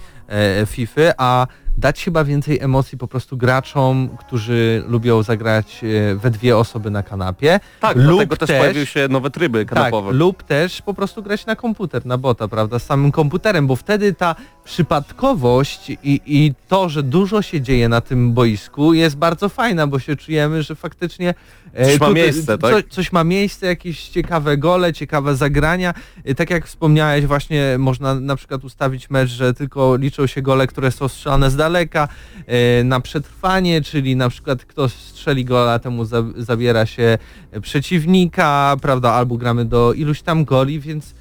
FIFA, 0.67 1.13
a 1.19 1.47
dać 1.79 2.05
chyba 2.05 2.25
więcej 2.25 2.61
emocji 2.61 2.99
po 2.99 3.09
prostu 3.09 3.37
graczom, 3.37 4.09
którzy 4.19 4.85
lubią 4.89 5.23
zagrać 5.23 5.81
e, 5.85 6.15
we 6.15 6.31
dwie 6.31 6.57
osoby 6.57 6.91
na 6.91 7.03
kanapie. 7.03 7.61
Tak, 7.81 7.97
lub 7.97 8.07
dlatego 8.07 8.37
też, 8.37 8.49
też 8.49 8.59
pojawiły 8.59 8.87
się 8.87 9.09
nowe 9.09 9.31
tryby 9.31 9.65
tak, 9.65 9.75
kanapowe. 9.75 10.09
Tak, 10.09 10.19
lub 10.19 10.43
też 10.43 10.83
po 10.83 10.95
prostu 10.95 11.23
grać 11.23 11.47
na 11.47 11.57
komputer, 11.57 12.07
na 12.07 12.19
bota, 12.19 12.49
prawda, 12.49 12.79
z 12.79 12.87
samym 12.87 13.13
komputerem, 13.13 13.67
bo 13.67 13.77
wtedy 13.77 14.15
ta 14.15 14.35
przypadkowość 14.65 15.91
i, 15.91 16.21
i 16.27 16.55
to, 16.69 16.89
że 16.89 17.03
dużo 17.03 17.43
się 17.43 17.61
dzieje 17.61 17.89
na 17.89 18.01
tym 18.01 18.33
boisku 18.33 18.95
jest 18.95 19.17
bardzo 19.17 19.49
fajna, 19.49 19.87
bo 19.87 19.99
się 19.99 20.17
czujemy, 20.17 20.63
że 20.63 20.75
faktycznie 20.75 21.35
e, 21.75 21.87
coś 21.87 22.01
ma 22.01 22.11
miejsce, 22.11 22.59
tak? 22.59 22.75
Co, 22.75 22.95
coś 22.95 23.13
ma 23.13 23.25
miejsce, 23.25 23.67
jakieś 23.67 24.09
ciekawe 24.09 24.57
gole, 24.57 24.93
ciekawe 24.93 25.37
zagrania. 25.37 25.95
E, 26.25 26.35
tak 26.35 26.51
jak 26.51 26.67
wspomniałeś, 26.67 27.27
właśnie 27.27 27.77
można 27.79 28.15
na 28.15 28.37
przykład 28.37 28.65
ustawić 28.65 29.11
mecz, 29.11 29.31
że 29.31 29.55
tylko 29.55 29.97
liczą 29.97 30.27
się 30.27 30.43
gole, 30.43 30.67
które 30.67 30.91
są 30.91 31.09
strzelane 31.09 31.51
z 31.51 31.57
daleka, 31.63 32.09
e, 32.47 32.85
na 32.85 33.01
przetrwanie, 33.01 33.83
czyli 33.83 34.17
na 34.17 34.29
przykład 34.29 34.65
kto 34.65 34.89
strzeli 34.89 35.45
gola, 35.45 35.79
temu 35.79 36.05
zabiera 36.37 36.87
się 36.87 37.19
przeciwnika, 37.63 38.77
prawda, 38.83 39.13
albo 39.13 39.37
gramy 39.37 39.65
do 39.65 39.93
iluś 39.93 40.23
tam 40.23 40.45
goli, 40.45 40.81
więc 40.81 41.15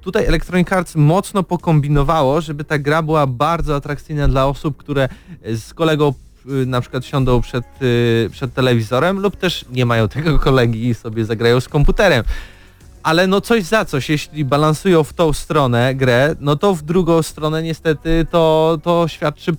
tutaj 0.00 0.26
Electronic 0.26 0.72
Arts 0.72 0.94
mocno 0.96 1.42
pokombinowało, 1.42 2.40
żeby 2.40 2.64
ta 2.64 2.78
gra 2.78 3.02
była 3.02 3.26
bardzo 3.26 3.76
atrakcyjna 3.76 4.28
dla 4.28 4.46
osób, 4.46 4.76
które 4.76 5.08
z 5.44 5.74
kolegą 5.74 6.12
y, 6.62 6.66
na 6.66 6.80
przykład 6.80 7.04
siądą 7.04 7.40
przed, 7.40 7.64
y, 7.82 8.28
przed 8.32 8.54
telewizorem 8.54 9.20
lub 9.20 9.36
też 9.36 9.64
nie 9.70 9.86
mają 9.86 10.08
tego 10.08 10.38
kolegi 10.38 10.88
i 10.88 10.94
sobie 10.94 11.24
zagrają 11.24 11.60
z 11.60 11.68
komputerem 11.68 12.24
ale 13.04 13.26
no 13.26 13.40
coś 13.40 13.62
za 13.64 13.84
coś, 13.84 14.10
jeśli 14.10 14.44
balansują 14.44 15.04
w 15.04 15.12
tą 15.12 15.32
stronę 15.32 15.94
grę, 15.94 16.36
no 16.40 16.56
to 16.56 16.74
w 16.74 16.82
drugą 16.82 17.22
stronę 17.22 17.62
niestety 17.62 18.26
to, 18.30 18.78
to 18.82 19.08
świadczy 19.08 19.52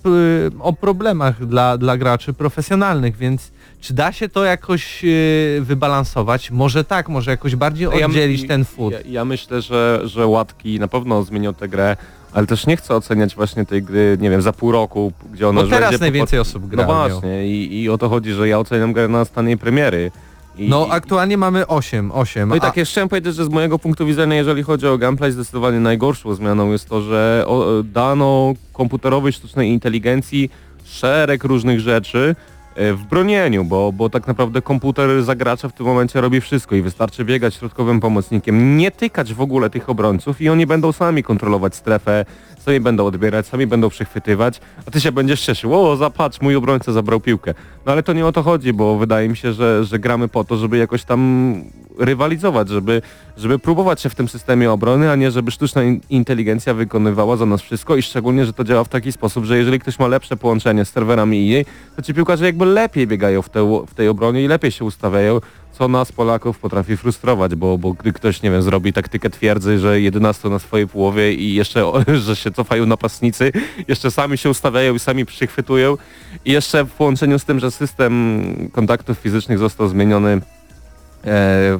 o 0.60 0.72
problemach 0.72 1.46
dla, 1.46 1.78
dla 1.78 1.96
graczy 1.96 2.32
profesjonalnych, 2.32 3.16
więc 3.16 3.50
czy 3.80 3.94
da 3.94 4.12
się 4.12 4.28
to 4.28 4.44
jakoś 4.44 5.04
y, 5.04 5.58
wybalansować? 5.60 6.50
Może 6.50 6.84
tak, 6.84 7.08
może 7.08 7.30
jakoś 7.30 7.56
bardziej 7.56 7.86
oddzielić 7.86 8.42
ja, 8.42 8.48
ten 8.48 8.64
food. 8.64 8.92
Ja, 8.92 8.98
ja, 9.08 9.24
myślę, 9.24 9.62
że, 9.62 10.00
że 10.04 10.26
łatki 10.26 10.80
na 10.80 10.88
pewno 10.88 11.22
zmienią 11.22 11.54
tę 11.54 11.68
grę, 11.68 11.96
ale 12.32 12.46
też 12.46 12.66
nie 12.66 12.76
chcę 12.76 12.94
oceniać 12.94 13.34
właśnie 13.34 13.66
tej 13.66 13.82
gry, 13.82 14.18
nie 14.20 14.30
wiem, 14.30 14.42
za 14.42 14.52
pół 14.52 14.72
roku, 14.72 15.12
gdzie 15.32 15.48
ona 15.48 15.62
Bo 15.62 15.68
teraz 15.68 16.00
najwięcej 16.00 16.38
osób 16.38 16.66
gra. 16.66 16.86
No 16.86 16.94
właśnie 16.94 17.48
i, 17.48 17.82
i 17.82 17.90
o 17.90 17.98
to 17.98 18.08
chodzi, 18.08 18.32
że 18.32 18.48
ja 18.48 18.58
oceniam 18.58 18.92
grę 18.92 19.08
na 19.08 19.24
stanie 19.24 19.56
premiery. 19.56 20.10
I, 20.58 20.68
no 20.68 20.86
aktualnie 20.90 21.36
mamy 21.36 21.66
8, 21.66 22.12
8. 22.12 22.48
No 22.48 22.56
i 22.56 22.60
tak, 22.60 22.76
jeszcze 22.76 22.92
chciałem 22.92 23.08
powiedzieć, 23.08 23.34
że 23.34 23.44
z 23.44 23.48
mojego 23.48 23.78
punktu 23.78 24.06
widzenia, 24.06 24.36
jeżeli 24.36 24.62
chodzi 24.62 24.86
o 24.86 24.98
gameplay, 24.98 25.32
zdecydowanie 25.32 25.80
najgorszą 25.80 26.34
zmianą 26.34 26.72
jest 26.72 26.88
to, 26.88 27.02
że 27.02 27.46
dano 27.84 28.54
komputerowej 28.72 29.32
sztucznej 29.32 29.70
inteligencji 29.70 30.50
szereg 30.84 31.44
różnych 31.44 31.80
rzeczy, 31.80 32.34
w 32.76 33.04
bronieniu, 33.10 33.64
bo, 33.64 33.92
bo 33.92 34.10
tak 34.10 34.26
naprawdę 34.26 34.62
komputer 34.62 35.22
zagracza 35.22 35.68
w 35.68 35.72
tym 35.72 35.86
momencie 35.86 36.20
robi 36.20 36.40
wszystko 36.40 36.76
i 36.76 36.82
wystarczy 36.82 37.24
biegać 37.24 37.54
środkowym 37.54 38.00
pomocnikiem, 38.00 38.76
nie 38.76 38.90
tykać 38.90 39.34
w 39.34 39.40
ogóle 39.40 39.70
tych 39.70 39.90
obrońców 39.90 40.40
i 40.40 40.48
oni 40.48 40.66
będą 40.66 40.92
sami 40.92 41.22
kontrolować 41.22 41.74
strefę, 41.74 42.24
sami 42.58 42.80
będą 42.80 43.06
odbierać, 43.06 43.46
sami 43.46 43.66
będą 43.66 43.88
przechwytywać, 43.88 44.60
a 44.86 44.90
ty 44.90 45.00
się 45.00 45.12
będziesz 45.12 45.40
cieszył, 45.40 45.74
o 45.74 45.96
zapatrz, 45.96 46.40
mój 46.40 46.56
obrońca 46.56 46.92
zabrał 46.92 47.20
piłkę. 47.20 47.54
No 47.86 47.92
ale 47.92 48.02
to 48.02 48.12
nie 48.12 48.26
o 48.26 48.32
to 48.32 48.42
chodzi, 48.42 48.72
bo 48.72 48.98
wydaje 48.98 49.28
mi 49.28 49.36
się, 49.36 49.52
że, 49.52 49.84
że 49.84 49.98
gramy 49.98 50.28
po 50.28 50.44
to, 50.44 50.56
żeby 50.56 50.76
jakoś 50.76 51.04
tam 51.04 51.54
rywalizować, 51.98 52.68
żeby, 52.68 53.02
żeby 53.36 53.58
próbować 53.58 54.00
się 54.00 54.08
w 54.08 54.14
tym 54.14 54.28
systemie 54.28 54.72
obrony, 54.72 55.10
a 55.10 55.16
nie 55.16 55.30
żeby 55.30 55.50
sztuczna 55.50 55.82
inteligencja 56.10 56.74
wykonywała 56.74 57.36
za 57.36 57.46
nas 57.46 57.62
wszystko 57.62 57.96
i 57.96 58.02
szczególnie, 58.02 58.46
że 58.46 58.52
to 58.52 58.64
działa 58.64 58.84
w 58.84 58.88
taki 58.88 59.12
sposób, 59.12 59.44
że 59.44 59.58
jeżeli 59.58 59.80
ktoś 59.80 59.98
ma 59.98 60.06
lepsze 60.06 60.36
połączenie 60.36 60.84
z 60.84 60.88
serwerami 60.88 61.54
EA, 61.54 61.64
to 61.96 62.02
ci 62.02 62.14
piłkarze 62.14 62.44
jakby 62.44 62.66
lepiej 62.66 63.06
biegają 63.06 63.42
w, 63.42 63.48
te, 63.48 63.84
w 63.86 63.94
tej 63.94 64.08
obronie 64.08 64.44
i 64.44 64.48
lepiej 64.48 64.70
się 64.70 64.84
ustawiają, 64.84 65.40
co 65.78 65.88
nas 65.88 66.12
Polaków 66.12 66.58
potrafi 66.58 66.96
frustrować, 66.96 67.54
bo, 67.54 67.78
bo 67.78 67.92
gdy 67.92 68.12
ktoś, 68.12 68.42
nie 68.42 68.50
wiem, 68.50 68.62
zrobi 68.62 68.92
taktykę 68.92 69.30
twierdzy, 69.30 69.78
że 69.78 70.00
11 70.00 70.48
na 70.48 70.58
swojej 70.58 70.88
połowie 70.88 71.34
i 71.34 71.54
jeszcze, 71.54 71.84
że 72.26 72.36
się 72.36 72.50
cofają 72.50 72.86
napastnicy, 72.86 73.52
jeszcze 73.88 74.10
sami 74.10 74.38
się 74.38 74.50
ustawiają 74.50 74.94
i 74.94 74.98
sami 74.98 75.26
przychwytują. 75.26 75.96
I 76.44 76.52
jeszcze 76.52 76.84
w 76.84 76.90
połączeniu 76.90 77.38
z 77.38 77.44
tym, 77.44 77.60
że 77.60 77.70
system 77.70 78.42
kontaktów 78.72 79.18
fizycznych 79.18 79.58
został 79.58 79.88
zmieniony 79.88 80.40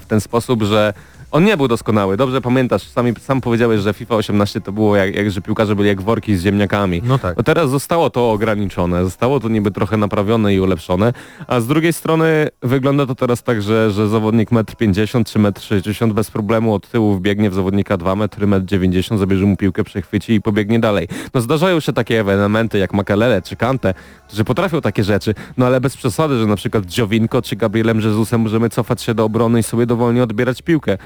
w 0.00 0.02
ten 0.08 0.20
sposób, 0.20 0.62
że 0.62 0.94
On 1.36 1.44
nie 1.44 1.56
był 1.56 1.68
doskonały, 1.68 2.16
dobrze 2.16 2.40
pamiętasz, 2.40 2.82
sami, 2.82 3.12
sam 3.20 3.40
powiedziałeś, 3.40 3.80
że 3.80 3.94
FIFA 3.94 4.16
18 4.16 4.60
to 4.60 4.72
było 4.72 4.96
jak, 4.96 5.14
jak 5.14 5.30
że 5.30 5.40
piłkarze 5.40 5.76
byli 5.76 5.88
jak 5.88 6.02
worki 6.02 6.36
z 6.36 6.42
ziemniakami. 6.42 7.02
No 7.04 7.18
tak. 7.18 7.36
No 7.36 7.42
teraz 7.42 7.70
zostało 7.70 8.10
to 8.10 8.30
ograniczone, 8.30 9.04
zostało 9.04 9.40
to 9.40 9.48
niby 9.48 9.70
trochę 9.70 9.96
naprawione 9.96 10.54
i 10.54 10.60
ulepszone, 10.60 11.12
a 11.46 11.60
z 11.60 11.66
drugiej 11.66 11.92
strony 11.92 12.48
wygląda 12.62 13.06
to 13.06 13.14
teraz 13.14 13.42
tak, 13.42 13.62
że, 13.62 13.90
że 13.90 14.08
zawodnik 14.08 14.50
1,50 14.50 15.46
m 15.46 15.52
czy 15.52 15.80
1,60 15.80 16.04
m 16.04 16.14
bez 16.14 16.30
problemu 16.30 16.74
od 16.74 16.90
tyłu 16.90 17.14
wbiegnie 17.14 17.50
w 17.50 17.54
zawodnika 17.54 17.96
2 17.96 18.16
metry, 18.16 18.46
1,90 18.46 19.12
m, 19.12 19.18
zabierze 19.18 19.44
mu 19.44 19.56
piłkę, 19.56 19.84
przechwyci 19.84 20.32
i 20.32 20.40
pobiegnie 20.40 20.80
dalej. 20.80 21.08
No 21.34 21.40
zdarzają 21.40 21.80
się 21.80 21.92
takie 21.92 22.20
elementy 22.20 22.78
jak 22.78 22.94
Makalele 22.94 23.42
czy 23.42 23.56
Kante, 23.56 23.94
którzy 24.28 24.44
potrafią 24.44 24.80
takie 24.80 25.04
rzeczy, 25.04 25.34
no 25.56 25.66
ale 25.66 25.80
bez 25.80 25.96
przesady, 25.96 26.38
że 26.38 26.46
na 26.46 26.56
przykład 26.56 26.84
Giovinco 26.84 27.42
czy 27.42 27.56
Gabrielem 27.56 28.00
Jezusem 28.00 28.40
możemy 28.40 28.70
cofać 28.70 29.02
się 29.02 29.14
do 29.14 29.24
obrony 29.24 29.60
i 29.60 29.62
sobie 29.62 29.86
dowolnie 29.86 30.22
odbierać 30.22 30.62
piłkę. 30.62 30.98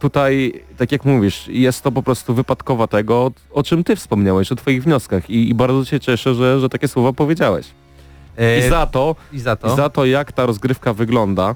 Tutaj, 0.00 0.52
tak 0.76 0.92
jak 0.92 1.04
mówisz, 1.04 1.48
jest 1.48 1.82
to 1.82 1.92
po 1.92 2.02
prostu 2.02 2.34
wypadkowa 2.34 2.86
tego, 2.86 3.30
o 3.52 3.62
czym 3.62 3.84
ty 3.84 3.96
wspomniałeś, 3.96 4.52
o 4.52 4.56
twoich 4.56 4.82
wnioskach 4.84 5.30
i, 5.30 5.48
i 5.48 5.54
bardzo 5.54 5.84
się 5.84 6.00
cieszę, 6.00 6.34
że, 6.34 6.60
że 6.60 6.68
takie 6.68 6.88
słowa 6.88 7.12
powiedziałeś. 7.12 7.66
E, 8.38 8.58
I 8.66 8.70
za 8.70 8.86
to, 8.86 9.16
I 9.32 9.38
za 9.38 9.56
to 9.56 9.72
i 9.72 9.76
za 9.76 9.88
to 9.88 10.04
jak 10.04 10.32
ta 10.32 10.46
rozgrywka 10.46 10.92
wygląda, 10.92 11.54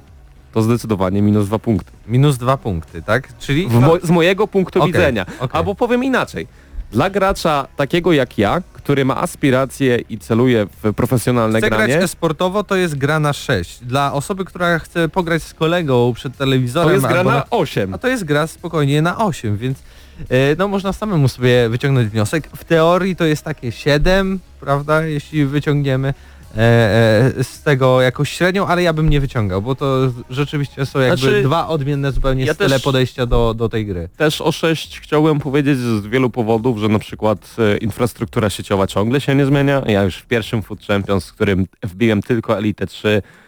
to 0.52 0.62
zdecydowanie 0.62 1.22
minus 1.22 1.46
dwa 1.46 1.58
punkty. 1.58 1.92
minus 2.06 2.38
dwa 2.38 2.56
punkty, 2.56 3.02
tak? 3.02 3.38
Czyli... 3.38 3.68
Mo 3.68 3.96
z 4.02 4.10
mojego 4.10 4.48
punktu 4.48 4.78
Okej, 4.78 4.92
widzenia. 4.92 5.26
okej. 5.40 5.58
Albo 5.58 5.74
powiem 5.74 6.04
inaczej. 6.04 6.46
Dla 6.92 7.10
gracza 7.10 7.66
takiego 7.76 8.12
jak 8.12 8.38
ja, 8.38 8.62
który 8.84 9.04
ma 9.04 9.16
aspiracje 9.16 9.98
i 10.08 10.18
celuje 10.18 10.66
w 10.82 10.94
profesjonalne 10.94 11.58
Chce 11.58 11.68
grać 11.68 11.78
granie, 11.78 12.02
e-sportowo, 12.02 12.64
to 12.64 12.76
jest 12.76 12.94
gra 12.94 13.20
na 13.20 13.32
6. 13.32 13.84
Dla 13.84 14.12
osoby, 14.12 14.44
która 14.44 14.78
chce 14.78 15.08
pograć 15.08 15.42
z 15.42 15.54
kolegą 15.54 16.12
przed 16.14 16.36
telewizorem... 16.36 16.88
to 16.88 16.94
jest 16.94 17.06
gra 17.06 17.24
na 17.24 17.50
8. 17.50 17.94
A 17.94 17.98
to 17.98 18.08
jest 18.08 18.24
gra 18.24 18.46
spokojnie 18.46 19.02
na 19.02 19.18
8, 19.18 19.56
więc 19.56 19.78
e, 20.30 20.34
no 20.58 20.68
można 20.68 20.92
samemu 20.92 21.28
sobie 21.28 21.68
wyciągnąć 21.68 22.08
wniosek. 22.08 22.48
W 22.56 22.64
teorii 22.64 23.16
to 23.16 23.24
jest 23.24 23.42
takie 23.42 23.72
7, 23.72 24.40
prawda, 24.60 25.02
jeśli 25.02 25.46
wyciągniemy 25.46 26.14
z 27.42 27.62
tego 27.64 28.00
jakąś 28.00 28.30
średnią, 28.30 28.66
ale 28.66 28.82
ja 28.82 28.92
bym 28.92 29.10
nie 29.10 29.20
wyciągał, 29.20 29.62
bo 29.62 29.74
to 29.74 30.12
rzeczywiście 30.30 30.86
są 30.86 30.98
jakby 31.00 31.16
Znaczy, 31.16 31.42
dwa 31.42 31.68
odmienne 31.68 32.12
zupełnie 32.12 32.44
ja 32.44 32.54
style 32.54 32.80
podejścia 32.80 33.26
do, 33.26 33.54
do 33.54 33.68
tej 33.68 33.86
gry. 33.86 34.08
Też 34.16 34.40
o 34.40 34.52
6 34.52 35.00
chciałbym 35.00 35.40
powiedzieć 35.40 35.78
z 35.78 36.06
wielu 36.06 36.30
powodów, 36.30 36.78
że 36.78 36.88
na 36.88 36.98
przykład 36.98 37.56
e, 37.58 37.76
infrastruktura 37.76 38.50
sieciowa 38.50 38.86
ciągle 38.86 39.20
się 39.20 39.34
nie 39.34 39.46
zmienia. 39.46 39.82
Ja 39.86 40.02
już 40.02 40.16
w 40.16 40.26
pierwszym 40.26 40.62
Food 40.62 40.86
Champions, 40.86 41.24
z 41.24 41.32
którym 41.32 41.66
wbiłem 41.82 42.22
tylko 42.22 42.58
Elite 42.58 42.86
3, 42.86 43.08
e, 43.08 43.43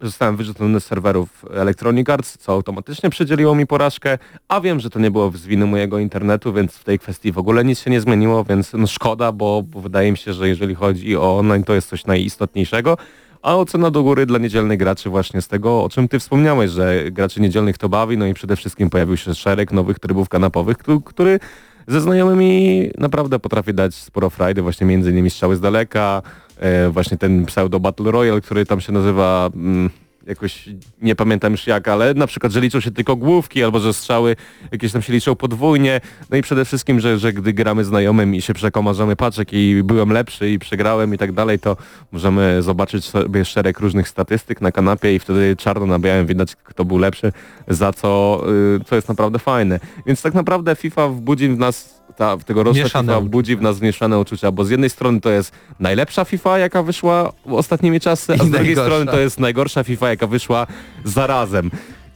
zostałem 0.00 0.36
wyrzucony 0.36 0.80
z 0.80 0.84
serwerów 0.86 1.44
Electronic 1.54 2.08
Arts, 2.08 2.38
co 2.38 2.52
automatycznie 2.52 3.10
przydzieliło 3.10 3.54
mi 3.54 3.66
porażkę, 3.66 4.18
a 4.48 4.60
wiem, 4.60 4.80
że 4.80 4.90
to 4.90 4.98
nie 4.98 5.10
było 5.10 5.30
z 5.30 5.46
winy 5.46 5.66
mojego 5.66 5.98
internetu, 5.98 6.52
więc 6.52 6.72
w 6.72 6.84
tej 6.84 6.98
kwestii 6.98 7.32
w 7.32 7.38
ogóle 7.38 7.64
nic 7.64 7.80
się 7.80 7.90
nie 7.90 8.00
zmieniło, 8.00 8.44
więc 8.44 8.72
no 8.72 8.86
szkoda, 8.86 9.32
bo, 9.32 9.62
bo 9.62 9.80
wydaje 9.80 10.10
mi 10.12 10.18
się, 10.18 10.32
że 10.32 10.48
jeżeli 10.48 10.74
chodzi 10.74 11.16
o 11.16 11.38
online, 11.38 11.64
to 11.64 11.74
jest 11.74 11.88
coś 11.88 12.04
najistotniejszego. 12.06 12.96
A 13.42 13.56
ocena 13.56 13.90
do 13.90 14.02
góry 14.02 14.26
dla 14.26 14.38
niedzielnych 14.38 14.78
graczy 14.78 15.10
właśnie 15.10 15.42
z 15.42 15.48
tego, 15.48 15.84
o 15.84 15.88
czym 15.88 16.08
ty 16.08 16.18
wspomniałeś, 16.18 16.70
że 16.70 17.10
graczy 17.10 17.40
niedzielnych 17.40 17.78
to 17.78 17.88
bawi, 17.88 18.18
no 18.18 18.26
i 18.26 18.34
przede 18.34 18.56
wszystkim 18.56 18.90
pojawił 18.90 19.16
się 19.16 19.34
szereg 19.34 19.72
nowych 19.72 19.98
trybów 19.98 20.28
kanapowych, 20.28 20.78
któ- 20.78 21.00
który 21.00 21.40
ze 21.86 22.00
znajomymi 22.00 22.90
naprawdę 22.98 23.38
potrafi 23.38 23.74
dać 23.74 23.94
sporo 23.94 24.30
frajdy, 24.30 24.62
właśnie 24.62 24.86
między 24.86 25.10
innymi 25.10 25.30
strzały 25.30 25.56
z 25.56 25.60
daleka, 25.60 26.22
e, 26.58 26.90
właśnie 26.90 27.16
ten 27.18 27.46
pseudo 27.46 27.80
Battle 27.80 28.10
Royale, 28.10 28.40
który 28.40 28.66
tam 28.66 28.80
się 28.80 28.92
nazywa... 28.92 29.50
Mm, 29.54 29.90
jakoś 30.26 30.68
nie 31.02 31.14
pamiętam 31.16 31.52
już 31.52 31.66
jak, 31.66 31.88
ale 31.88 32.14
na 32.14 32.26
przykład, 32.26 32.52
że 32.52 32.60
liczą 32.60 32.80
się 32.80 32.90
tylko 32.90 33.16
główki, 33.16 33.64
albo 33.64 33.80
że 33.80 33.92
strzały 33.92 34.36
jakieś 34.72 34.92
tam 34.92 35.02
się 35.02 35.12
liczą 35.12 35.34
podwójnie, 35.34 36.00
no 36.30 36.36
i 36.36 36.42
przede 36.42 36.64
wszystkim, 36.64 37.00
że, 37.00 37.18
że 37.18 37.32
gdy 37.32 37.52
gramy 37.52 37.84
znajomym 37.84 38.34
i 38.34 38.42
się 38.42 38.54
przekomarzamy 38.54 39.16
paczek 39.16 39.52
i 39.52 39.82
byłem 39.84 40.12
lepszy 40.12 40.50
i 40.50 40.58
przegrałem 40.58 41.14
i 41.14 41.18
tak 41.18 41.32
dalej, 41.32 41.58
to 41.58 41.76
możemy 42.12 42.62
zobaczyć 42.62 43.04
sobie 43.04 43.44
szereg 43.44 43.80
różnych 43.80 44.08
statystyk 44.08 44.60
na 44.60 44.72
kanapie 44.72 45.14
i 45.14 45.18
wtedy 45.18 45.56
czarno 45.56 45.86
na 45.86 45.98
białym 45.98 46.26
widać, 46.26 46.56
kto 46.56 46.84
był 46.84 46.98
lepszy, 46.98 47.32
za 47.68 47.92
co, 47.92 48.42
y, 48.76 48.84
co 48.84 48.96
jest 48.96 49.08
naprawdę 49.08 49.38
fajne. 49.38 49.80
Więc 50.06 50.22
tak 50.22 50.34
naprawdę 50.34 50.76
FIFA 50.76 51.08
wbudzi 51.08 51.48
w 51.48 51.58
nas 51.58 52.01
ta, 52.16 52.36
tegoroczna 52.36 52.82
Mieszane 52.82 53.14
FIFA 53.14 53.20
budzi 53.28 53.56
w 53.56 53.62
nas 53.62 53.80
mieszane 53.80 54.18
uczucia, 54.18 54.52
bo 54.52 54.64
z 54.64 54.70
jednej 54.70 54.90
strony 54.90 55.20
to 55.20 55.30
jest 55.30 55.52
najlepsza 55.80 56.24
FIFA, 56.24 56.58
jaka 56.58 56.82
wyszła 56.82 57.32
ostatnimi 57.46 58.00
czasy, 58.00 58.32
a 58.32 58.36
z 58.36 58.38
drugiej 58.38 58.52
najgorsza. 58.60 58.82
strony 58.84 59.10
to 59.10 59.18
jest 59.18 59.40
najgorsza 59.40 59.84
FIFA, 59.84 60.08
jaka 60.08 60.26
wyszła 60.26 60.66
zarazem. 61.04 61.70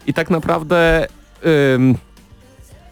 I 0.07 0.15
tak 0.15 0.31
naprawdę 0.31 1.07
ym, 1.75 1.95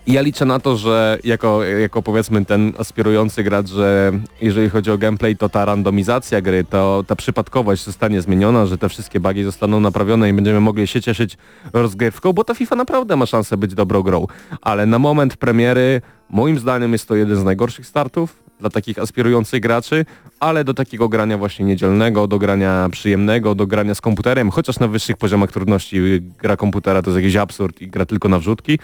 ja 0.07 0.20
liczę 0.20 0.44
na 0.44 0.61
to, 0.61 0.76
że 0.76 1.18
jako, 1.24 1.64
jako 1.64 2.02
powiedzmy 2.02 2.44
ten 2.44 2.72
aspirujący 2.78 3.44
gracz, 3.44 3.68
że 3.68 4.12
jeżeli 4.40 4.70
chodzi 4.70 4.90
o 4.90 4.98
gameplay, 4.98 5.36
to 5.36 5.48
ta 5.48 5.64
randomizacja 5.64 6.40
gry, 6.40 6.64
to 6.64 7.05
ta 7.07 7.16
przypadkowość 7.16 7.84
zostanie 7.84 8.22
zmieniona, 8.22 8.66
że 8.66 8.78
te 8.78 8.88
wszystkie 8.88 9.20
bugi 9.20 9.44
zostaną 9.44 9.80
naprawione 9.80 10.28
i 10.28 10.32
będziemy 10.32 10.61
mogli 10.61 10.86
się 10.86 11.00
cieszyć 11.00 11.36
rozgrywką, 11.72 12.32
bo 12.32 12.44
ta 12.44 12.55
FIFA 12.55 12.76
naprawdę 12.76 13.16
ma 13.16 13.26
szansę 13.26 13.57
być 13.57 13.74
dobrą 13.74 14.02
grą. 14.02 14.26
Ale 14.61 14.86
na 14.86 14.98
moment 14.98 15.36
premiery, 15.36 16.02
moim 16.30 16.59
zdaniem 16.59 16.92
jest 16.92 17.09
to 17.09 17.14
jeden 17.14 17.36
z 17.36 17.44
najgorszych 17.44 17.86
startów 17.86 18.43
dla 18.61 18.70
takich 18.70 18.98
aspirujących 18.98 19.61
graczy, 19.61 20.05
ale 20.40 20.64
do 20.64 20.74
takiego 20.74 21.09
grania 21.09 21.38
właśnie 21.38 21.64
niedzielnego, 21.64 22.26
do 22.26 22.38
grania 22.38 22.88
przyjemnego, 22.92 23.55
do 23.55 23.66
grania 23.66 23.94
z 23.94 24.00
komputerem, 24.00 24.50
chociaż 24.50 24.78
na 24.78 24.88
wyższych 24.88 25.16
poziomach 25.16 25.52
trudności 25.52 25.98
y, 25.98 26.22
gra 26.38 26.57
komputera 26.57 27.02
to 27.02 27.11
jest 27.11 27.22
jakiś 27.22 27.36
absurd 27.36 27.80
i 27.80 27.88
gra 27.88 28.07
tylko 28.07 28.28
na 28.28 28.38
wrzutki, 28.38 28.78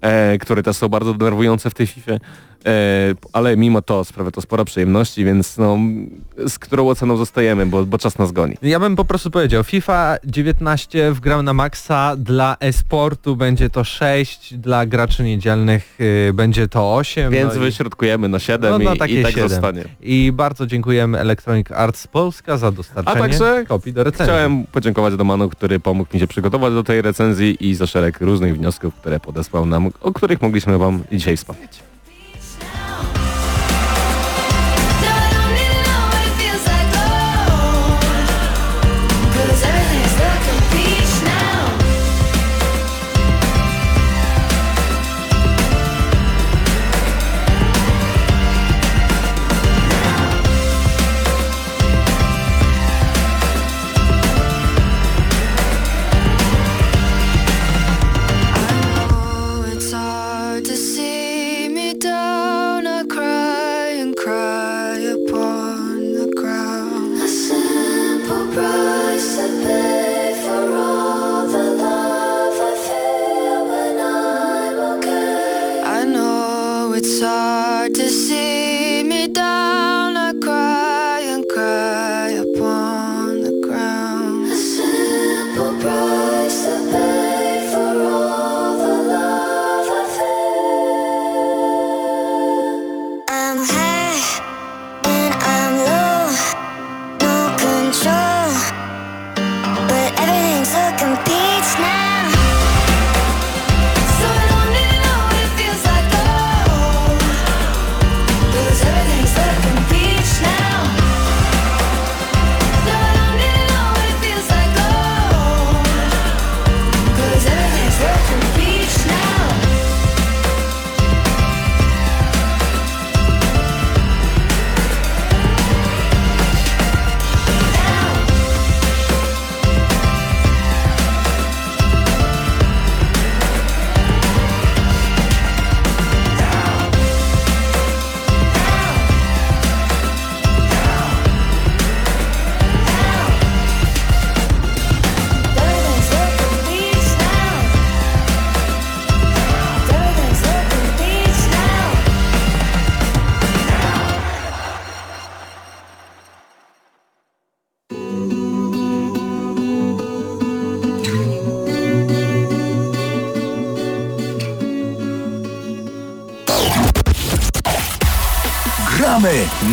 e, 0.00 0.38
które 0.38 0.62
też 0.62 0.76
są 0.76 0.88
bardzo 0.88 1.14
denerwujące 1.14 1.70
w 1.70 1.74
tej 1.74 1.86
FIFA, 1.86 2.12
ale 3.32 3.56
mimo 3.56 3.82
to 3.82 4.04
sprawia 4.04 4.30
to 4.30 4.40
sporo 4.40 4.64
przyjemności, 4.64 5.24
więc 5.24 5.58
no, 5.58 5.78
z 6.48 6.58
którą 6.58 6.88
oceną 6.88 7.16
zostajemy, 7.16 7.66
bo, 7.66 7.86
bo 7.86 7.98
czas 7.98 8.18
nas 8.18 8.32
goni. 8.32 8.56
Ja 8.62 8.80
bym 8.80 8.96
po 8.96 9.04
prostu 9.04 9.30
powiedział, 9.30 9.64
FIFA 9.64 10.16
19 10.24 11.12
wgrał 11.12 11.42
na 11.42 11.52
maksa, 11.52 12.16
dla 12.16 12.56
e-sportu 12.60 13.36
będzie 13.36 13.70
to 13.70 13.84
6, 13.84 14.54
dla 14.54 14.86
graczy 14.86 15.22
niedzielnych 15.22 15.98
y, 16.00 16.32
będzie 16.34 16.68
to 16.68 16.94
8. 16.94 17.32
Więc 17.32 17.54
no 17.54 17.60
wyśrodkujemy 17.60 18.28
na 18.28 18.38
7 18.38 18.70
No, 18.70 18.78
no, 18.78 18.92
i, 19.06 19.14
i 19.14 19.22
tak 19.22 19.32
7. 19.32 19.48
zostanie. 19.48 19.84
I 20.00 20.32
bardzo 20.32 20.66
dziękujemy 20.66 21.18
Electronic 21.18 21.72
Arts 21.72 22.06
Polska 22.06 22.58
za 22.58 22.72
dostarczenie 22.72 23.16
A 23.16 23.20
także 23.20 23.64
kopii 23.68 23.92
do 23.92 24.04
recenzji. 24.04 24.24
Chciałem 24.24 24.64
podziękować 24.72 25.16
Domanu, 25.16 25.48
który 25.48 25.80
pomógł 25.80 26.14
mi 26.14 26.20
się 26.20 26.26
przygotować 26.26 26.72
do 26.74 26.84
tej 26.84 27.02
recenzji 27.02 27.68
i 27.68 27.74
za 27.74 27.86
szereg 27.86 28.20
różnych 28.20 28.56
wniosków, 28.56 28.94
które 28.94 29.20
podesłał 29.20 29.66
nam, 29.66 29.90
o 30.00 30.12
których 30.12 30.42
mogliśmy 30.42 30.78
Wam 30.78 31.02
dzisiaj 31.12 31.36
wspomnieć. 31.36 31.89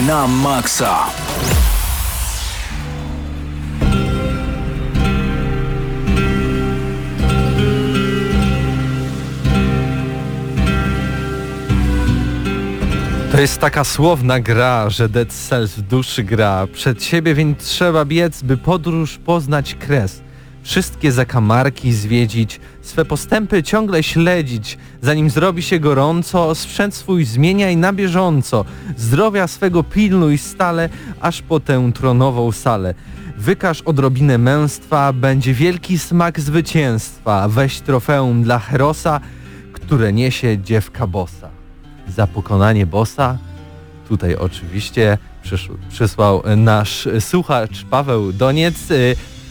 Na 0.07 0.27
maksa! 0.27 0.95
To 13.31 13.41
jest 13.41 13.59
taka 13.59 13.83
słowna 13.83 14.39
gra, 14.39 14.89
że 14.89 15.09
Dead 15.09 15.33
Cells 15.33 15.71
w 15.71 15.81
duszy 15.81 16.23
gra. 16.23 16.67
Przed 16.73 17.03
siebie 17.03 17.33
więc 17.33 17.63
trzeba 17.63 18.05
biec, 18.05 18.41
by 18.41 18.57
podróż 18.57 19.17
poznać 19.17 19.75
kres. 19.75 20.21
Wszystkie 20.63 21.11
zakamarki 21.11 21.93
zwiedzić, 21.93 22.59
swe 22.97 23.05
postępy 23.05 23.63
ciągle 23.63 24.03
śledzić. 24.03 24.77
Zanim 25.01 25.29
zrobi 25.29 25.63
się 25.63 25.79
gorąco, 25.79 26.55
sprzęt 26.55 26.95
swój 26.95 27.25
zmieniaj 27.25 27.77
na 27.77 27.93
bieżąco. 27.93 28.65
Zdrowia 28.97 29.47
swego 29.47 29.83
pilnuj 29.83 30.37
stale, 30.37 30.89
aż 31.21 31.41
po 31.41 31.59
tę 31.59 31.91
tronową 31.93 32.51
salę. 32.51 32.93
Wykaż 33.37 33.81
odrobinę 33.81 34.37
męstwa, 34.37 35.13
będzie 35.13 35.53
wielki 35.53 35.99
smak 35.99 36.39
zwycięstwa. 36.39 37.47
Weź 37.47 37.79
trofeum 37.81 38.43
dla 38.43 38.59
Herosa, 38.59 39.19
które 39.73 40.13
niesie 40.13 40.57
dziewka 40.57 41.07
bossa 41.07 41.49
za 42.15 42.27
pokonanie 42.27 42.85
bossa. 42.85 43.37
Tutaj 44.07 44.35
oczywiście 44.35 45.17
przysłał 45.89 46.43
nasz 46.55 47.07
słuchacz 47.19 47.85
Paweł 47.89 48.33
Doniec. 48.33 48.75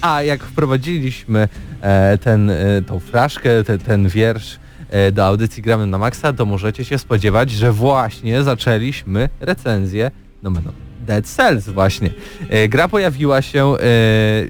A 0.01 0.23
jak 0.23 0.43
wprowadziliśmy 0.43 1.49
e, 1.81 2.19
ten, 2.19 2.51
e, 2.51 2.83
tą 2.87 3.01
fraszkę, 3.01 3.65
te, 3.65 3.79
ten 3.79 4.09
wiersz 4.09 4.59
e, 4.91 5.13
do 5.13 5.27
audycji 5.27 5.63
Gramy 5.63 5.87
na 5.87 5.99
Maxa, 5.99 6.33
to 6.33 6.47
możecie 6.47 6.85
się 6.85 6.99
spodziewać, 6.99 7.51
że 7.51 7.73
właśnie 7.73 8.43
zaczęliśmy 8.43 9.29
recenzję 9.41 10.11
no, 10.43 10.51
no, 10.51 10.73
Dead 11.07 11.27
Cells 11.27 11.69
właśnie. 11.69 12.11
E, 12.49 12.69
Gra 12.69 12.89
pojawiła 12.89 13.43
się 13.43 13.75
e, 13.75 13.79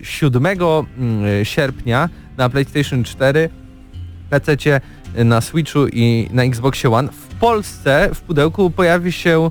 7 0.03 0.47
mm, 0.47 1.45
sierpnia 1.45 2.09
na 2.37 2.49
PlayStation 2.49 3.05
4 3.05 3.49
PC, 4.31 4.57
na 5.25 5.41
Switchu 5.41 5.87
i 5.93 6.29
na 6.33 6.43
Xboxie 6.43 6.91
One. 6.91 7.09
W 7.13 7.35
Polsce 7.35 8.11
w 8.15 8.21
pudełku 8.21 8.71
pojawi 8.71 9.13
się 9.13 9.51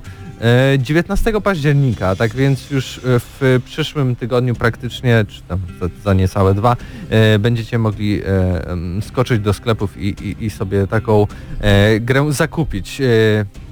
19 0.78 1.40
października, 1.40 2.16
tak 2.16 2.34
więc 2.34 2.70
już 2.70 2.98
e, 2.98 3.00
w 3.04 3.60
przyszłym 3.64 4.16
tygodniu 4.16 4.54
praktycznie, 4.54 5.24
czy 5.28 5.42
tam 5.42 5.58
za, 5.80 5.88
za 6.04 6.14
niecałe 6.14 6.54
dwa, 6.54 6.76
e, 7.10 7.38
będziecie 7.38 7.78
mogli 7.78 8.22
e, 8.24 9.02
skoczyć 9.02 9.40
do 9.40 9.52
sklepów 9.52 9.96
i, 9.96 10.08
i, 10.08 10.44
i 10.44 10.50
sobie 10.50 10.86
taką 10.86 11.26
e, 11.60 12.00
grę 12.00 12.32
zakupić. 12.32 13.00
E, 13.00 13.04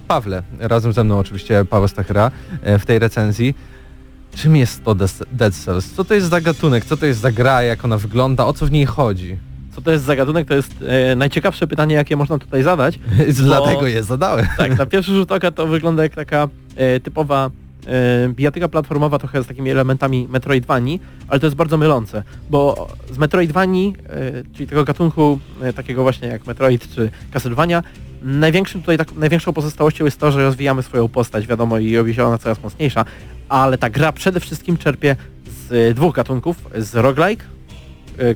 Pawle, 0.09 0.43
razem 0.59 0.93
ze 0.93 1.05
mną 1.05 1.19
oczywiście 1.19 1.65
Paweł 1.65 1.89
Stachera 1.89 2.31
e, 2.63 2.79
w 2.79 2.87
tej 2.87 2.99
recenzji. 2.99 3.55
Czym 4.37 4.57
jest 4.57 4.85
to 4.85 4.95
Dead 5.33 5.55
Cells? 5.55 5.93
Co 5.93 6.05
to 6.05 6.15
jest 6.15 6.29
za 6.29 6.41
gatunek? 6.41 6.85
Co 6.85 6.97
to 6.97 7.07
jest 7.07 7.21
za 7.21 7.33
gra? 7.33 7.63
Jak 7.63 7.85
ona 7.85 7.99
wygląda? 7.99 8.47
O 8.47 8.53
co 8.53 8.67
w 8.67 8.71
niej 8.71 8.87
chodzi? 8.87 9.37
Co 9.75 9.83
to 9.83 9.91
jest 9.91 10.05
za 10.05 10.17
gatunek? 10.17 10.49
To 10.49 10.55
jest 10.55 10.73
e, 10.87 11.17
najciekawsze 11.17 11.67
pytanie, 11.67 11.95
jakie 11.95 12.17
można 12.17 12.39
tutaj 12.39 12.63
zadać. 12.63 12.99
Dlatego 13.45 13.87
je 13.87 14.03
zadałem. 14.03 14.47
Tak, 14.57 14.79
na 14.79 14.87
pierwszy 14.93 15.13
rzut 15.13 15.33
oka 15.33 15.51
to 15.51 15.67
wygląda 15.67 16.03
jak 16.03 16.15
taka 16.15 16.49
e, 16.77 17.01
typowa 17.01 17.51
e, 17.87 18.29
bijatyka 18.29 18.69
platformowa 18.69 19.19
trochę 19.19 19.43
z 19.43 19.47
takimi 19.47 19.71
elementami 19.71 20.29
Metroidvanii, 20.31 21.01
ale 21.29 21.41
to 21.41 21.47
jest 21.47 21.57
bardzo 21.57 21.77
mylące, 21.77 22.23
bo 22.51 22.89
z 23.13 23.19
Metroidvanii, 23.19 23.97
e, 24.09 24.55
czyli 24.55 24.67
tego 24.67 24.85
gatunku 24.85 25.39
e, 25.63 25.73
takiego 25.73 26.03
właśnie 26.03 26.29
jak 26.29 26.47
Metroid 26.47 26.95
czy 26.95 27.11
Castlevania, 27.33 27.83
największym 28.23 28.81
tutaj 28.81 28.99
tak, 28.99 29.13
największą 29.13 29.53
pozostałością 29.53 30.05
jest 30.05 30.21
to, 30.21 30.33
że 30.33 30.43
rozwijamy 30.43 30.83
swoją 30.83 31.09
postać, 31.09 31.47
wiadomo, 31.47 31.79
i 31.79 31.97
robi 31.97 32.15
się 32.15 32.25
ona 32.25 32.39
coraz 32.39 32.63
mocniejsza, 32.63 33.05
ale 33.49 33.79
ta 33.79 33.91
gra 33.91 34.13
przede 34.13 34.41
wszystkim 34.41 34.77
czerpie 34.77 35.17
z 35.47 35.73
e, 35.73 35.95
dwóch 35.95 36.15
gatunków, 36.15 36.57
z 36.79 36.95
roguelike, 36.95 37.45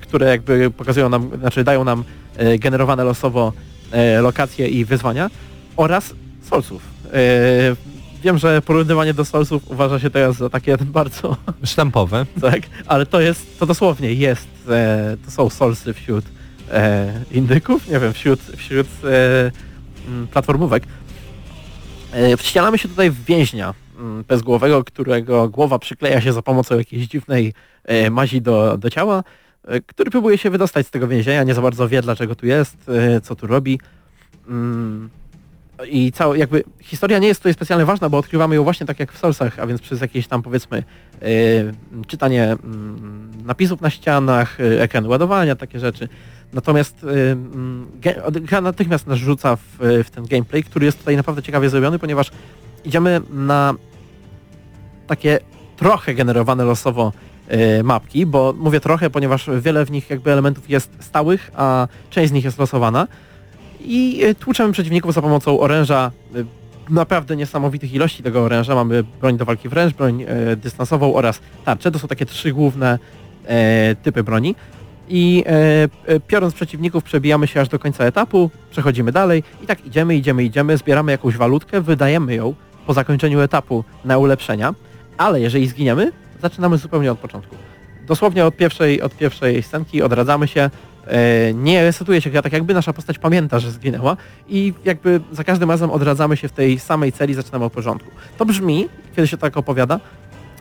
które 0.02 0.26
jakby 0.26 0.70
pokazują 0.70 1.08
nam, 1.08 1.30
znaczy 1.40 1.64
dają 1.64 1.84
nam 1.84 2.04
e, 2.36 2.58
generowane 2.58 3.04
losowo 3.04 3.52
e, 3.90 4.20
lokacje 4.20 4.68
i 4.68 4.84
wyzwania 4.84 5.30
oraz 5.76 6.14
Soulsów. 6.42 6.82
E, 7.12 7.76
wiem, 8.22 8.38
że 8.38 8.62
porównywanie 8.62 9.14
do 9.14 9.24
Soulsów 9.24 9.70
uważa 9.70 9.98
się 9.98 10.10
teraz 10.10 10.36
za 10.36 10.50
takie 10.50 10.76
bardzo, 10.98 11.36
Sztampowe. 11.64 12.26
tak, 12.40 12.60
ale 12.86 13.06
to 13.06 13.20
jest, 13.20 13.58
to 13.58 13.66
dosłownie 13.66 14.12
jest, 14.12 14.48
e, 14.68 15.16
to 15.24 15.30
są 15.30 15.50
Soulsy 15.50 15.94
wśród 15.94 16.24
e, 16.70 17.12
indyków, 17.30 17.88
nie 17.88 18.00
wiem, 18.00 18.12
wśród, 18.12 18.40
wśród 18.56 18.86
e, 19.04 19.50
platformówek. 20.32 20.82
E, 22.12 22.36
wścielamy 22.36 22.78
się 22.78 22.88
tutaj 22.88 23.10
w 23.10 23.24
więźnia 23.24 23.74
bezgłowego, 24.28 24.84
którego 24.84 25.48
głowa 25.48 25.78
przykleja 25.78 26.20
się 26.20 26.32
za 26.32 26.42
pomocą 26.42 26.78
jakiejś 26.78 27.06
dziwnej 27.06 27.54
e, 27.84 28.10
mazi 28.10 28.42
do, 28.42 28.78
do 28.78 28.90
ciała, 28.90 29.18
e, 29.18 29.22
który 29.86 30.10
próbuje 30.10 30.38
się 30.38 30.50
wydostać 30.50 30.86
z 30.86 30.90
tego 30.90 31.08
więzienia, 31.08 31.42
nie 31.42 31.54
za 31.54 31.62
bardzo 31.62 31.88
wie 31.88 32.02
dlaczego 32.02 32.34
tu 32.34 32.46
jest, 32.46 32.76
e, 32.88 33.20
co 33.20 33.36
tu 33.36 33.46
robi. 33.46 33.80
Mm, 34.48 35.10
I 35.90 36.12
cała, 36.12 36.36
jakby 36.36 36.64
historia 36.80 37.18
nie 37.18 37.28
jest 37.28 37.40
tutaj 37.40 37.54
specjalnie 37.54 37.84
ważna, 37.84 38.08
bo 38.08 38.18
odkrywamy 38.18 38.54
ją 38.54 38.64
właśnie 38.64 38.86
tak 38.86 39.00
jak 39.00 39.12
w 39.12 39.18
Soulsach, 39.18 39.58
a 39.58 39.66
więc 39.66 39.80
przez 39.80 40.00
jakieś 40.00 40.26
tam 40.26 40.42
powiedzmy 40.42 40.78
e, 41.22 41.26
czytanie 42.06 42.44
mm, 42.44 43.30
napisów 43.44 43.80
na 43.80 43.90
ścianach, 43.90 44.60
e, 44.60 44.82
ekran 44.82 45.06
ładowania, 45.06 45.56
takie 45.56 45.80
rzeczy. 45.80 46.08
Natomiast 46.52 47.04
e, 47.04 47.32
mm, 47.32 47.86
gra 48.32 48.60
natychmiast 48.60 49.06
nas 49.06 49.18
rzuca 49.18 49.56
w, 49.56 49.78
w 50.04 50.10
ten 50.10 50.26
gameplay, 50.26 50.64
który 50.64 50.86
jest 50.86 50.98
tutaj 50.98 51.16
naprawdę 51.16 51.42
ciekawie 51.42 51.70
zrobiony, 51.70 51.98
ponieważ 51.98 52.30
idziemy 52.84 53.20
na 53.30 53.74
takie 55.06 55.38
trochę 55.76 56.14
generowane 56.14 56.64
losowo 56.64 57.12
e, 57.12 57.27
mapki, 57.84 58.26
bo 58.26 58.54
mówię 58.58 58.80
trochę, 58.80 59.10
ponieważ 59.10 59.50
wiele 59.60 59.84
w 59.84 59.90
nich 59.90 60.10
jakby 60.10 60.32
elementów 60.32 60.70
jest 60.70 60.90
stałych, 61.00 61.50
a 61.56 61.88
część 62.10 62.28
z 62.28 62.32
nich 62.32 62.44
jest 62.44 62.58
losowana 62.58 63.06
i 63.80 64.24
e, 64.24 64.34
tłuczemy 64.34 64.72
przeciwników 64.72 65.14
za 65.14 65.22
pomocą 65.22 65.60
oręża 65.60 66.10
e, 66.34 66.44
naprawdę 66.90 67.36
niesamowitych 67.36 67.92
ilości 67.92 68.22
tego 68.22 68.42
oręża. 68.42 68.74
Mamy 68.74 69.04
broń 69.20 69.36
do 69.36 69.44
walki 69.44 69.68
wręcz, 69.68 69.94
broń 69.94 70.24
e, 70.28 70.56
dystansową 70.56 71.14
oraz 71.14 71.40
tarczę. 71.64 71.90
To 71.90 71.98
są 71.98 72.08
takie 72.08 72.26
trzy 72.26 72.52
główne 72.52 72.98
e, 73.46 73.94
typy 74.02 74.22
broni. 74.22 74.54
I 75.08 75.44
e, 75.46 76.14
e, 76.14 76.20
piorąc 76.20 76.54
przeciwników 76.54 77.04
przebijamy 77.04 77.46
się 77.46 77.60
aż 77.60 77.68
do 77.68 77.78
końca 77.78 78.04
etapu, 78.04 78.50
przechodzimy 78.70 79.12
dalej 79.12 79.42
i 79.62 79.66
tak 79.66 79.86
idziemy, 79.86 80.16
idziemy, 80.16 80.44
idziemy, 80.44 80.76
zbieramy 80.76 81.12
jakąś 81.12 81.36
walutkę, 81.36 81.80
wydajemy 81.80 82.34
ją 82.34 82.54
po 82.86 82.94
zakończeniu 82.94 83.40
etapu 83.40 83.84
na 84.04 84.18
ulepszenia, 84.18 84.74
ale 85.18 85.40
jeżeli 85.40 85.66
zginiemy, 85.66 86.12
zaczynamy 86.42 86.78
zupełnie 86.78 87.12
od 87.12 87.18
początku. 87.18 87.56
Dosłownie 88.06 88.44
od 88.44 88.56
pierwszej, 88.56 89.02
od 89.02 89.16
pierwszej 89.16 89.62
scenki 89.62 90.02
odradzamy 90.02 90.48
się, 90.48 90.70
e, 91.06 91.54
nie 91.54 91.82
resetuje 91.82 92.20
się 92.20 92.30
gra, 92.30 92.42
tak 92.42 92.52
jakby 92.52 92.74
nasza 92.74 92.92
postać 92.92 93.18
pamięta, 93.18 93.58
że 93.58 93.70
zginęła 93.70 94.16
i 94.48 94.74
jakby 94.84 95.20
za 95.32 95.44
każdym 95.44 95.70
razem 95.70 95.90
odradzamy 95.90 96.36
się 96.36 96.48
w 96.48 96.52
tej 96.52 96.78
samej 96.78 97.12
celi, 97.12 97.34
zaczynamy 97.34 97.64
od 97.64 97.72
porządku. 97.72 98.10
To 98.38 98.44
brzmi, 98.44 98.88
kiedy 99.16 99.28
się 99.28 99.36
tak 99.36 99.56
opowiada, 99.56 100.00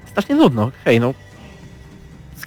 strasznie 0.05 0.36
nudno. 0.36 0.71
Hej, 0.86 0.99
no 0.99 1.13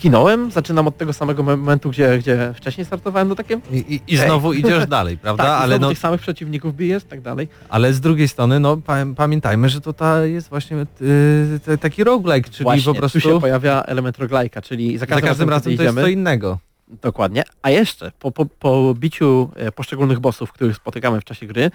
zginąłem, 0.01 0.51
zaczynam 0.51 0.89
od 0.89 0.97
tego 0.97 1.13
samego 1.13 1.43
momentu, 1.43 1.91
gdzie, 1.91 2.19
gdzie 2.19 2.53
wcześniej 2.55 2.85
startowałem, 2.85 3.29
no 3.29 3.35
takie... 3.35 3.61
I, 3.73 4.01
i, 4.07 4.17
znowu 4.17 4.53
idziesz 4.53 4.87
dalej, 4.87 5.19
prawda? 5.25 5.45
Tak, 5.45 5.63
ale, 5.63 5.79
no, 5.79 5.89
tych 5.89 5.99
samych 5.99 6.21
przeciwników 6.21 6.77
bijesz, 6.77 7.05
tak 7.05 7.21
dalej. 7.21 7.49
ale 7.69 7.93
z 7.93 8.01
drugiej 8.01 8.29
strony, 8.29 8.61
no 8.61 8.77
pa, 8.77 8.97
pamiętajmy, 9.17 9.69
że 9.69 9.81
to 9.81 9.93
ta 9.93 10.25
jest 10.25 10.49
właśnie 10.49 10.77
y, 10.77 11.61
te- 11.65 11.79
taki 11.79 12.05
roguelike, 12.05 12.51
czyli 12.51 12.65
Właśnie, 12.65 12.93
po 12.95 12.99
prostu 12.99 13.21
tu 13.21 13.29
się 13.29 13.41
pojawia 13.41 13.83
element 13.83 14.19
roguelike'a, 14.19 14.63
czyli 14.63 14.99
za 14.99 15.01
za 15.01 15.07
każdym, 15.07 15.29
każdym 15.29 15.49
razem 15.49 15.73
kiedy 15.73 15.77
to 15.77 15.83
jest 15.83 15.93
idziemy, 15.95 16.03
co 16.03 16.09
innego. 16.09 16.59
Dokładnie. 17.03 17.43
A 17.63 17.71
jeszcze 17.71 18.13
po, 18.19 18.33
po, 18.33 18.47
po 18.47 18.95
biciu 18.95 19.51
e, 19.57 19.73
poszczególnych 19.73 20.21
bossów, 20.21 20.53
których 20.53 20.77
spotykamy 20.77 21.21
w 21.21 21.25
czasie 21.25 21.47
gry, 21.47 21.71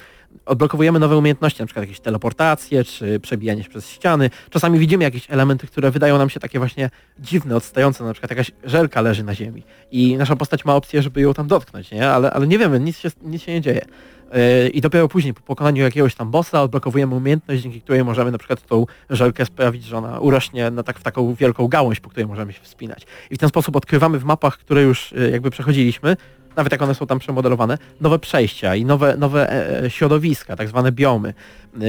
odblokowujemy 0.46 1.00
nowe 1.00 1.18
umiejętności, 1.18 1.66
przykład 1.66 1.84
jakieś 1.84 2.00
teleportacje, 2.00 2.84
czy 2.84 3.20
przebijanie 3.20 3.64
się 3.64 3.70
przez 3.70 3.90
ściany. 3.90 4.30
Czasami 4.50 4.80
widzimy 4.80 5.04
jakieś 5.04 5.32
elementy, 5.32 5.68
które 5.68 5.92
wydają 5.92 6.18
nam 6.18 6.30
się 6.30 6.40
takie 6.40 6.60
właśnie 6.60 6.90
dziwne, 7.20 7.56
odstające, 7.56 8.12
przykład 8.12 8.32
jakaś 8.32 8.52
żelka 8.64 9.02
leży 9.02 9.24
na 9.24 9.36
ziemi 9.36 9.64
i 9.92 10.18
nasza 10.18 10.36
postać 10.36 10.66
ma 10.66 10.76
opcję, 10.76 11.02
żeby 11.02 11.22
ją 11.22 11.34
tam 11.34 11.48
dotknąć, 11.48 11.92
nie? 11.92 12.10
Ale, 12.10 12.32
ale 12.32 12.48
nie 12.48 12.58
wiemy, 12.58 12.80
nic 12.80 12.98
się, 12.98 13.10
nic 13.22 13.42
się 13.42 13.54
nie 13.54 13.62
dzieje. 13.62 13.86
Yy, 14.34 14.70
I 14.70 14.82
dopiero 14.82 15.08
później, 15.08 15.34
po 15.34 15.42
pokonaniu 15.42 15.84
jakiegoś 15.84 16.16
tam 16.16 16.32
bossa, 16.32 16.64
odblokowujemy 16.64 17.16
umiejętność, 17.16 17.62
dzięki 17.62 17.82
której 17.82 18.04
możemy 18.04 18.32
na 18.32 18.38
przykład 18.38 18.68
tą 18.68 18.86
żelkę 19.10 19.46
sprawić, 19.46 19.84
że 19.84 19.98
ona 19.98 20.20
urośnie 20.20 20.72
na 20.72 20.84
tak, 20.84 21.00
w 21.00 21.04
taką 21.04 21.34
wielką 21.34 21.68
gałąź, 21.68 22.00
po 22.00 22.10
której 22.10 22.28
możemy 22.28 22.54
się 22.54 22.62
wspinać. 22.62 23.06
I 23.30 23.36
w 23.36 23.38
ten 23.38 23.50
sposób 23.50 23.76
odkrywamy 23.76 24.20
w 24.20 24.24
mapach, 24.24 24.58
które 24.58 24.82
już 24.82 25.12
yy, 25.12 25.32
jakby 25.32 25.52
przechodziliśmy, 25.52 26.18
nawet 26.56 26.72
jak 26.72 26.82
one 26.82 26.96
są 26.96 27.08
tam 27.08 27.20
przemodelowane, 27.20 27.78
nowe 28.02 28.20
przejścia 28.20 28.76
i 28.76 28.86
nowe, 28.86 29.18
nowe 29.18 29.52
e, 29.52 29.84
e, 29.84 29.90
środowiska, 29.90 30.56
tak 30.56 30.68
zwane 30.68 30.92
biomy, 30.92 31.34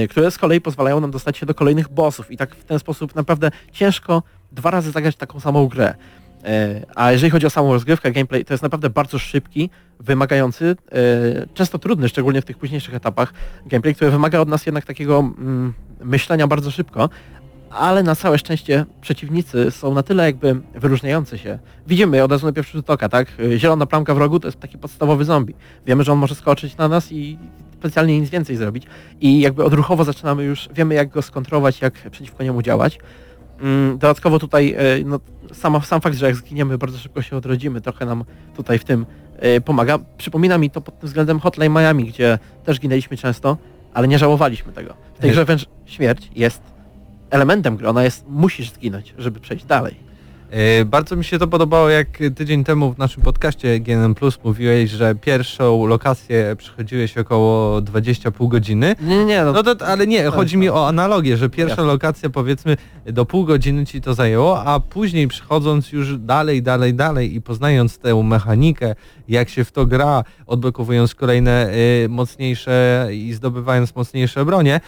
które 0.09 0.31
z 0.31 0.37
kolei 0.37 0.61
pozwalają 0.61 0.99
nam 0.99 1.11
dostać 1.11 1.37
się 1.37 1.45
do 1.45 1.53
kolejnych 1.53 1.89
bossów 1.89 2.31
i 2.31 2.37
tak 2.37 2.55
w 2.55 2.63
ten 2.63 2.79
sposób 2.79 3.15
naprawdę 3.15 3.51
ciężko 3.71 4.23
dwa 4.51 4.71
razy 4.71 4.91
zagrać 4.91 5.15
taką 5.15 5.39
samą 5.39 5.67
grę. 5.67 5.95
E, 6.43 6.85
A 6.95 7.11
jeżeli 7.11 7.31
chodzi 7.31 7.45
o 7.45 7.49
samą 7.49 7.73
rozgrywkę, 7.73 8.11
gameplay, 8.11 8.45
to 8.45 8.53
jest 8.53 8.63
naprawdę 8.63 8.89
bardzo 8.89 9.19
szybki, 9.19 9.69
wymagający, 9.99 10.75
e, 10.91 10.95
często 11.53 11.79
trudny, 11.79 12.09
szczególnie 12.09 12.41
w 12.41 12.45
tych 12.45 12.57
późniejszych 12.57 12.95
etapach, 12.95 13.33
gameplay, 13.65 13.95
który 13.95 14.11
wymaga 14.11 14.39
od 14.39 14.49
nas 14.49 14.65
jednak 14.65 14.85
takiego 14.85 15.19
mm, 15.19 15.73
myślenia 16.03 16.47
bardzo 16.47 16.71
szybko, 16.71 17.09
ale 17.69 18.03
na 18.03 18.15
całe 18.15 18.37
szczęście 18.37 18.85
przeciwnicy 19.01 19.71
są 19.71 19.93
na 19.93 20.03
tyle 20.03 20.25
jakby 20.25 20.61
wyróżniający 20.75 21.37
się. 21.37 21.59
Widzimy 21.87 22.23
od 22.23 22.31
razu 22.31 22.45
na 22.45 22.51
pierwszy 22.51 22.77
rzut 22.77 22.89
oka, 22.89 23.09
tak? 23.09 23.27
Zielona 23.57 23.85
plamka 23.85 24.13
w 24.13 24.17
rogu 24.17 24.39
to 24.39 24.47
jest 24.47 24.59
taki 24.59 24.77
podstawowy 24.77 25.25
zombie. 25.25 25.53
Wiemy, 25.85 26.03
że 26.03 26.11
on 26.11 26.17
może 26.17 26.35
skoczyć 26.35 26.77
na 26.77 26.87
nas 26.87 27.11
i 27.11 27.37
specjalnie 27.79 28.19
nic 28.19 28.29
więcej 28.29 28.55
zrobić. 28.55 28.83
I 29.21 29.39
jakby 29.41 29.63
odruchowo 29.63 30.03
zaczynamy 30.03 30.43
już, 30.43 30.69
wiemy 30.73 30.95
jak 30.95 31.09
go 31.09 31.21
skontrować, 31.21 31.81
jak 31.81 31.93
przeciwko 31.93 32.43
niemu 32.43 32.61
działać. 32.61 32.99
Mm, 33.61 33.97
Dodatkowo 33.97 34.39
tutaj 34.39 34.75
e, 34.77 35.03
no, 35.05 35.19
sama, 35.53 35.81
sam 35.81 36.01
fakt, 36.01 36.17
że 36.17 36.25
jak 36.25 36.35
zginiemy, 36.35 36.77
bardzo 36.77 36.97
szybko 36.97 37.21
się 37.21 37.37
odrodzimy, 37.37 37.81
trochę 37.81 38.05
nam 38.05 38.23
tutaj 38.55 38.79
w 38.79 38.83
tym 38.83 39.05
e, 39.35 39.61
pomaga. 39.61 39.99
Przypomina 40.17 40.57
mi 40.57 40.69
to 40.69 40.81
pod 40.81 40.99
tym 40.99 41.07
względem 41.07 41.39
Hotline 41.39 41.73
Miami, 41.73 42.05
gdzie 42.05 42.39
też 42.63 42.79
ginęliśmy 42.79 43.17
często, 43.17 43.57
ale 43.93 44.07
nie 44.07 44.19
żałowaliśmy 44.19 44.73
tego. 44.73 44.93
W 45.15 45.19
tej 45.19 45.31
grze 45.31 45.45
wręcz 45.45 45.65
śmierć 45.85 46.29
jest 46.35 46.61
elementem 47.29 47.77
gry, 47.77 47.89
ona 47.89 48.03
jest, 48.03 48.25
musisz 48.27 48.71
zginąć, 48.71 49.13
żeby 49.17 49.39
przejść 49.39 49.65
dalej. 49.65 49.95
E, 50.51 50.85
Bardzo 50.85 51.15
mi 51.15 51.23
się 51.23 51.39
to 51.39 51.47
podobało, 51.47 51.89
jak 51.89 52.07
tydzień 52.35 52.63
temu 52.63 52.93
w 52.93 52.97
naszym 52.97 53.23
podcaście 53.23 53.79
GNM 53.79 54.15
Plus 54.15 54.39
mówiłeś, 54.43 54.91
że 54.91 55.15
pierwszą 55.15 55.85
lokację 55.85 56.55
przechodziłeś 56.57 57.17
około 57.17 57.81
20 57.81 58.31
pół 58.31 58.47
godziny. 58.47 58.95
Nie, 59.01 59.25
nie, 59.25 59.43
no, 59.43 59.51
No 59.53 59.63
to, 59.63 59.87
ale 59.87 60.07
nie, 60.07 60.25
chodzi 60.25 60.57
mi 60.57 60.69
o 60.69 60.87
analogię, 60.87 61.37
że 61.37 61.49
pierwsza 61.49 61.81
lokacja 61.81 62.29
powiedzmy 62.29 62.77
do 63.05 63.25
pół 63.25 63.45
godziny 63.45 63.85
ci 63.85 64.01
to 64.01 64.13
zajęło, 64.13 64.63
a 64.65 64.79
później 64.79 65.27
przychodząc 65.27 65.91
już 65.91 66.17
dalej, 66.17 66.61
dalej, 66.61 66.93
dalej 66.93 67.35
i 67.35 67.41
poznając 67.41 67.97
tę 67.97 68.23
mechanikę, 68.23 68.95
jak 69.27 69.49
się 69.49 69.63
w 69.63 69.71
to 69.71 69.85
gra, 69.85 70.23
odblokowując 70.45 71.15
kolejne 71.15 71.69
y, 72.05 72.09
mocniejsze 72.09 73.07
i 73.11 73.33
zdobywając 73.33 73.95
mocniejsze 73.95 74.45
bronie, 74.45 74.79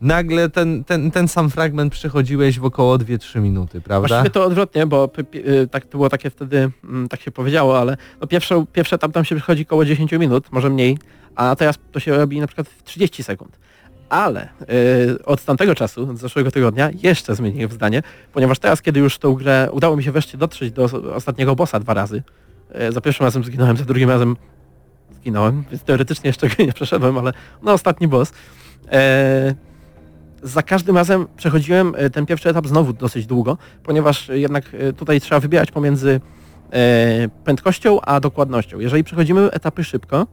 nagle 0.00 0.50
ten, 0.50 0.84
ten, 0.84 1.10
ten 1.10 1.28
sam 1.28 1.50
fragment 1.50 1.92
przechodziłeś 1.92 2.58
w 2.58 2.64
około 2.64 2.96
2-3 2.98 3.40
minuty, 3.40 3.80
prawda? 3.80 4.08
Właściwie 4.08 4.30
to 4.30 4.44
odwrotnie, 4.44 4.86
bo 4.86 5.10
y, 5.34 5.68
tak 5.70 5.84
to 5.84 5.90
było 5.90 6.08
takie 6.08 6.30
wtedy, 6.30 6.70
mm, 6.84 7.08
tak 7.08 7.20
się 7.20 7.30
powiedziało, 7.30 7.78
ale 7.78 7.96
no 8.20 8.26
pierwszy, 8.26 8.54
pierwszy 8.72 8.94
etap 8.94 9.12
tam 9.12 9.24
się 9.24 9.36
przychodzi 9.36 9.62
około 9.62 9.84
10 9.84 10.12
minut, 10.12 10.52
może 10.52 10.70
mniej, 10.70 10.98
a 11.34 11.56
teraz 11.56 11.78
to 11.92 12.00
się 12.00 12.16
robi 12.16 12.40
na 12.40 12.46
przykład 12.46 12.68
w 12.68 12.82
30 12.82 13.22
sekund. 13.22 13.58
Ale 14.08 14.48
y, 15.18 15.24
od 15.24 15.44
tamtego 15.44 15.74
czasu, 15.74 16.10
od 16.10 16.18
zeszłego 16.18 16.50
tygodnia, 16.50 16.90
jeszcze 17.02 17.34
zmieniłem 17.34 17.70
zdanie, 17.70 18.02
ponieważ 18.32 18.58
teraz, 18.58 18.82
kiedy 18.82 19.00
już 19.00 19.18
tą 19.18 19.34
grę 19.34 19.68
udało 19.72 19.96
mi 19.96 20.04
się 20.04 20.12
wreszcie 20.12 20.38
dotrzeć 20.38 20.72
do 20.72 20.84
os- 20.84 20.94
ostatniego 20.94 21.56
bossa 21.56 21.80
dwa 21.80 21.94
razy, 21.94 22.22
y, 22.88 22.92
za 22.92 23.00
pierwszym 23.00 23.24
razem 23.24 23.44
zginąłem, 23.44 23.76
za 23.76 23.84
drugim 23.84 24.10
razem 24.10 24.36
zginąłem, 25.20 25.64
więc 25.70 25.82
teoretycznie 25.82 26.28
jeszcze 26.28 26.48
nie 26.66 26.72
przeszedłem, 26.72 27.18
ale 27.18 27.32
no 27.62 27.72
ostatni 27.72 28.08
boss. 28.08 28.32
Za 30.44 30.62
każdym 30.62 30.96
razem 30.96 31.26
przechodziłem 31.36 31.94
e, 31.96 32.10
ten 32.10 32.26
pierwszy 32.26 32.48
etap 32.48 32.66
znowu 32.66 32.92
dosyć 32.92 33.26
długo, 33.26 33.58
ponieważ 33.82 34.30
e, 34.30 34.38
jednak 34.38 34.64
e, 34.74 34.92
tutaj 34.92 35.20
trzeba 35.20 35.40
wybierać 35.40 35.70
pomiędzy 35.70 36.20
prędkością 37.44 38.00
a 38.00 38.20
dokładnością. 38.20 38.80
Jeżeli 38.80 39.04
przechodzimy 39.04 39.50
etapy 39.50 39.84
szybko, 39.84 40.26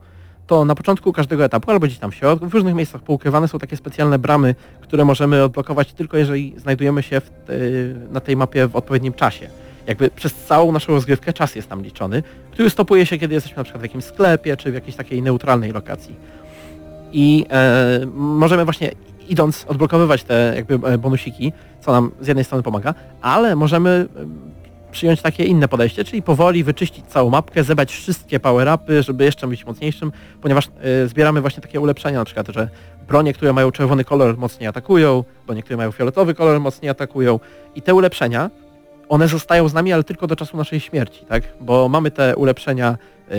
to 0.48 0.66
na 0.66 0.76
początku 0.76 1.14
każdego 1.14 1.46
etapu, 1.46 1.72
albo 1.72 1.86
gdzieś 1.86 2.00
tam 2.00 2.12
w 2.12 2.16
środku, 2.16 2.50
w 2.50 2.54
różnych 2.54 2.76
miejscach 2.76 3.02
poukrywane 3.02 3.48
są 3.48 3.60
takie 3.60 3.78
specjalne 3.78 4.20
bramy, 4.20 4.56
które 4.82 5.06
możemy 5.06 5.44
odblokować 5.44 5.94
tylko 5.94 6.18
jeżeli 6.18 6.54
znajdujemy 6.58 7.04
się 7.04 7.22
te, 7.22 7.54
na 8.12 8.20
tej 8.20 8.36
mapie 8.36 8.68
w 8.68 8.76
odpowiednim 8.76 9.14
czasie. 9.14 9.50
Jakby 9.88 10.10
przez 10.10 10.34
całą 10.34 10.72
naszą 10.72 10.94
rozgrywkę 10.94 11.34
czas 11.34 11.56
jest 11.56 11.70
tam 11.70 11.84
liczony, 11.84 12.24
który 12.52 12.70
stopuje 12.70 13.06
się, 13.06 13.18
kiedy 13.18 13.34
jesteśmy 13.34 13.58
na 13.58 13.64
przykład 13.64 13.82
w 13.82 13.86
jakimś 13.86 14.04
sklepie, 14.04 14.58
czy 14.58 14.72
w 14.72 14.74
jakiejś 14.74 14.96
takiej 14.96 15.22
neutralnej 15.22 15.72
lokacji. 15.72 16.16
I 17.12 17.46
e, 17.50 18.00
możemy 18.14 18.66
właśnie 18.66 18.92
idąc 19.32 19.66
odblokowywać 19.68 20.24
te 20.24 20.54
jakby 20.56 20.88
e, 20.88 20.98
bonusiki, 20.98 21.54
co 21.82 21.92
nam 21.92 22.12
z 22.22 22.28
jednej 22.28 22.46
strony 22.46 22.64
pomaga, 22.64 22.94
ale 23.22 23.56
możemy 23.56 23.90
e, 23.90 24.26
przyjąć 24.92 25.22
takie 25.22 25.44
inne 25.44 25.68
podejście, 25.68 26.04
czyli 26.04 26.22
powoli 26.22 26.64
wyczyścić 26.64 27.06
całą 27.06 27.30
mapkę, 27.30 27.64
zebrać 27.64 27.92
wszystkie 27.92 28.40
power-upy, 28.40 29.04
żeby 29.04 29.24
jeszcze 29.24 29.48
być 29.48 29.66
mocniejszym, 29.66 30.12
ponieważ 30.42 30.68
e, 30.68 31.08
zbieramy 31.08 31.42
właśnie 31.42 31.62
takie 31.62 31.80
ulepszenia, 31.80 32.20
na 32.20 32.26
przykład, 32.26 32.48
że 32.48 32.70
bronie, 33.08 33.34
które 33.34 33.54
mają 33.54 33.72
czerwony 33.72 34.04
kolor 34.04 34.38
mocniej 34.38 34.68
atakują, 34.68 35.24
bronie, 35.46 35.64
które 35.64 35.78
mają 35.78 35.92
fioletowy 35.92 36.34
kolor 36.34 36.60
mocniej 36.60 36.90
atakują 36.90 37.40
i 37.76 37.82
te 37.82 37.94
ulepszenia, 37.94 38.50
one 39.10 39.28
zostają 39.28 39.68
z 39.68 39.74
nami, 39.74 39.94
ale 39.94 40.04
tylko 40.04 40.28
do 40.28 40.36
czasu 40.36 40.58
naszej 40.58 40.80
śmierci, 40.80 41.26
tak? 41.26 41.44
Bo 41.62 41.90
mamy 41.90 42.12
te 42.12 42.36
ulepszenia 42.36 42.98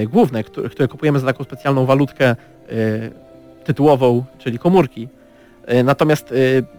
główne, 0.08 0.44
które, 0.44 0.88
kupujemy 0.88 1.20
za 1.20 1.26
taką 1.26 1.44
specjalną 1.44 1.86
walutkę 1.86 2.36
tytułową, 3.64 4.24
czyli 4.38 4.58
komórki. 4.58 5.08
E, 5.66 5.82
Natomiast 5.82 6.32
e, 6.32 6.34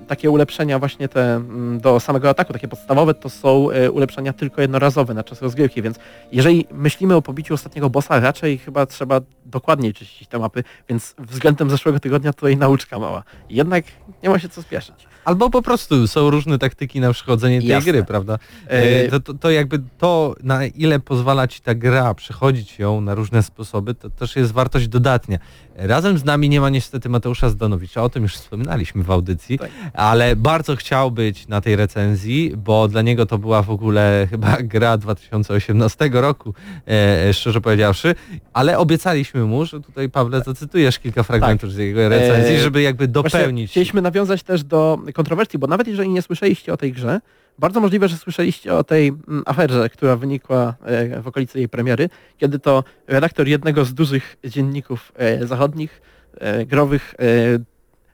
takie 0.08 0.32
ulepszenia 0.32 0.80
właśnie 0.80 1.10
te 1.10 1.36
mm, 1.36 1.80
do 1.80 2.00
samego 2.00 2.30
ataku, 2.30 2.54
takie 2.54 2.68
podstawowe, 2.68 3.14
to 3.14 3.30
są 3.30 3.72
e, 3.72 3.92
ulepszenia 3.92 4.34
tylko 4.34 4.62
jednorazowe 4.62 5.14
na 5.14 5.24
czas 5.24 5.42
rozgrywki, 5.42 5.82
więc 5.82 6.00
jeżeli 6.32 6.68
myślimy 6.72 7.16
o 7.16 7.22
pobiciu 7.22 7.54
ostatniego 7.54 7.90
bossa, 7.90 8.20
raczej 8.20 8.58
chyba 8.58 8.86
trzeba 8.86 9.22
dokładniej 9.46 9.94
czyścić 9.94 10.28
te 10.28 10.40
mapy, 10.40 10.64
więc 10.90 11.16
względem 11.20 11.70
zeszłego 11.70 12.00
tygodnia 12.00 12.32
i 12.52 12.58
nauczka 12.58 13.00
mała. 13.00 13.24
Jednak 13.50 13.86
nie 14.24 14.30
ma 14.30 14.40
się 14.40 14.50
co 14.50 14.62
spieszyć. 14.62 15.08
Albo 15.26 15.50
po 15.50 15.62
prostu 15.62 16.08
są 16.08 16.30
różne 16.30 16.58
taktyki 16.60 17.00
na 17.00 17.14
przechodzenie 17.14 17.60
tej 17.60 17.70
Jasne. 17.70 17.92
gry, 17.92 18.04
prawda? 18.04 18.34
E, 18.68 19.04
E, 19.06 19.08
To, 19.10 19.20
to, 19.20 19.34
to 19.34 19.52
jakby 19.52 19.80
to, 19.98 20.36
na 20.44 20.66
ile 20.66 21.00
pozwala 21.00 21.48
ci 21.48 21.62
ta 21.62 21.76
gra 21.76 22.14
przechodzić 22.14 22.80
ją 22.80 23.02
na 23.02 23.16
różne 23.16 23.44
sposoby, 23.44 23.96
to 23.96 24.10
też 24.10 24.36
jest 24.36 24.52
wartość 24.52 24.88
dodatnia. 24.88 25.38
Razem 25.76 26.18
z 26.18 26.24
nami 26.26 26.50
nie 26.50 26.62
ma 26.62 26.70
niestety 26.70 27.10
Mateusza 27.10 27.50
Zdanowicza, 27.50 28.04
o 28.04 28.10
tym 28.10 28.24
już 28.24 28.36
wspominaliśmy 28.36 29.04
w 29.04 29.12
audycji, 29.12 29.60
Tak. 29.60 29.70
ale 29.94 30.36
bardzo 30.36 30.76
chciał 30.76 31.12
być 31.12 31.48
na 31.48 31.62
tej 31.62 31.76
recenzji, 31.76 32.54
bo 32.58 32.88
dla 32.88 33.02
niego 33.02 33.26
to 33.26 33.38
była 33.38 33.62
w 33.62 33.70
ogóle 33.70 34.28
chyba 34.30 34.58
gra 34.62 34.98
2018 34.98 36.10
roku, 36.22 36.54
e, 36.88 37.34
szczerze 37.34 37.62
powiedziawszy, 37.62 38.16
ale 38.54 38.78
obiecaliśmy 38.78 39.33
mu, 39.36 39.66
że 39.66 39.82
tutaj 39.82 40.10
Pawle 40.10 40.42
zacytujesz 40.46 41.00
kilka 41.00 41.24
fragmentów 41.24 41.72
z 41.72 41.78
jego 41.78 42.10
recenzji, 42.10 42.56
E, 42.56 42.60
żeby 42.60 42.82
jakby 42.82 43.08
Właśnie 43.08 43.24
dopełnić. 43.40 43.72
Chcieliśmy 43.72 44.02
nawiązać 44.02 44.44
też 44.44 44.64
do 44.64 45.00
kontrowersji, 45.14 45.60
bo 45.60 45.68
nawet 45.68 45.88
jeżeli 45.88 46.10
nie 46.10 46.22
słyszeliście 46.22 46.74
o 46.74 46.78
tej 46.78 46.92
grze, 46.92 47.20
bardzo 47.60 47.80
możliwe, 47.82 48.08
że 48.08 48.18
słyszeliście 48.18 48.74
o 48.74 48.84
tej 48.84 49.08
mm, 49.08 49.44
aferze, 49.46 49.90
która 49.90 50.16
wynikła 50.16 50.74
e, 50.86 51.22
w 51.22 51.28
okolicy 51.28 51.58
jej 51.60 51.70
premiery, 51.70 52.10
kiedy 52.38 52.60
to 52.60 52.84
redaktor 53.08 53.48
jednego 53.48 53.86
z 53.86 53.94
dużych 53.94 54.38
dzienników 54.46 55.12
e, 55.16 55.48
zachodnich, 55.48 56.02
growych, 56.66 57.16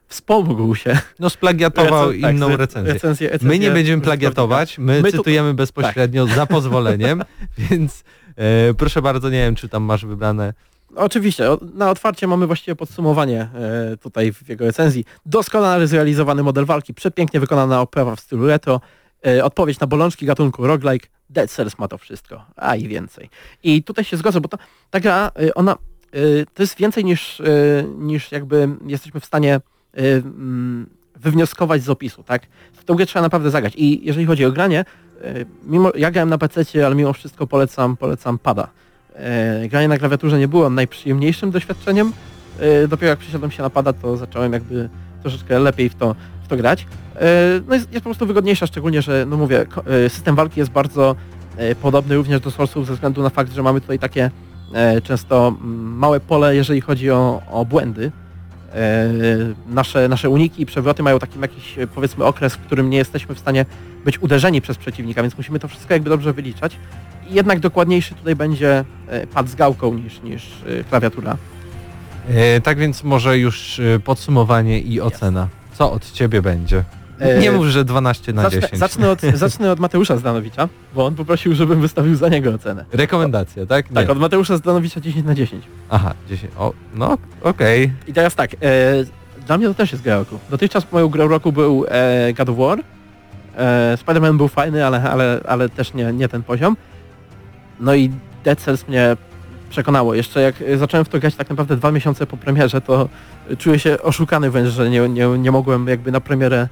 wspomógł 0.07 0.76
się. 0.76 0.97
No 1.20 1.30
splagiatował 1.30 2.09
Recen- 2.11 2.22
tak, 2.22 2.36
inną 2.36 2.47
z- 2.47 2.55
recenzję. 2.55 2.93
recenzję- 2.93 3.28
My 3.28 3.32
recenzję 3.32 3.59
nie 3.59 3.72
będziemy 3.72 4.01
plagiatować, 4.03 4.78
my, 4.78 5.01
My 5.01 5.11
tu- 5.11 5.17
cytujemy 5.17 5.53
bezpośrednio 5.53 6.28
za 6.28 6.45
pozwoleniem, 6.45 7.24
więc 7.70 8.03
e, 8.36 8.74
proszę 8.74 9.01
bardzo, 9.01 9.30
nie 9.30 9.38
wiem 9.38 9.55
czy 9.55 9.70
tam 9.70 9.84
masz 9.84 10.05
wybrane. 10.05 10.53
Oczywiście, 11.00 11.50
na 11.74 11.89
otwarcie 11.89 12.28
mamy 12.28 12.47
właściwie 12.47 12.76
podsumowanie 12.76 13.41
e, 13.41 13.97
tutaj 13.97 14.34
w 14.34 14.50
jego 14.50 14.66
recenzji. 14.66 15.06
Doskonale 15.26 15.88
zrealizowany 15.88 16.43
model 16.43 16.66
walki, 16.66 16.93
przepięknie 16.93 17.39
wykonana 17.39 17.82
oprawa 17.82 18.16
w 18.16 18.20
stylu 18.20 18.47
retro, 18.47 18.82
e, 19.28 19.43
odpowiedź 19.43 19.80
na 19.80 19.88
bolączki 19.88 20.26
gatunku 20.26 20.68
roguelike, 20.68 21.08
Dead 21.30 21.52
Cells 21.52 21.80
ma 21.80 21.88
to 21.88 21.97
wszystko, 21.97 22.45
a 22.56 22.76
i 22.76 22.88
więcej. 22.88 23.30
I 23.64 23.84
tutaj 23.84 24.06
się 24.06 24.18
zgodzę, 24.18 24.41
bo 24.41 24.47
ta, 24.47 24.58
ta 24.89 25.00
gra, 25.00 25.32
e, 25.39 25.54
ona, 25.54 25.76
to 26.54 26.64
jest 26.64 26.78
więcej 26.78 27.06
niż, 27.06 27.41
niż 27.97 28.32
jakby 28.32 28.70
jesteśmy 28.88 29.20
w 29.20 29.26
stanie 29.26 29.62
mm, 29.93 30.89
wywnioskować 31.16 31.84
z 31.84 31.89
opisu, 31.89 32.24
tak? 32.24 32.41
Tą 32.86 32.95
grę 32.95 33.06
trzeba 33.06 33.24
naprawdę 33.24 33.50
zagrać. 33.50 33.74
I 33.78 34.06
jeżeli 34.06 34.26
chodzi 34.26 34.45
o 34.45 34.52
granie, 34.52 34.86
mimo, 35.64 35.91
ja 35.95 36.12
grałem 36.12 36.30
na 36.30 36.38
PC, 36.38 36.86
ale 36.86 36.95
mimo 36.95 37.14
wszystko 37.14 37.47
polecam, 37.47 37.97
polecam 37.97 38.39
pada. 38.39 38.68
E, 39.16 39.68
granie 39.68 39.88
na 39.88 39.97
klawiaturze 39.97 40.39
nie 40.39 40.47
było 40.47 40.70
najprzyjemniejszym 40.70 41.51
doświadczeniem. 41.51 42.14
E, 42.60 42.88
dopiero 42.88 43.10
jak 43.10 43.20
przesiadłem 43.20 43.51
się 43.51 43.64
na 43.64 43.70
pada, 43.70 43.93
to 43.93 44.18
zacząłem 44.18 44.53
jakby 44.53 44.89
troszeczkę 45.22 45.60
lepiej 45.60 45.89
w 45.89 45.95
to, 45.95 46.16
w 46.43 46.47
to 46.47 46.57
grać. 46.57 46.86
E, 47.16 47.26
no 47.68 47.76
jest, 47.76 47.91
jest 47.91 48.03
po 48.03 48.10
prostu 48.10 48.26
wygodniejsza, 48.26 48.68
szczególnie, 48.68 49.01
że 49.01 49.26
no 49.30 49.38
mówię, 49.38 49.66
system 50.10 50.36
walki 50.36 50.60
jest 50.60 50.72
bardzo 50.72 51.16
podobny 51.82 52.16
również 52.16 52.39
do 52.41 52.51
Soulsów 52.51 52.88
ze 52.88 52.93
względu 52.93 53.24
na 53.24 53.30
fakt, 53.30 53.53
że 53.53 53.64
mamy 53.64 53.82
tutaj 53.82 53.99
takie 53.99 54.32
często 55.03 55.55
małe 55.62 56.20
pole, 56.20 56.55
jeżeli 56.55 56.82
chodzi 56.82 57.12
o, 57.12 57.41
o 57.51 57.66
błędy. 57.66 58.12
Nasze, 59.68 60.07
nasze 60.07 60.30
uniki 60.30 60.62
i 60.62 60.66
przewroty 60.66 61.03
mają 61.03 61.20
taki 61.20 61.39
jakiś 61.39 61.76
powiedzmy 61.95 62.26
okres, 62.26 62.53
w 62.55 62.60
którym 62.60 62.89
nie 62.89 62.97
jesteśmy 62.97 63.36
w 63.36 63.39
stanie 63.39 63.66
być 64.06 64.20
uderzeni 64.22 64.62
przez 64.62 64.78
przeciwnika, 64.78 65.22
więc 65.22 65.38
musimy 65.38 65.60
to 65.60 65.68
wszystko 65.68 65.93
jakby 65.93 66.10
dobrze 66.10 66.34
wyliczać. 66.34 66.78
I 67.30 67.34
jednak 67.34 67.60
dokładniejszy 67.60 68.16
tutaj 68.16 68.36
będzie 68.36 68.86
e, 69.08 69.28
pad 69.28 69.50
z 69.50 69.56
gałką 69.56 69.93
niż, 69.93 70.22
niż 70.22 70.43
e, 70.80 70.84
klawiatura. 70.84 71.38
E, 72.30 72.62
tak 72.62 72.78
więc 72.78 73.04
może 73.04 73.38
już 73.38 73.80
e, 73.80 74.00
podsumowanie 74.00 74.80
i 74.80 75.02
ocena. 75.02 75.47
Co 75.74 75.91
od 75.91 76.12
ciebie 76.12 76.41
będzie? 76.41 76.84
Nie 77.41 77.52
mów, 77.52 77.66
że 77.66 77.86
12 77.86 78.34
na 78.34 78.41
zacznę, 78.41 78.62
10. 78.62 78.80
zacznę, 78.80 79.10
od, 79.10 79.22
zacznę 79.45 79.72
od 79.72 79.80
Mateusza 79.80 80.18
Zdanowicza, 80.18 80.70
bo 80.95 81.06
on 81.06 81.16
poprosił, 81.16 81.56
żebym 81.56 81.82
wystawił 81.82 82.16
za 82.16 82.30
niego 82.30 82.54
ocenę. 82.54 82.86
Rekomendacja, 82.91 83.66
tak? 83.66 83.89
Nie. 83.89 83.95
Tak, 83.95 84.10
od 84.10 84.20
Mateusza 84.20 84.58
Zdanowicza 84.58 85.02
10 85.02 85.26
na 85.26 85.36
10. 85.36 85.66
Aha, 85.89 86.14
10. 86.30 86.54
O, 86.58 86.74
no, 86.95 87.18
okej. 87.41 87.91
I 88.08 88.14
teraz 88.14 88.36
tak, 88.36 88.54
e, 88.54 88.58
dla 89.47 89.58
mnie 89.58 89.68
to 89.68 89.74
też 89.74 89.91
jest 89.91 90.04
gra 90.04 90.16
roku. 90.16 90.39
Dotychczas 90.50 90.91
moją 90.91 91.08
grą 91.08 91.28
roku 91.28 91.52
był 91.52 91.86
e, 91.89 92.34
God 92.34 92.50
of 92.50 92.58
War. 92.58 92.80
E, 93.58 93.97
Spider-Man 94.06 94.38
był 94.38 94.47
fajny, 94.47 94.86
ale, 94.86 95.02
ale, 95.12 95.41
ale 95.47 95.70
też 95.70 95.93
nie, 95.93 96.14
nie 96.14 96.30
ten 96.30 96.43
poziom. 96.43 96.78
No 97.80 97.95
i 97.95 98.12
Dead 98.43 98.60
Cells 98.60 98.88
mnie 98.88 99.18
przekonało. 99.70 100.16
Jeszcze 100.16 100.41
jak 100.41 100.56
zacząłem 100.78 101.06
w 101.06 101.10
to 101.10 101.20
grać 101.20 101.36
tak 101.36 101.50
naprawdę 101.50 101.76
dwa 101.76 101.91
miesiące 101.91 102.26
po 102.26 102.38
premierze, 102.38 102.82
to 102.82 103.10
czuję 103.58 103.80
się 103.80 104.02
oszukany 104.02 104.52
wręcz, 104.52 104.70
że 104.70 104.89
nie, 104.89 105.10
nie, 105.10 105.28
nie 105.28 105.52
mogłem 105.52 105.88
jakby 105.88 106.12
na 106.12 106.22
premierę 106.22 106.68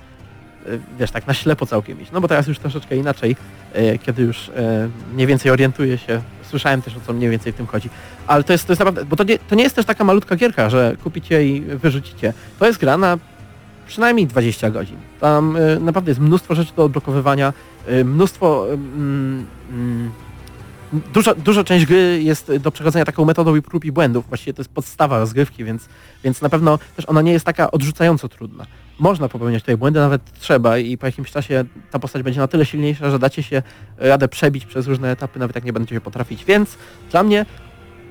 e, 0.65 0.69
wiesz, 0.99 1.11
tak 1.11 1.27
na 1.27 1.33
ślepo 1.33 1.65
całkiem 1.65 2.01
iść. 2.01 2.11
No 2.11 2.21
bo 2.21 2.27
teraz 2.27 2.47
już 2.47 2.59
troszeczkę 2.59 2.95
inaczej, 2.95 3.35
e, 3.73 3.97
kiedy 3.97 4.23
już 4.23 4.49
e, 4.49 4.89
mniej 5.13 5.27
więcej 5.27 5.51
orientuję 5.51 5.97
się, 5.97 6.21
słyszałem 6.43 6.81
też 6.81 6.97
o 6.97 6.99
co 7.07 7.13
mniej 7.13 7.29
więcej 7.29 7.53
w 7.53 7.55
tym 7.55 7.67
chodzi. 7.67 7.89
Ale 8.27 8.43
to 8.43 8.53
jest, 8.53 8.67
to 8.67 8.73
jest 8.73 8.79
naprawdę, 8.79 9.05
bo 9.05 9.15
to 9.15 9.23
nie, 9.23 9.39
to 9.39 9.55
nie 9.55 9.63
jest 9.63 9.75
też 9.75 9.85
taka 9.85 10.03
malutka 10.03 10.35
gierka, 10.35 10.69
że 10.69 10.95
kupicie 11.03 11.47
i 11.47 11.61
wyrzucicie. 11.61 12.33
To 12.59 12.67
jest 12.67 12.79
gra 12.79 12.97
na 12.97 13.17
przynajmniej 13.87 14.27
20 14.27 14.69
godzin. 14.69 14.97
Tam 15.19 15.55
y, 15.55 15.79
naprawdę 15.79 16.11
jest 16.11 16.21
mnóstwo 16.21 16.55
rzeczy 16.55 16.71
do 16.75 16.83
odblokowywania, 16.83 17.53
y, 17.89 18.05
mnóstwo... 18.05 18.65
mm, 18.73 19.45
mm, 19.71 20.11
Duża, 21.13 21.35
duża 21.35 21.63
część 21.63 21.85
gry 21.85 22.23
jest 22.23 22.55
do 22.55 22.71
przechodzenia 22.71 23.05
taką 23.05 23.25
metodą 23.25 23.55
i 23.55 23.61
prób 23.61 23.85
i 23.85 23.91
błędów. 23.91 24.27
Właściwie 24.27 24.53
to 24.53 24.61
jest 24.61 24.71
podstawa 24.71 25.19
rozgrywki, 25.19 25.63
więc, 25.63 25.89
więc 26.23 26.41
na 26.41 26.49
pewno 26.49 26.79
też 26.95 27.05
ona 27.09 27.21
nie 27.21 27.31
jest 27.31 27.45
taka 27.45 27.71
odrzucająco 27.71 28.29
trudna. 28.29 28.65
Można 28.99 29.29
popełniać 29.29 29.63
tutaj 29.63 29.77
błędy, 29.77 29.99
nawet 29.99 30.21
trzeba 30.39 30.77
i 30.77 30.97
po 30.97 31.05
jakimś 31.05 31.31
czasie 31.31 31.65
ta 31.91 31.99
postać 31.99 32.23
będzie 32.23 32.39
na 32.39 32.47
tyle 32.47 32.65
silniejsza, 32.65 33.11
że 33.11 33.19
dacie 33.19 33.43
się 33.43 33.63
radę 33.97 34.27
przebić 34.27 34.65
przez 34.65 34.87
różne 34.87 35.11
etapy, 35.11 35.39
nawet 35.39 35.55
jak 35.55 35.65
nie 35.65 35.73
będziecie 35.73 36.01
potrafić. 36.01 36.45
Więc 36.45 36.77
dla 37.11 37.23
mnie 37.23 37.45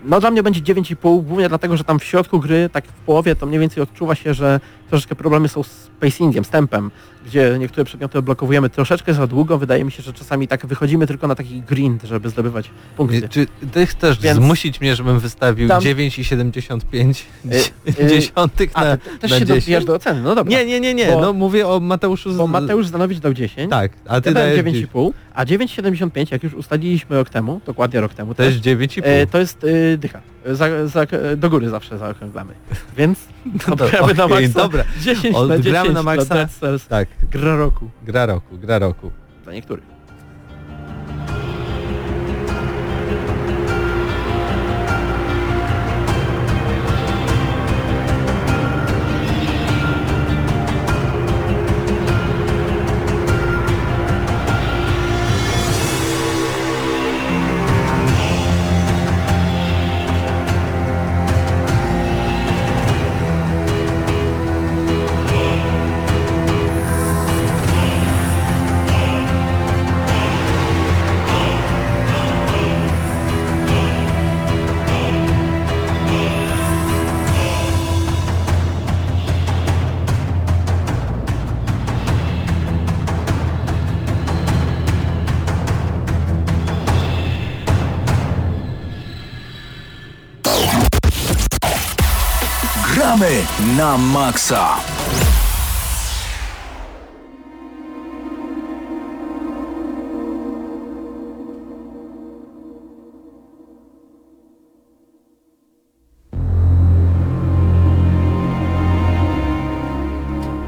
no 0.05 0.20
dla 0.20 0.31
mnie 0.31 0.43
będzie 0.43 0.74
9,5, 0.74 1.24
głównie 1.24 1.49
dlatego, 1.49 1.77
że 1.77 1.85
tam 1.85 1.99
w 1.99 2.05
środku 2.05 2.41
gry, 2.41 2.70
tak 2.72 2.87
w 2.87 2.93
połowie, 2.93 3.37
to 3.37 3.47
mniej 3.47 3.61
więcej 3.61 3.83
odczuwa 3.83 4.14
się, 4.14 4.35
że 4.35 4.61
troszeczkę 4.91 5.14
problemy 5.14 5.49
są 5.49 5.62
z 5.62 5.91
pacingiem, 6.01 6.45
z 6.45 6.49
tempem, 6.49 6.91
gdzie 7.26 7.57
niektóre 7.59 7.84
przedmioty 7.84 8.18
odblokowujemy 8.18 8.70
troszeczkę 8.70 9.14
za 9.14 9.26
długo. 9.26 9.59
Wydaje 9.59 9.84
mi 9.84 9.93
się, 9.93 10.03
że 10.03 10.12
czasami 10.12 10.49
tak 10.49 10.66
wychodzimy 10.66 11.07
tylko 11.07 11.28
na 11.28 11.34
taki 11.34 11.62
grind, 11.62 12.03
żeby 12.03 12.28
zdobywać 12.30 12.70
punkty. 12.97 13.28
Czy 13.28 13.47
ty 13.72 13.87
chcesz 13.87 14.20
Więc- 14.20 14.37
zmusić 14.39 14.80
mnie, 14.80 14.97
żebym 14.97 15.18
wystawił 15.20 15.68
Tam- 15.68 15.82
9,75 15.82 17.22
Y, 17.45 18.03
y, 18.05 18.07
dziesiątych 18.09 18.70
A, 18.74 18.84
na, 18.84 18.97
ty 18.97 19.18
też 19.18 19.30
na 19.30 19.39
się 19.39 19.45
10? 19.47 19.64
dobijasz 19.64 19.84
do 19.84 19.95
oceny, 19.95 20.22
no 20.22 20.34
dobra. 20.34 20.51
Nie, 20.59 20.66
nie, 20.66 20.80
nie, 20.80 20.95
nie, 20.95 21.07
Bo- 21.07 21.20
no 21.20 21.32
mówię 21.32 21.68
o 21.68 21.80
Mateuszu 21.80 22.32
z... 22.32 22.37
Bo 22.37 22.47
Mateusz 22.47 22.87
Zanowicz 22.87 23.18
dał 23.18 23.34
10, 23.34 23.70
Tak, 23.70 23.93
a 24.09 24.20
ty 24.20 24.28
ja 24.30 24.34
dałem 24.34 24.64
dajesz 24.64 24.87
9,5, 24.87 25.11
a 25.34 25.45
9,75 25.45 26.32
jak 26.32 26.43
już 26.43 26.55
ustaliliśmy 26.55 27.16
rok 27.16 27.30
temu, 27.30 27.61
dokładnie 27.66 28.01
rok 28.01 28.14
temu 28.14 28.34
też 28.34 28.55
też, 28.55 28.62
9,5. 28.76 29.01
e, 29.05 29.26
to 29.26 29.39
jest 29.39 29.64
y, 29.64 29.99
dycha. 29.99 30.20
Za, 30.51 30.87
za, 30.89 31.07
do 31.37 31.51
góry 31.51 31.69
zawsze 31.69 31.99
zaokrąglamy. 31.99 32.55
Więc 32.97 33.19
No 33.69 33.73
odgramy 33.75 34.15
na 34.15 34.29
maksa. 34.29 34.61
dobra. 34.63 34.85
10 35.01 35.33
na 35.33 35.39
Odgramy 35.39 35.63
10 35.63 35.95
na 35.95 36.03
maksa. 36.03 36.35
Dead 36.35 36.51
Cells. 36.51 36.87
Tak, 36.87 37.09
Gra 37.31 37.57
roku. 37.57 37.91
gra 38.03 38.27
roku, 38.27 38.59
gra 38.59 38.79
roku. 38.79 39.11
Dla 39.45 39.53
niektórych. 39.53 39.96
Gramy 93.07 93.47
na 93.77 93.99
maksa. 93.99 94.77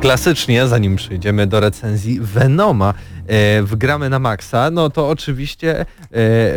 Klasycznie, 0.01 0.67
zanim 0.67 0.97
przejdziemy 0.97 1.47
do 1.47 1.61
recenzji 1.61 2.21
Venoma 2.21 2.95
e, 3.27 3.63
w 3.63 3.77
Gramy 3.77 4.11
na 4.11 4.19
Maxa, 4.19 4.71
no 4.71 4.91
to 4.91 5.09
oczywiście 5.09 5.81
e, 5.81 5.87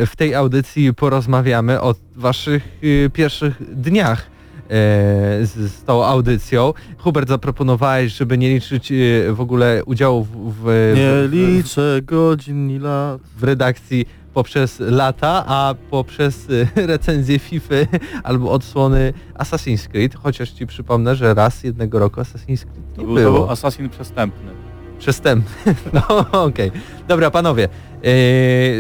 w 0.06 0.16
tej 0.16 0.36
audycji 0.36 0.94
porozmawiamy 0.94 1.82
o 1.82 1.96
waszych 2.16 2.68
e, 3.06 3.10
pierwszych 3.10 3.76
dniach 3.76 4.31
z, 5.46 5.72
z 5.72 5.84
tą 5.84 6.06
audycją. 6.06 6.74
Hubert 6.98 7.30
zaproponowałeś, 7.30 8.14
żeby 8.14 8.38
nie 8.38 8.50
liczyć 8.50 8.92
e, 8.92 8.96
w 9.34 9.42
ogóle 9.42 9.82
udziału 9.86 10.24
w, 10.24 10.30
w, 10.64 10.94
Nie 10.96 11.28
w, 11.30 11.32
liczę 11.34 12.00
godzin 12.04 12.68
ni 12.68 12.80
lat. 12.80 13.22
w 13.38 13.44
redakcji 13.44 14.06
poprzez 14.34 14.80
lata, 14.80 15.44
a 15.48 15.76
poprzez 15.90 16.48
e, 16.76 16.86
recenzję 16.88 17.40
FIFA 17.40 17.76
albo 18.24 18.52
odsłony 18.52 19.14
Assassin's 19.40 19.88
Creed, 19.88 20.16
chociaż 20.16 20.50
ci 20.52 20.68
przypomnę, 20.68 21.16
że 21.16 21.34
raz 21.34 21.64
jednego 21.64 22.00
roku 22.00 22.22
Assassin's 22.22 22.64
Creed 22.66 22.96
To 22.96 23.02
nie 23.02 23.08
był, 23.08 23.16
to 23.16 23.22
było. 23.22 23.40
był 23.40 23.50
Assassin 23.50 23.90
przestępny. 23.90 24.52
Przestępny. 25.00 25.76
No 25.94 26.26
okej. 26.44 26.72
Dobra 27.08 27.32
panowie. 27.32 27.68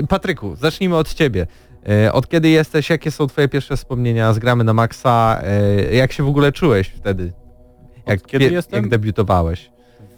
Patryku, 0.09 0.55
zacznijmy 0.55 0.95
od 0.97 1.13
ciebie. 1.13 1.47
Yy, 1.85 2.11
od 2.11 2.27
kiedy 2.27 2.49
jesteś, 2.49 2.89
jakie 2.89 3.11
są 3.11 3.27
twoje 3.27 3.47
pierwsze 3.47 3.77
wspomnienia 3.77 4.33
z 4.33 4.39
gramy 4.39 4.63
na 4.63 4.73
Maxa? 4.73 5.41
Yy, 5.89 5.95
jak 5.95 6.11
się 6.11 6.23
w 6.23 6.27
ogóle 6.27 6.51
czułeś 6.51 6.87
wtedy? 6.87 7.33
Jak, 8.05 8.21
kiedy 8.21 8.45
pie- 8.49 8.51
jestem? 8.51 8.77
jak 8.81 8.89
debiutowałeś? 8.89 9.71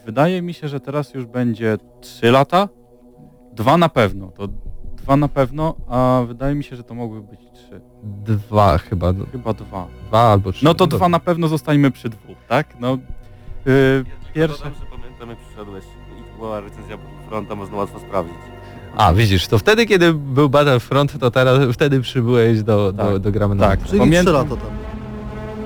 Wydaje 0.05 0.41
mi 0.41 0.53
się, 0.53 0.68
że 0.68 0.80
teraz 0.80 1.14
już 1.14 1.26
będzie 1.26 1.78
3 2.01 2.32
lata. 2.32 2.70
Dwa 3.53 3.78
na 3.78 3.89
pewno. 3.89 4.28
To 4.28 4.47
dwa 4.97 5.16
na 5.18 5.28
pewno, 5.28 5.76
a 5.88 6.22
wydaje 6.28 6.55
mi 6.55 6.64
się, 6.64 6.76
że 6.76 6.84
to 6.84 6.93
mogły 6.93 7.22
być 7.22 7.39
trzy. 7.53 7.82
Dwa 8.03 8.78
chyba. 8.78 9.14
no, 9.14 9.26
Chyba 9.32 9.53
dwa. 9.53 9.88
Dwa 10.07 10.20
albo 10.32 10.51
trzy. 10.51 10.66
No 10.66 10.74
to 10.74 10.78
dobra. 10.88 10.97
dwa 10.97 11.09
na 11.09 11.20
pewno 11.20 11.47
zostańmy 11.47 11.91
przy 11.91 12.09
dwóch, 12.09 12.38
tak? 12.47 12.68
No 12.80 12.97
yy, 13.66 14.05
pierwsze. 14.34 14.64
że 14.64 14.86
pamiętam 14.97 15.30
jak 15.30 15.38
przyszedłeś 15.39 15.86
i 15.86 16.38
była 16.38 16.59
recenzja 16.59 16.97
Fronta, 17.28 17.55
można 17.55 17.78
łatwo 17.78 17.99
sprawdzić. 17.99 18.36
A 18.98 19.14
widzisz, 19.14 19.48
to 19.48 19.58
wtedy 19.60 19.86
kiedy 19.86 20.14
był 20.14 20.50
Battlefront, 20.50 21.20
to 21.20 21.32
teraz 21.32 21.74
wtedy 21.76 22.02
przybyłeś 22.02 22.64
do, 22.64 22.91
do, 22.91 23.04
Tak, 23.04 23.20
do 23.20 23.32
gramy 23.32 23.56
na 23.56 23.68
tak. 23.68 23.84
Czyli 23.84 24.00
Pamiętam- 24.00 24.26
3 24.26 24.34
lata 24.34 24.56
temu. 24.56 24.78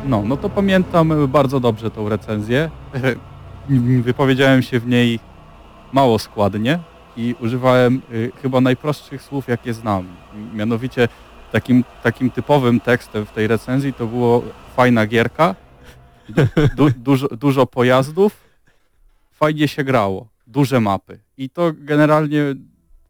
No, 0.06 0.24
no 0.26 0.38
to 0.38 0.50
pamiętam 0.50 1.28
bardzo 1.28 1.60
dobrze 1.60 1.92
tą 1.92 2.10
recenzję. 2.10 2.70
Wypowiedziałem 4.02 4.62
się 4.62 4.80
w 4.80 4.88
niej 4.88 5.20
mało 5.94 6.20
składnie 6.20 6.80
i 7.18 7.36
używałem 7.40 8.02
y, 8.14 8.32
chyba 8.42 8.62
najprostszych 8.62 9.22
słów, 9.22 9.48
jakie 9.48 9.74
znam. 9.74 10.06
Mianowicie 10.54 11.08
takim, 11.52 11.84
takim 12.04 12.32
typowym 12.32 12.80
tekstem 12.80 13.26
w 13.26 13.32
tej 13.32 13.48
recenzji 13.48 13.94
to 13.94 14.08
było 14.08 14.44
fajna 14.76 15.06
gierka, 15.08 15.56
du, 16.76 16.90
dużo, 16.98 17.28
dużo 17.28 17.66
pojazdów, 17.66 18.38
fajnie 19.32 19.68
się 19.68 19.84
grało, 19.84 20.28
duże 20.48 20.80
mapy. 20.80 21.20
I 21.38 21.50
to 21.50 21.72
generalnie 21.78 22.42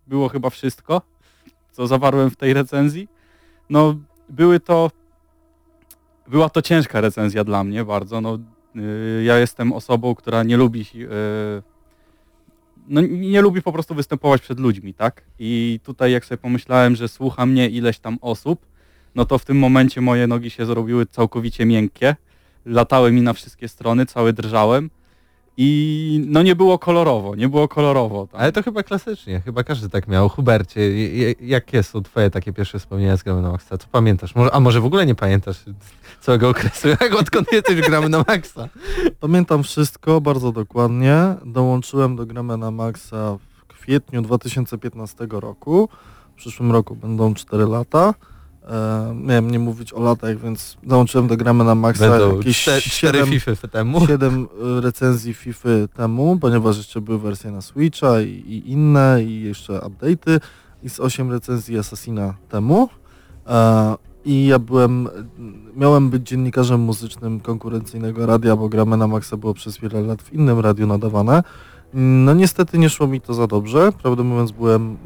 było 0.08 0.30
chyba 0.30 0.50
wszystko, 0.50 1.02
co 1.72 1.88
zawarłem 1.88 2.30
w 2.30 2.36
tej 2.36 2.54
recenzji. 2.54 3.08
No, 3.70 3.96
były 4.30 4.60
to 4.60 4.92
była 6.28 6.50
to 6.50 6.62
ciężka 6.62 7.02
recenzja 7.02 7.44
dla 7.44 7.64
mnie 7.64 7.86
bardzo. 7.86 8.22
No, 8.22 8.40
y, 8.76 9.24
ja 9.24 9.38
jestem 9.38 9.74
osobą, 9.74 10.16
która 10.16 10.44
nie 10.44 10.58
lubi 10.58 10.82
y, 10.96 11.08
no, 12.88 13.02
nie 13.02 13.42
lubi 13.42 13.62
po 13.62 13.72
prostu 13.72 13.96
występować 13.96 14.42
przed 14.42 14.60
ludźmi, 14.60 14.94
tak? 14.94 15.24
I 15.40 15.80
tutaj 15.84 16.12
jak 16.12 16.26
sobie 16.26 16.38
pomyślałem, 16.38 16.96
że 16.96 17.08
słucha 17.08 17.46
mnie 17.46 17.70
ileś 17.70 18.00
tam 18.00 18.18
osób, 18.22 18.66
no 19.16 19.26
to 19.26 19.38
w 19.38 19.46
tym 19.46 19.60
momencie 19.60 20.02
moje 20.02 20.28
nogi 20.28 20.50
się 20.50 20.66
zrobiły 20.66 21.06
całkowicie 21.06 21.66
miękkie. 21.66 22.16
Latały 22.66 23.12
mi 23.12 23.22
na 23.22 23.34
wszystkie 23.34 23.68
strony, 23.68 24.06
cały 24.06 24.34
drżałem 24.34 24.90
i 25.60 26.26
no 26.28 26.44
nie 26.44 26.56
było 26.56 26.80
kolorowo, 26.80 27.36
nie 27.36 27.50
było 27.50 27.68
kolorowo. 27.68 28.28
Tam. 28.28 28.42
Ale 28.42 28.52
to 28.52 28.64
chyba 28.64 28.84
klasycznie, 28.84 29.42
chyba 29.42 29.64
każdy 29.64 29.90
tak 29.90 30.08
miał. 30.08 30.30
Hubercie, 30.30 30.82
jakie 31.42 31.84
są 31.84 32.04
twoje 32.04 32.30
takie 32.30 32.54
pierwsze 32.54 32.80
wspomnienia 32.80 33.18
z 33.18 33.24
gramy 33.24 33.42
na 33.42 33.52
Maxa? 33.52 33.78
Co 33.78 33.88
pamiętasz? 33.92 34.36
Może, 34.36 34.54
a 34.54 34.60
może 34.60 34.82
w 34.82 34.86
ogóle 34.86 35.06
nie 35.06 35.16
pamiętasz 35.16 35.58
całego 36.22 36.50
okresu, 36.50 36.88
jak 36.88 37.16
odkąd 37.22 37.52
jesteś 37.52 37.76
w 37.82 37.88
gramy 37.88 38.10
na 38.10 38.24
Maxa? 38.28 38.70
Pamiętam 39.20 39.64
wszystko 39.64 40.22
bardzo 40.22 40.52
dokładnie. 40.52 41.36
Dołączyłem 41.46 42.16
do 42.16 42.26
gramy 42.26 42.58
na 42.58 42.72
Maxa 42.72 43.38
w 43.38 43.68
kwietniu 43.68 44.22
2015 44.22 45.28
roku. 45.30 45.90
W 46.34 46.36
przyszłym 46.36 46.72
roku 46.72 46.96
będą 46.96 47.34
4 47.34 47.66
lata. 47.66 48.14
E, 48.68 49.16
miałem 49.24 49.52
nie 49.52 49.60
mówić 49.60 49.94
o 49.94 50.00
latach, 50.02 50.38
więc 50.40 50.78
dołączyłem 50.84 51.28
do 51.28 51.38
gramy 51.38 51.64
na 51.64 51.76
Maxa 51.76 52.10
Będą 52.10 52.38
jakieś 52.38 52.64
czte- 52.68 52.82
cztery 52.82 53.18
7, 53.20 53.30
FIFA 53.40 53.68
temu. 53.68 54.08
7 54.08 54.48
recenzji 54.82 55.34
FIFA 55.34 55.70
temu, 55.94 56.38
ponieważ 56.42 56.78
jeszcze 56.78 57.02
były 57.02 57.20
wersje 57.20 57.52
na 57.52 57.62
Switcha 57.62 58.22
i, 58.22 58.28
i 58.30 58.72
inne 58.72 59.24
i 59.24 59.42
jeszcze 59.42 59.74
update'y 59.80 60.40
i 60.84 60.90
z 60.90 61.00
8 61.00 61.32
recenzji 61.32 61.78
Assassina 61.78 62.34
temu. 62.50 62.90
E, 63.48 63.96
I 64.26 64.46
ja 64.48 64.60
byłem, 64.60 65.08
miałem 65.76 66.10
być 66.10 66.28
dziennikarzem 66.28 66.82
muzycznym 66.82 67.40
konkurencyjnego 67.40 68.26
radia, 68.26 68.56
bo 68.56 68.70
gramy 68.70 68.98
na 68.98 69.08
Maxa 69.08 69.38
było 69.38 69.54
przez 69.54 69.78
wiele 69.78 70.02
lat 70.02 70.22
w 70.22 70.34
innym 70.34 70.60
radiu 70.60 70.88
nadawane. 70.88 71.44
No 71.94 72.34
niestety 72.34 72.78
nie 72.78 72.90
szło 72.90 73.08
mi 73.08 73.22
to 73.22 73.34
za 73.34 73.48
dobrze. 73.48 73.92
Prawdę 73.92 74.24
mówiąc 74.24 74.52
byłem 74.52 74.98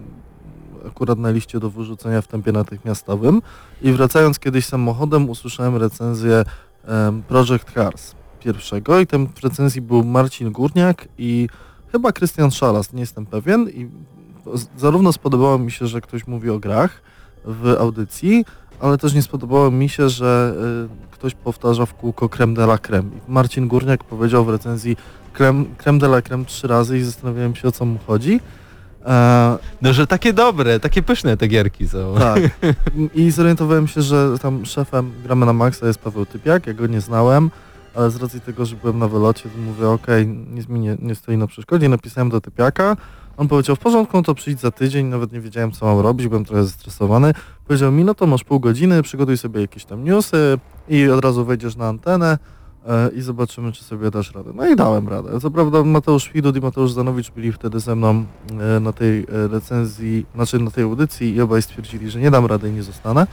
akurat 0.88 1.20
na 1.20 1.32
liście 1.32 1.60
do 1.60 1.70
wyrzucenia 1.70 2.22
w 2.22 2.28
tempie 2.28 2.52
natychmiastowym 2.52 3.42
i 3.82 3.92
wracając 3.92 4.40
kiedyś 4.40 4.66
samochodem 4.66 5.30
usłyszałem 5.30 5.76
recenzję 5.76 6.44
em, 6.86 7.24
Project 7.24 7.72
Cars 7.74 8.16
pierwszego 8.40 9.00
i 9.00 9.08
tam 9.08 9.28
w 9.28 9.44
recenzji 9.44 9.82
był 9.82 10.04
Marcin 10.04 10.52
Górniak 10.52 11.08
i 11.18 11.48
chyba 11.92 12.12
Krystian 12.12 12.52
Szalas, 12.52 12.94
nie 12.94 13.00
jestem 13.00 13.26
pewien 13.26 13.70
i 13.70 13.90
zarówno 14.78 15.14
spodobało 15.14 15.58
mi 15.58 15.72
się, 15.72 15.88
że 15.88 16.02
ktoś 16.02 16.28
mówi 16.28 16.50
o 16.50 16.60
grach 16.60 17.02
w 17.46 17.76
audycji, 17.80 18.46
ale 18.80 18.98
też 18.98 19.14
nie 19.14 19.22
spodobało 19.22 19.72
mi 19.72 19.90
się, 19.90 20.10
że 20.10 20.54
y, 21.06 21.12
ktoś 21.12 21.36
powtarza 21.36 21.86
w 21.86 21.94
kółko 21.94 22.30
creme 22.30 22.54
de 22.54 22.64
la 22.64 22.78
creme. 22.78 23.10
Marcin 23.28 23.68
Górniak 23.68 24.04
powiedział 24.04 24.46
w 24.46 24.50
recenzji 24.50 24.98
creme, 25.34 25.66
creme 25.78 26.00
de 26.00 26.08
la 26.08 26.22
creme 26.22 26.46
trzy 26.46 26.68
razy 26.68 26.98
i 26.98 27.04
zastanawiałem 27.04 27.56
się 27.56 27.68
o 27.68 27.72
co 27.72 27.86
mu 27.86 28.00
chodzi. 28.08 28.40
E, 29.06 29.58
No, 29.82 29.94
że 29.94 30.08
takie 30.08 30.34
dobre, 30.34 30.80
takie 30.80 31.04
pyszne 31.04 31.38
te 31.38 31.48
gierki 31.48 31.88
są. 31.88 32.16
tak. 32.20 32.42
I 33.16 33.32
zorientowałem 33.32 33.88
się, 33.88 34.02
że 34.02 34.38
tam 34.42 34.66
szefem 34.66 35.12
gramy 35.24 35.46
na 35.46 35.54
Maxa 35.54 35.88
jest 35.88 36.00
Paweł 36.00 36.26
Typiak, 36.26 36.68
ja 36.68 36.74
go 36.74 36.88
nie 36.88 37.02
znałem, 37.02 37.52
ale 37.96 38.12
z 38.12 38.16
racji 38.16 38.42
tego, 38.42 38.66
że 38.66 38.76
byłem 38.76 39.00
na 39.00 39.08
wylocie, 39.08 39.50
to 39.50 39.58
mówię, 39.58 39.90
okej, 39.90 40.28
nic 40.28 40.68
mi 40.68 40.80
nie, 40.80 40.98
nie 41.02 41.16
stoi 41.16 41.38
na 41.38 41.48
przeszkodzie, 41.48 41.90
napisałem 41.90 42.30
do 42.30 42.42
Typiaka, 42.42 42.98
on 43.38 43.48
powiedział, 43.48 43.76
w 43.76 43.80
porządku, 43.80 44.18
no 44.18 44.24
to 44.24 44.36
przyjdź 44.36 44.60
za 44.60 44.72
tydzień, 44.72 45.06
nawet 45.06 45.32
nie 45.32 45.42
wiedziałem, 45.42 45.72
co 45.72 45.86
mam 45.86 46.00
robić, 46.00 46.28
byłem 46.28 46.46
trochę 46.46 46.64
zestresowany. 46.64 47.34
Powiedział 47.68 47.92
mi, 47.92 48.04
no 48.04 48.14
to 48.16 48.28
masz 48.28 48.44
pół 48.44 48.60
godziny, 48.60 49.04
przygotuj 49.04 49.38
sobie 49.38 49.62
jakieś 49.62 49.86
tam 49.86 50.04
newsy 50.04 50.58
i 50.90 51.10
od 51.10 51.24
razu 51.26 51.46
wejdziesz 51.46 51.76
na 51.76 51.88
antenę 51.88 52.38
i 53.16 53.22
zobaczymy, 53.22 53.72
czy 53.72 53.84
sobie 53.84 54.12
dasz 54.12 54.34
radę. 54.34 54.52
No 54.56 54.68
i 54.68 54.76
dałem 54.76 55.08
radę. 55.08 55.40
Co 55.40 55.52
prawda 55.52 55.84
Mateusz 55.84 56.32
Widut 56.34 56.56
i 56.56 56.62
Mateusz 56.62 56.92
Zanowicz 56.92 57.32
byli 57.32 57.52
wtedy 57.52 57.80
ze 57.80 57.96
mną 57.96 58.26
e, 58.76 58.80
na 58.80 58.94
tej 58.94 59.20
e, 59.20 59.48
recenzji, 59.48 60.26
znaczy 60.36 60.60
na 60.60 60.72
tej 60.72 60.84
audycji 60.84 61.36
i 61.36 61.42
obaj 61.42 61.62
stwierdzili, 61.62 62.10
że 62.10 62.20
nie 62.20 62.32
dam 62.32 62.46
rady 62.46 62.70
i 62.70 62.72
nie 62.72 62.84
zostanę. 62.84 63.28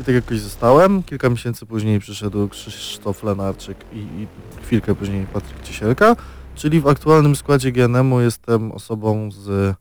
I 0.00 0.04
tak 0.04 0.14
jakoś 0.14 0.40
zostałem. 0.40 1.02
Kilka 1.02 1.30
miesięcy 1.30 1.66
później 1.66 2.00
przyszedł 2.00 2.48
Krzysztof 2.48 3.22
Lenarczyk 3.22 3.76
i, 3.92 3.98
i 3.98 4.26
chwilkę 4.62 4.94
później 4.94 5.26
Patryk 5.26 5.62
Ciesielka. 5.62 6.16
Czyli 6.54 6.80
w 6.80 6.88
aktualnym 6.88 7.36
składzie 7.36 7.72
GNM-u 7.72 8.20
jestem 8.20 8.72
osobą 8.72 9.30
z, 9.32 9.74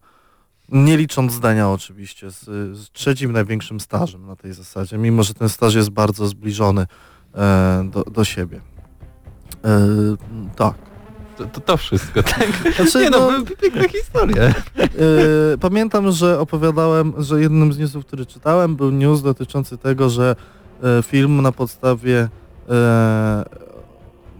nie 0.69 0.97
licząc 0.97 1.33
zdania 1.33 1.69
oczywiście, 1.69 2.31
z, 2.31 2.45
z 2.77 2.91
trzecim 2.91 3.31
największym 3.31 3.79
stażem 3.79 4.27
na 4.27 4.35
tej 4.35 4.53
zasadzie, 4.53 4.97
mimo 4.97 5.23
że 5.23 5.33
ten 5.33 5.49
staż 5.49 5.75
jest 5.75 5.89
bardzo 5.89 6.27
zbliżony 6.27 6.85
e, 7.35 7.89
do, 7.93 8.03
do 8.03 8.23
siebie. 8.23 8.61
E, 9.65 9.87
tak. 10.55 10.73
To, 11.37 11.45
to, 11.45 11.61
to 11.61 11.77
wszystko, 11.77 12.23
tak? 12.23 12.47
Znaczy, 12.75 12.99
Nie 12.99 13.09
no, 13.09 13.31
no, 13.31 13.45
piękna 13.61 13.87
historia. 13.87 14.43
e, 14.43 14.53
pamiętam, 15.59 16.11
że 16.11 16.39
opowiadałem, 16.39 17.13
że 17.17 17.41
jednym 17.41 17.73
z 17.73 17.77
newsów, 17.77 18.05
który 18.05 18.25
czytałem, 18.25 18.75
był 18.75 18.91
news 18.91 19.21
dotyczący 19.21 19.77
tego, 19.77 20.09
że 20.09 20.35
e, 20.83 21.03
film 21.03 21.41
na 21.41 21.51
podstawie 21.51 22.29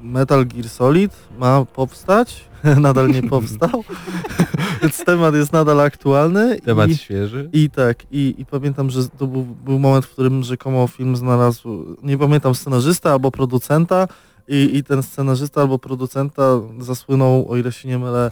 Metal 0.03 0.45
Gear 0.45 0.69
Solid 0.69 1.13
ma 1.39 1.65
powstać. 1.65 2.49
Nadal 2.81 3.09
nie 3.09 3.23
powstał. 3.23 3.83
Więc 4.81 5.05
temat 5.05 5.35
jest 5.35 5.53
nadal 5.53 5.79
aktualny. 5.79 6.59
Temat 6.61 6.89
i, 6.89 6.97
świeży. 6.97 7.49
i 7.53 7.69
tak, 7.69 7.97
i, 8.11 8.35
i 8.37 8.45
pamiętam, 8.45 8.89
że 8.89 9.09
to 9.09 9.27
był, 9.27 9.41
był 9.43 9.79
moment, 9.79 10.05
w 10.05 10.09
którym 10.09 10.43
rzekomo 10.43 10.87
film 10.87 11.15
znalazł, 11.15 11.95
nie 12.03 12.17
pamiętam, 12.17 12.55
scenarzysta 12.55 13.11
albo 13.11 13.31
producenta 13.31 14.07
i, 14.49 14.77
i 14.77 14.83
ten 14.83 15.03
scenarzysta 15.03 15.61
albo 15.61 15.79
producenta 15.79 16.43
zasłynął, 16.79 17.51
o 17.51 17.57
ile 17.57 17.71
się 17.71 17.87
nie 17.87 17.99
mylę, 17.99 18.31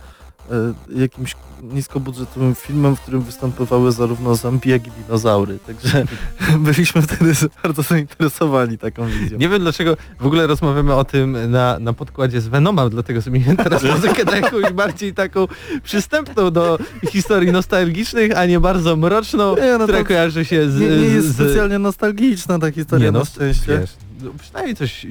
e, 0.52 1.00
jakimś 1.02 1.36
niskobudżetowym 1.64 2.56
filmem, 2.56 2.96
w 2.96 3.02
którym 3.02 3.22
występowały 3.22 3.92
zarówno 3.92 4.36
zombie, 4.36 4.70
jak 4.70 4.88
i 4.88 4.92
dinozaury. 4.92 5.60
Także 5.68 6.06
byliśmy 6.66 7.02
wtedy 7.02 7.34
bardzo 7.64 7.82
zainteresowani 7.82 8.78
taką 8.78 9.08
wizją. 9.08 9.38
Nie 9.38 9.50
wiem 9.50 9.60
dlaczego 9.60 9.98
w 10.20 10.26
ogóle 10.26 10.48
rozmawiamy 10.48 10.94
o 10.94 11.06
tym 11.06 11.52
na, 11.52 11.80
na 11.80 11.94
podkładzie 11.94 12.42
z 12.42 12.48
Venoma, 12.48 12.90
dlatego 12.90 13.22
zmieniłem 13.22 13.58
teraz 13.58 13.84
muzykę 13.96 14.24
na 14.24 14.36
jakąś 14.36 14.74
bardziej 14.74 15.14
taką 15.14 15.48
przystępną 15.84 16.52
do 16.52 16.78
historii 17.12 17.52
nostalgicznych, 17.52 18.38
a 18.38 18.46
nie 18.46 18.60
bardzo 18.60 18.96
mroczną, 18.96 19.56
Nie, 19.56 19.78
no 19.78 19.84
która 19.84 20.04
kojarzy 20.04 20.46
się 20.46 20.72
z... 20.72 20.80
Nie, 20.80 20.88
nie 20.88 20.96
jest 20.96 21.28
z... 21.28 21.34
specjalnie 21.34 21.80
nostalgiczna 21.80 22.60
ta 22.60 22.72
historia 22.72 23.06
Nie, 23.06 23.12
no, 23.12 23.20
na 23.20 23.26
szczęście. 23.26 23.80
Wiesz, 23.80 23.92
no, 24.22 24.32
przynajmniej 24.40 24.76
coś 24.76 25.06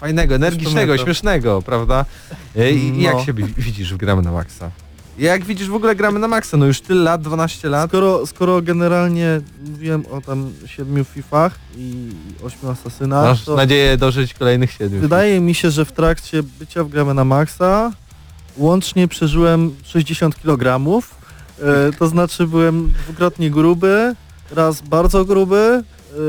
fajnego, 0.00 0.34
energicznego, 0.34 0.98
śmiesznego, 0.98 1.62
prawda? 1.62 2.04
E, 2.56 2.70
I 2.72 2.92
No. 2.92 2.98
jak 3.02 3.20
się 3.26 3.32
wi- 3.32 3.54
widzisz 3.58 3.94
w 3.94 3.96
gramy 3.96 4.22
na 4.22 4.32
maksa? 4.32 4.70
Jak 5.18 5.44
widzisz 5.44 5.68
w 5.68 5.74
ogóle 5.74 5.96
gramy 5.96 6.18
na 6.18 6.28
maksa? 6.28 6.56
No 6.56 6.66
już 6.66 6.80
tyle 6.80 7.02
lat, 7.02 7.22
12 7.22 7.68
lat. 7.68 7.90
Skoro, 7.90 8.26
skoro 8.26 8.62
generalnie 8.62 9.40
mówiłem 9.66 10.04
o 10.06 10.20
tam 10.20 10.52
siedmiu 10.66 11.04
Fifach 11.04 11.58
i 11.76 12.10
ośmiu 12.44 12.70
Asasynach, 12.70 13.24
Masz 13.24 13.44
to 13.44 13.56
nadzieję 13.56 13.96
dożyć 13.96 14.34
kolejnych 14.34 14.72
siedmiu. 14.72 15.00
wydaje 15.00 15.40
mi 15.40 15.54
się, 15.54 15.70
że 15.70 15.84
w 15.84 15.92
trakcie 15.92 16.42
bycia 16.42 16.84
w 16.84 16.88
gramy 16.88 17.14
na 17.14 17.24
maksa 17.24 17.92
łącznie 18.56 19.08
przeżyłem 19.08 19.74
60 19.84 20.34
kg. 20.42 20.64
E, 21.62 21.92
to 21.98 22.08
znaczy 22.08 22.46
byłem 22.46 22.92
dwukrotnie 23.04 23.50
gruby, 23.50 24.14
raz 24.50 24.80
bardzo 24.82 25.24
gruby, 25.24 25.82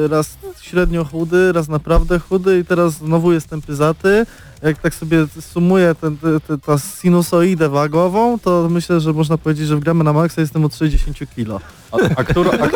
raz 0.09 0.37
średnio 0.61 1.05
chudy, 1.05 1.51
raz 1.51 1.67
naprawdę 1.67 2.19
chudy 2.19 2.59
i 2.59 2.65
teraz 2.65 2.93
znowu 2.93 3.31
jestem 3.31 3.61
pyzaty. 3.61 4.25
Jak 4.63 4.77
tak 4.77 4.95
sobie 4.95 5.25
sumuję 5.41 5.95
ten, 6.01 6.17
te, 6.17 6.39
te, 6.39 6.57
ta 6.57 6.77
sinusoidę 6.77 7.69
wagową, 7.69 8.39
to 8.39 8.67
myślę, 8.69 8.99
że 8.99 9.13
można 9.13 9.37
powiedzieć, 9.37 9.67
że 9.67 9.75
w 9.75 9.79
gramy 9.79 10.03
na 10.03 10.13
maksa 10.13 10.41
jestem 10.41 10.65
od 10.65 10.75
60 10.75 11.17
kg. 11.35 11.61
A, 11.91 11.97
a, 12.15 12.23
któro, 12.23 12.51
a, 12.53 12.67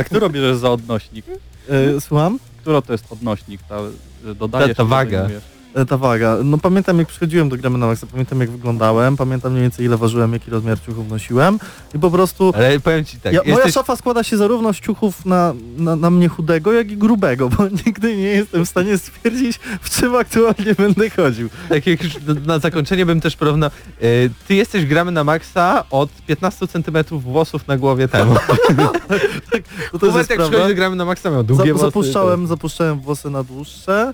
a 0.00 0.04
któro 0.04 0.30
bierzesz 0.30 0.56
za 0.56 0.70
odnośnik? 0.70 1.26
E, 1.68 2.00
słucham? 2.00 2.38
Któro 2.60 2.82
to 2.82 2.92
jest 2.92 3.04
odnośnik? 3.10 3.60
Ta, 3.68 3.76
że 4.24 4.34
dodajesz 4.34 4.68
Ta- 4.68 4.74
ta 4.74 4.84
waga. 4.84 5.18
odejmujesz? 5.18 5.44
E, 5.74 5.84
Ta 5.86 5.96
waga. 5.96 6.36
No 6.44 6.58
pamiętam 6.58 6.98
jak 6.98 7.08
przychodziłem 7.08 7.48
do 7.48 7.56
gramy 7.56 7.78
na 7.78 7.86
maksa, 7.86 8.06
pamiętam 8.12 8.40
jak 8.40 8.50
wyglądałem, 8.50 9.16
pamiętam 9.16 9.52
mniej 9.52 9.62
więcej 9.62 9.86
ile 9.86 9.96
ważyłem, 9.96 10.32
jaki 10.32 10.50
rozmiar 10.50 10.80
ciuchów 10.80 11.08
nosiłem 11.10 11.58
i 11.94 11.98
po 11.98 12.10
prostu 12.10 12.52
Ale 12.56 12.80
powiem 12.80 13.04
ci 13.04 13.20
tak, 13.20 13.32
ja, 13.32 13.40
moja 13.40 13.54
jesteś... 13.54 13.74
szafa 13.74 13.96
składa 13.96 14.22
się 14.22 14.36
zarówno 14.36 14.72
z 14.72 14.80
ciuchów 14.80 15.26
na, 15.26 15.54
na, 15.76 15.96
na 15.96 16.10
mnie 16.10 16.28
chudego, 16.28 16.72
jak 16.72 16.90
i 16.90 16.96
grubego, 16.96 17.48
bo 17.48 17.68
nigdy 17.86 18.16
nie 18.16 18.22
jestem 18.22 18.66
w 18.66 18.68
stanie 18.68 18.98
stwierdzić, 18.98 19.60
w 19.80 19.90
czym 20.00 20.14
aktualnie 20.16 20.74
będę 20.78 21.10
chodził. 21.10 21.48
Tak 21.68 21.86
jak 21.86 22.02
już 22.04 22.12
na- 22.46 22.58
zakończenie 22.58 23.06
bym 23.06 23.20
też 23.20 23.36
porównał. 23.36 23.70
E, 23.70 24.02
ty 24.48 24.54
jesteś 24.54 24.86
gramy 24.86 25.10
na 25.12 25.24
maksa 25.24 25.84
od 25.90 26.10
15 26.26 26.66
cm 26.66 27.18
włosów 27.18 27.68
na 27.68 27.76
głowie 27.78 28.08
temu. 28.08 28.34
No 28.34 28.38
to 30.00 30.06
Moment 30.06 30.16
jest 30.16 30.30
jak 30.30 30.50
przychodzi 30.50 30.74
gramy 30.74 30.96
na 30.96 31.04
maksa 31.04 31.30
miał 31.30 31.44
długie 31.44 31.64
Zap, 31.64 31.72
włosy. 31.72 31.86
zapuszczałem, 31.86 32.46
zapuszczałem 32.46 33.00
włosy 33.00 33.30
na 33.30 33.42
dłuższe 33.42 34.12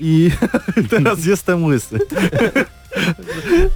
i 0.00 0.30
teraz 0.90 1.24
jestem 1.26 1.64
łysy. 1.64 1.98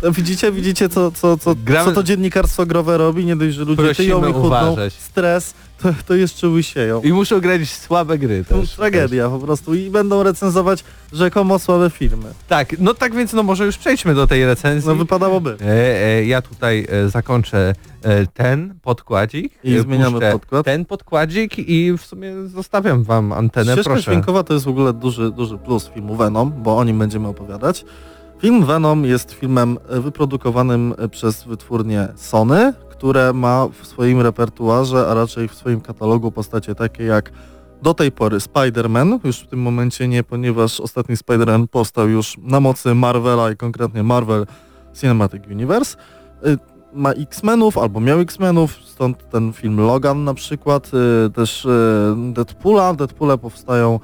To 0.01 0.12
widzicie, 0.18 0.53
widzicie 0.53 0.89
co, 0.89 1.11
co, 1.11 1.39
co, 1.39 1.55
Gramy- 1.55 1.85
co 1.85 1.93
to 1.93 2.03
dziennikarstwo 2.03 2.66
growe 2.66 2.99
robi? 2.99 3.25
Nie 3.25 3.37
dość, 3.37 3.55
że 3.57 3.64
ludzie 3.64 3.83
Prosimy 3.83 4.07
tyją 4.09 4.20
i 4.29 4.33
chudną, 4.33 4.47
uważać. 4.47 4.95
stres, 4.95 5.55
to, 5.83 5.89
to 6.07 6.14
jeszcze 6.14 6.49
łysieją. 6.49 7.01
I 7.03 7.12
muszą 7.12 7.41
grać 7.41 7.68
słabe 7.70 8.18
gry 8.18 8.45
To 8.49 8.61
też. 8.61 8.70
tragedia 8.75 9.29
po 9.29 9.39
prostu 9.39 9.75
i 9.75 9.91
będą 9.91 10.22
recenzować 10.22 10.85
rzekomo 11.12 11.59
słabe 11.59 11.91
filmy. 11.91 12.27
Tak, 12.49 12.79
no 12.79 12.95
tak 12.95 13.14
więc 13.14 13.33
no 13.33 13.43
może 13.43 13.66
już 13.66 13.79
przejdźmy 13.79 14.14
do 14.14 14.27
tej 14.27 14.47
recenzji. 14.47 14.89
No 14.89 14.95
wypadałoby. 14.97 15.57
E, 15.61 16.05
e, 16.07 16.25
ja 16.27 16.43
tutaj 16.43 16.87
e, 16.91 17.09
zakończę 17.09 17.75
e, 18.03 18.27
ten 18.27 18.75
podkładzik. 18.83 19.53
I 19.64 19.75
e, 19.77 19.83
zmieniamy 19.83 20.20
podkład. 20.33 20.64
Ten 20.64 20.85
podkładzik 20.85 21.59
i 21.59 21.93
w 21.99 22.03
sumie 22.07 22.33
zostawiam 22.47 23.03
wam 23.05 23.33
antenę, 23.33 23.72
Ścieżka 23.72 23.91
proszę. 23.91 24.03
dźwiękowa 24.11 24.43
to 24.43 24.55
jest 24.55 24.64
w 24.66 24.68
ogóle 24.68 24.93
duży, 24.93 25.31
duży 25.31 25.59
plus 25.59 25.91
filmu 25.95 26.16
Venom, 26.16 26.53
bo 26.62 26.77
o 26.79 26.85
nim 26.85 26.99
będziemy 26.99 27.29
opowiadać. 27.29 27.85
Film 28.41 28.66
Venom 28.66 29.05
jest 29.05 29.33
filmem 29.33 29.79
e, 29.89 30.01
wyprodukowanym 30.01 30.95
przez 31.11 31.45
wytwórnię 31.45 32.09
Sony, 32.16 32.72
które 32.95 33.32
ma 33.32 33.68
w 33.68 33.86
swoim 33.86 34.20
repertuarze, 34.20 35.07
a 35.09 35.14
raczej 35.14 35.49
w 35.49 35.55
swoim 35.55 35.80
katalogu 35.80 36.30
postacie 36.30 36.74
takie 36.74 37.05
jak 37.05 37.32
do 37.82 37.95
tej 37.95 38.12
pory 38.12 38.38
Spider-Man, 38.38 39.18
już 39.24 39.40
w 39.40 39.47
tym 39.47 39.62
momencie 39.62 40.09
nie, 40.09 40.22
ponieważ 40.22 40.80
ostatni 40.80 41.16
Spider-Man 41.16 41.66
powstał 41.66 42.09
już 42.09 42.38
na 42.38 42.61
mocy 42.61 42.95
Marvela 42.95 43.51
i 43.51 43.57
konkretnie 43.57 44.03
Marvel 44.03 44.47
Cinematic 45.01 45.47
Universe. 45.47 45.97
Y, 46.47 46.59
Ma 46.92 47.12
X-Menów 47.12 47.78
albo 47.78 48.01
miał 48.01 48.20
X-Menów, 48.20 48.78
stąd 48.84 49.30
ten 49.30 49.53
film 49.53 49.80
Logan 49.80 50.24
na 50.24 50.34
przykład, 50.34 50.90
y, 51.26 51.30
też 51.30 51.64
y, 51.64 51.68
Deadpoola. 52.32 52.95
Deadpoole 52.95 53.38
powstają, 53.38 54.01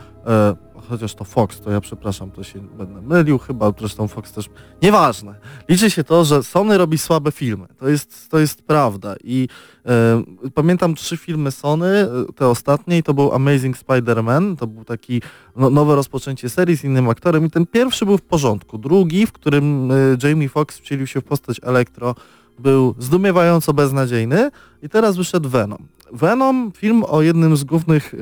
chociaż 0.90 1.14
to 1.14 1.24
Fox, 1.24 1.60
to 1.60 1.70
ja 1.70 1.80
przepraszam, 1.80 2.30
to 2.30 2.42
się 2.42 2.60
będę 2.60 3.02
mylił 3.02 3.38
chyba, 3.38 3.72
zresztą 3.78 4.08
Fox 4.08 4.32
też, 4.32 4.50
nieważne. 4.82 5.34
Liczy 5.68 5.90
się 5.90 6.04
to, 6.04 6.24
że 6.24 6.42
Sony 6.42 6.78
robi 6.78 6.98
słabe 6.98 7.32
filmy, 7.32 7.66
to 7.78 7.88
jest, 7.88 8.30
to 8.30 8.38
jest 8.38 8.62
prawda. 8.62 9.14
I 9.24 9.48
e, 9.86 10.22
pamiętam 10.54 10.94
trzy 10.94 11.16
filmy 11.16 11.50
Sony, 11.50 11.86
e, 11.86 12.08
te 12.36 12.48
ostatnie 12.48 12.98
i 12.98 13.02
to 13.02 13.14
był 13.14 13.32
Amazing 13.32 13.76
Spider-Man, 13.76 14.56
to 14.56 14.66
był 14.66 14.84
taki 14.84 15.22
no, 15.56 15.70
nowe 15.70 15.94
rozpoczęcie 15.94 16.48
serii 16.48 16.76
z 16.76 16.84
innym 16.84 17.08
aktorem 17.08 17.46
i 17.46 17.50
ten 17.50 17.66
pierwszy 17.66 18.06
był 18.06 18.18
w 18.18 18.22
porządku, 18.22 18.78
drugi, 18.78 19.26
w 19.26 19.32
którym 19.32 19.90
e, 19.92 19.94
Jamie 20.28 20.48
Foxx 20.48 20.78
wcielił 20.78 21.06
się 21.06 21.20
w 21.20 21.24
postać 21.24 21.60
Elektro, 21.62 22.14
był 22.60 22.94
zdumiewająco 22.98 23.72
beznadziejny 23.72 24.50
i 24.82 24.88
teraz 24.88 25.16
wyszedł 25.16 25.48
Venom. 25.48 25.88
Venom, 26.12 26.72
film 26.76 27.04
o 27.08 27.22
jednym 27.22 27.56
z 27.56 27.64
głównych 27.64 28.14
y, 28.14 28.18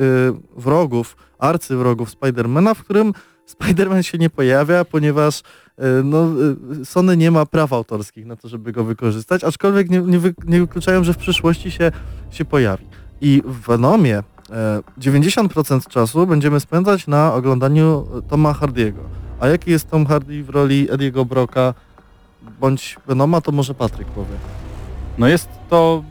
wrogów, 0.56 1.16
arcywrogów 1.38 2.10
Spidermana, 2.10 2.74
w 2.74 2.84
którym 2.84 3.12
Spiderman 3.46 4.02
się 4.02 4.18
nie 4.18 4.30
pojawia, 4.30 4.84
ponieważ 4.84 5.40
y, 5.40 5.42
no, 6.04 6.26
y, 6.80 6.84
Sony 6.84 7.16
nie 7.16 7.30
ma 7.30 7.46
praw 7.46 7.72
autorskich 7.72 8.26
na 8.26 8.36
to, 8.36 8.48
żeby 8.48 8.72
go 8.72 8.84
wykorzystać, 8.84 9.44
aczkolwiek 9.44 9.90
nie, 9.90 9.98
nie, 10.00 10.18
wy, 10.18 10.34
nie 10.46 10.60
wykluczają, 10.60 11.04
że 11.04 11.14
w 11.14 11.16
przyszłości 11.16 11.70
się, 11.70 11.92
się 12.30 12.44
pojawi. 12.44 12.86
I 13.20 13.42
w 13.46 13.66
Venomie 13.66 14.22
e, 14.50 14.82
90% 15.00 15.88
czasu 15.88 16.26
będziemy 16.26 16.60
spędzać 16.60 17.06
na 17.06 17.34
oglądaniu 17.34 18.06
Toma 18.28 18.52
Hardiego. 18.52 19.00
A 19.40 19.48
jaki 19.48 19.70
jest 19.70 19.90
Tom 19.90 20.06
Hardy 20.06 20.42
w 20.42 20.50
roli 20.50 20.90
Ediego 20.90 21.24
Broka 21.24 21.74
bądź 22.60 22.96
Venoma, 23.06 23.40
to 23.40 23.52
może 23.52 23.74
Patryk 23.74 24.08
powie. 24.08 24.36
No 25.18 25.28
jest 25.28 25.48
to 25.70 26.02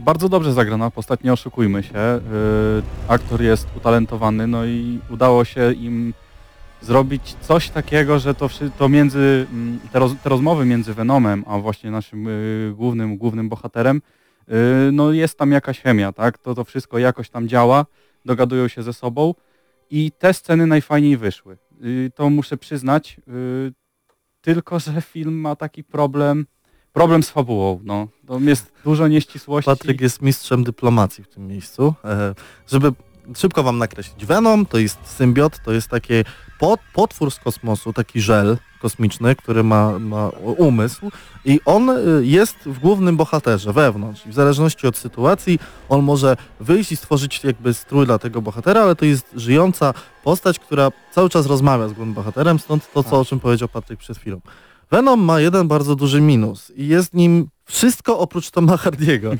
bardzo 0.00 0.28
dobrze 0.28 0.52
zagrana 0.52 0.90
postać, 0.90 1.22
nie 1.22 1.32
oszukujmy 1.32 1.82
się. 1.82 1.94
Yy, 1.94 2.82
aktor 3.08 3.42
jest 3.42 3.68
utalentowany, 3.76 4.46
no 4.46 4.66
i 4.66 5.00
udało 5.10 5.44
się 5.44 5.72
im 5.72 6.14
zrobić 6.82 7.36
coś 7.40 7.70
takiego, 7.70 8.18
że 8.18 8.34
to, 8.34 8.48
to 8.78 8.88
między, 8.88 9.46
mm, 9.52 9.80
te, 9.92 9.98
roz, 9.98 10.12
te 10.22 10.28
rozmowy 10.28 10.64
między 10.64 10.94
Venomem, 10.94 11.44
a 11.46 11.58
właśnie 11.58 11.90
naszym 11.90 12.24
yy, 12.24 12.74
głównym, 12.76 13.16
głównym 13.16 13.48
bohaterem, 13.48 14.02
yy, 14.48 14.54
no 14.92 15.12
jest 15.12 15.38
tam 15.38 15.52
jakaś 15.52 15.80
chemia, 15.80 16.12
tak? 16.12 16.38
To, 16.38 16.54
to 16.54 16.64
wszystko 16.64 16.98
jakoś 16.98 17.30
tam 17.30 17.48
działa, 17.48 17.86
dogadują 18.24 18.68
się 18.68 18.82
ze 18.82 18.92
sobą 18.92 19.34
i 19.90 20.12
te 20.18 20.34
sceny 20.34 20.66
najfajniej 20.66 21.16
wyszły. 21.16 21.56
Yy, 21.80 22.10
to 22.14 22.30
muszę 22.30 22.56
przyznać, 22.56 23.16
yy, 23.26 23.72
tylko 24.54 24.78
że 24.78 25.02
film 25.02 25.40
ma 25.40 25.56
taki 25.56 25.84
problem, 25.84 26.46
problem 26.92 27.22
z 27.22 27.30
fabułą, 27.30 27.80
no. 27.84 28.08
Tam 28.28 28.48
jest 28.48 28.72
dużo 28.84 29.08
nieścisłości. 29.08 29.70
Patryk 29.70 30.00
jest 30.00 30.22
mistrzem 30.22 30.64
dyplomacji 30.64 31.24
w 31.24 31.28
tym 31.28 31.46
miejscu. 31.46 31.94
E, 32.04 32.34
żeby 32.66 32.92
szybko 33.36 33.62
wam 33.62 33.78
nakreślić. 33.78 34.26
Venom 34.26 34.66
to 34.66 34.78
jest 34.78 34.98
symbiot, 35.04 35.62
to 35.64 35.72
jest 35.72 35.88
taki 35.88 36.14
pot, 36.58 36.80
potwór 36.92 37.30
z 37.30 37.38
kosmosu, 37.38 37.92
taki 37.92 38.20
żel 38.20 38.58
kosmiczny, 38.80 39.36
który 39.36 39.64
ma, 39.64 39.98
ma 39.98 40.28
umysł 40.56 41.10
i 41.44 41.60
on 41.64 41.90
y, 41.90 42.26
jest 42.26 42.56
w 42.66 42.78
głównym 42.78 43.16
bohaterze, 43.16 43.72
wewnątrz. 43.72 44.26
I 44.26 44.28
w 44.28 44.34
zależności 44.34 44.86
od 44.86 44.96
sytuacji 44.96 45.58
on 45.88 46.02
może 46.02 46.36
wyjść 46.60 46.92
i 46.92 46.96
stworzyć 46.96 47.44
jakby 47.44 47.74
strój 47.74 48.06
dla 48.06 48.18
tego 48.18 48.42
bohatera, 48.42 48.82
ale 48.82 48.96
to 48.96 49.04
jest 49.04 49.26
żyjąca 49.36 49.94
postać, 50.24 50.58
która 50.58 50.90
cały 51.10 51.28
czas 51.30 51.46
rozmawia 51.46 51.88
z 51.88 51.92
głównym 51.92 52.14
bohaterem, 52.14 52.58
stąd 52.58 52.92
to, 52.92 53.04
co, 53.04 53.20
o 53.20 53.24
czym 53.24 53.40
powiedział 53.40 53.68
Patryk 53.68 53.98
przed 53.98 54.18
chwilą. 54.18 54.40
Venom 54.90 55.20
ma 55.20 55.40
jeden 55.40 55.68
bardzo 55.68 55.96
duży 55.96 56.20
minus 56.20 56.72
i 56.76 56.86
jest 56.88 57.14
nim 57.14 57.48
wszystko 57.64 58.18
oprócz 58.18 58.50
Toma 58.50 58.76
Hardiego. 58.76 59.30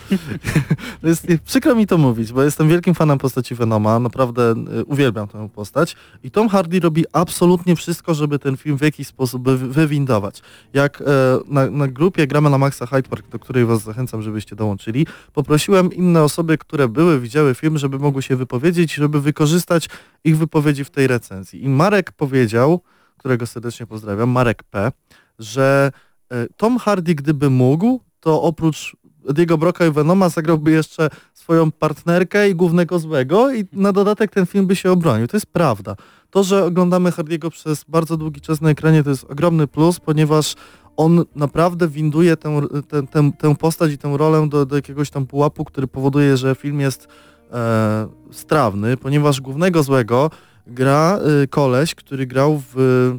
jest, 1.03 1.27
przykro 1.45 1.75
mi 1.75 1.87
to 1.87 1.99
mówić, 1.99 2.33
bo 2.33 2.43
jestem 2.43 2.69
wielkim 2.69 2.95
fanem 2.95 3.19
postaci 3.19 3.55
Venoma, 3.55 3.99
naprawdę 3.99 4.55
y, 4.81 4.85
uwielbiam 4.85 5.29
tę 5.29 5.49
postać 5.55 5.97
i 6.23 6.31
Tom 6.31 6.49
Hardy 6.49 6.81
robi 6.81 7.05
absolutnie 7.13 7.77
wszystko, 7.77 8.15
żeby 8.15 8.39
ten 8.39 8.57
film 8.57 8.79
w 8.79 8.83
jakiś 8.83 9.07
sposób 9.07 9.49
wy, 9.49 9.57
wywindować. 9.57 10.43
Jak 10.75 11.01
e, 11.01 11.05
na, 11.47 11.71
na 11.71 11.89
grupie 11.89 12.27
Gramy 12.27 12.51
na 12.51 12.59
Maxa 12.59 12.87
Hyde 12.87 13.09
Park, 13.09 13.29
do 13.29 13.39
której 13.39 13.65
was 13.65 13.83
zachęcam, 13.83 14.23
żebyście 14.23 14.57
dołączyli, 14.57 15.07
poprosiłem 15.33 15.93
inne 15.93 16.23
osoby, 16.23 16.59
które 16.59 16.89
były, 16.89 17.21
widziały 17.21 17.55
film, 17.55 17.79
żeby 17.79 17.99
mogły 17.99 18.23
się 18.23 18.37
wypowiedzieć, 18.37 18.95
żeby 18.95 19.21
wykorzystać 19.21 19.89
ich 20.25 20.39
wypowiedzi 20.39 20.85
w 20.85 20.91
tej 20.91 21.07
recenzji. 21.07 21.65
I 21.65 21.69
Marek 21.69 22.13
powiedział, 22.13 22.81
którego 23.17 23.47
serdecznie 23.47 23.87
pozdrawiam, 23.87 24.29
Marek 24.29 24.63
P., 24.63 24.93
że 25.39 25.93
e, 26.31 26.47
Tom 26.57 26.79
Hardy, 26.79 27.15
gdyby 27.15 27.51
mógł, 27.51 28.01
to 28.21 28.43
oprócz 28.43 28.97
Ediego 29.29 29.59
Broka 29.59 29.87
i 29.87 29.91
Venoma 29.91 30.29
zagrałby 30.29 30.71
jeszcze 30.71 31.09
swoją 31.35 31.71
partnerkę 31.71 32.51
i 32.51 32.55
głównego 32.55 32.99
złego 32.99 33.53
i 33.55 33.65
na 33.73 33.93
dodatek 33.93 34.31
ten 34.31 34.47
film 34.47 34.67
by 34.67 34.77
się 34.77 34.93
obronił. 34.93 35.27
To 35.27 35.37
jest 35.37 35.47
prawda. 35.47 35.97
To, 36.31 36.45
że 36.45 36.65
oglądamy 36.65 37.13
Hardiego 37.13 37.51
przez 37.51 37.85
bardzo 37.89 38.17
długi 38.17 38.41
czas 38.41 38.61
na 38.61 38.71
ekranie 38.71 39.03
to 39.03 39.11
jest 39.11 39.25
ogromny 39.25 39.67
plus, 39.67 40.01
ponieważ 40.01 40.55
on 40.97 41.25
naprawdę 41.35 41.89
winduje 41.89 42.37
tę, 42.37 42.61
tę, 42.89 43.07
tę, 43.07 43.31
tę 43.39 43.57
postać 43.57 43.93
i 43.93 43.99
tę 43.99 44.17
rolę 44.17 44.49
do, 44.49 44.67
do 44.67 44.77
jakiegoś 44.77 45.11
tam 45.11 45.27
pułapu, 45.27 45.65
który 45.65 45.87
powoduje, 45.87 46.37
że 46.37 46.55
film 46.55 46.81
jest 46.81 47.09
e, 47.53 48.09
strawny, 48.31 48.97
ponieważ 48.97 49.41
głównego 49.41 49.83
złego 49.83 50.31
gra 50.67 51.19
y, 51.43 51.49
koleś, 51.49 51.95
który 51.95 52.27
grał 52.27 52.63
w 52.75 53.19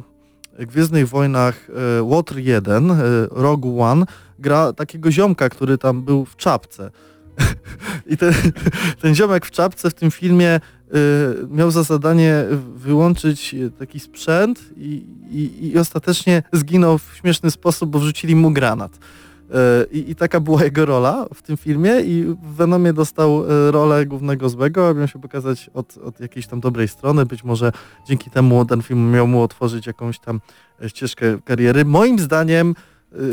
Gwiezdnych 0.66 1.08
Wojnach 1.08 1.68
e, 1.70 2.08
Water 2.10 2.38
1, 2.38 2.90
e, 2.90 2.96
Rogue 3.30 3.82
One, 3.82 4.06
gra 4.38 4.72
takiego 4.72 5.12
ziomka, 5.12 5.48
który 5.48 5.78
tam 5.78 6.02
był 6.02 6.24
w 6.24 6.36
czapce. 6.36 6.90
I 8.12 8.16
ten, 8.16 8.34
ten 9.00 9.14
ziomek 9.14 9.46
w 9.46 9.50
czapce 9.50 9.90
w 9.90 9.94
tym 9.94 10.10
filmie 10.10 10.48
e, 10.48 10.60
miał 11.48 11.70
za 11.70 11.82
zadanie 11.82 12.44
wyłączyć 12.74 13.54
taki 13.78 14.00
sprzęt 14.00 14.60
i, 14.76 15.04
i, 15.30 15.68
i 15.68 15.78
ostatecznie 15.78 16.42
zginął 16.52 16.98
w 16.98 17.16
śmieszny 17.20 17.50
sposób, 17.50 17.90
bo 17.90 17.98
wrzucili 17.98 18.36
mu 18.36 18.50
granat. 18.50 18.98
I, 19.92 20.10
I, 20.10 20.14
taka 20.14 20.40
była 20.40 20.64
jego 20.64 20.86
rola 20.86 21.26
w 21.34 21.42
tym 21.42 21.56
filmie 21.56 22.00
i 22.00 22.24
w 22.42 22.54
Venomie 22.54 22.92
dostał 22.92 23.44
rolę 23.70 24.06
głównego 24.06 24.48
złego, 24.48 24.88
aby 24.88 24.98
miał 24.98 25.08
się 25.08 25.20
pokazać 25.20 25.70
od, 25.74 25.98
od 25.98 26.20
jakiejś 26.20 26.46
tam 26.46 26.60
dobrej 26.60 26.88
strony. 26.88 27.26
Być 27.26 27.44
może 27.44 27.72
dzięki 28.08 28.30
temu 28.30 28.64
ten 28.64 28.82
film 28.82 29.10
miał 29.10 29.26
mu 29.26 29.42
otworzyć 29.42 29.86
jakąś 29.86 30.18
tam 30.18 30.40
ścieżkę 30.86 31.38
kariery. 31.44 31.84
Moim 31.84 32.18
zdaniem 32.18 32.74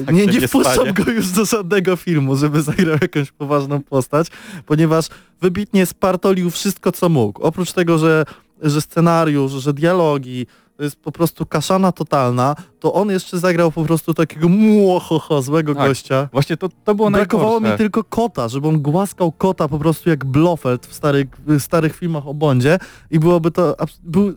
Tak 0.05 0.15
nie, 0.15 0.26
nie 0.26 0.47
wpuszczam 0.47 0.94
go 0.94 1.11
już 1.11 1.31
do 1.31 1.45
żadnego 1.45 1.95
filmu, 1.95 2.35
żeby 2.35 2.61
zagrał 2.61 2.98
jakąś 3.02 3.31
poważną 3.31 3.84
postać, 3.84 4.27
ponieważ 4.65 5.07
wybitnie 5.41 5.85
spartolił 5.85 6.49
wszystko, 6.49 6.91
co 6.91 7.10
mógł. 7.10 7.41
Oprócz 7.41 7.73
tego, 7.73 7.98
że, 7.98 8.26
że 8.61 8.81
scenariusz, 8.81 9.52
że 9.52 9.73
dialogi, 9.73 10.48
to 10.78 10.84
jest 10.84 10.95
po 11.02 11.12
prostu 11.12 11.45
kaszana 11.45 11.91
totalna, 11.91 12.56
to 12.80 12.94
on 12.94 13.10
jeszcze 13.10 13.40
zagrał 13.40 13.72
po 13.72 13.84
prostu 13.84 14.14
takiego 14.14 14.49
młochocho 14.49 15.41
złego 15.41 15.76
Tak, 15.76 15.88
gościa. 15.88 16.30
Właśnie 16.32 16.58
to, 16.58 16.70
to 16.84 16.95
było 16.95 17.12
Brakowało 17.12 17.52
najgorsze. 17.52 17.74
mi 17.74 17.78
tylko 17.78 18.04
kota, 18.04 18.48
żeby 18.48 18.68
on 18.68 18.82
głaskał 18.82 19.32
kota 19.32 19.68
po 19.68 19.80
prostu 19.80 20.10
jak 20.10 20.26
Blofeld 20.26 20.86
w 20.86 20.94
starych, 20.94 21.28
w 21.48 21.62
starych 21.62 21.95
filmach 21.95 22.28
o 22.28 22.34
Bondzie 22.34 22.80
i 23.12 23.20
byłoby 23.20 23.52
to, 23.52 23.76
był 24.04 24.34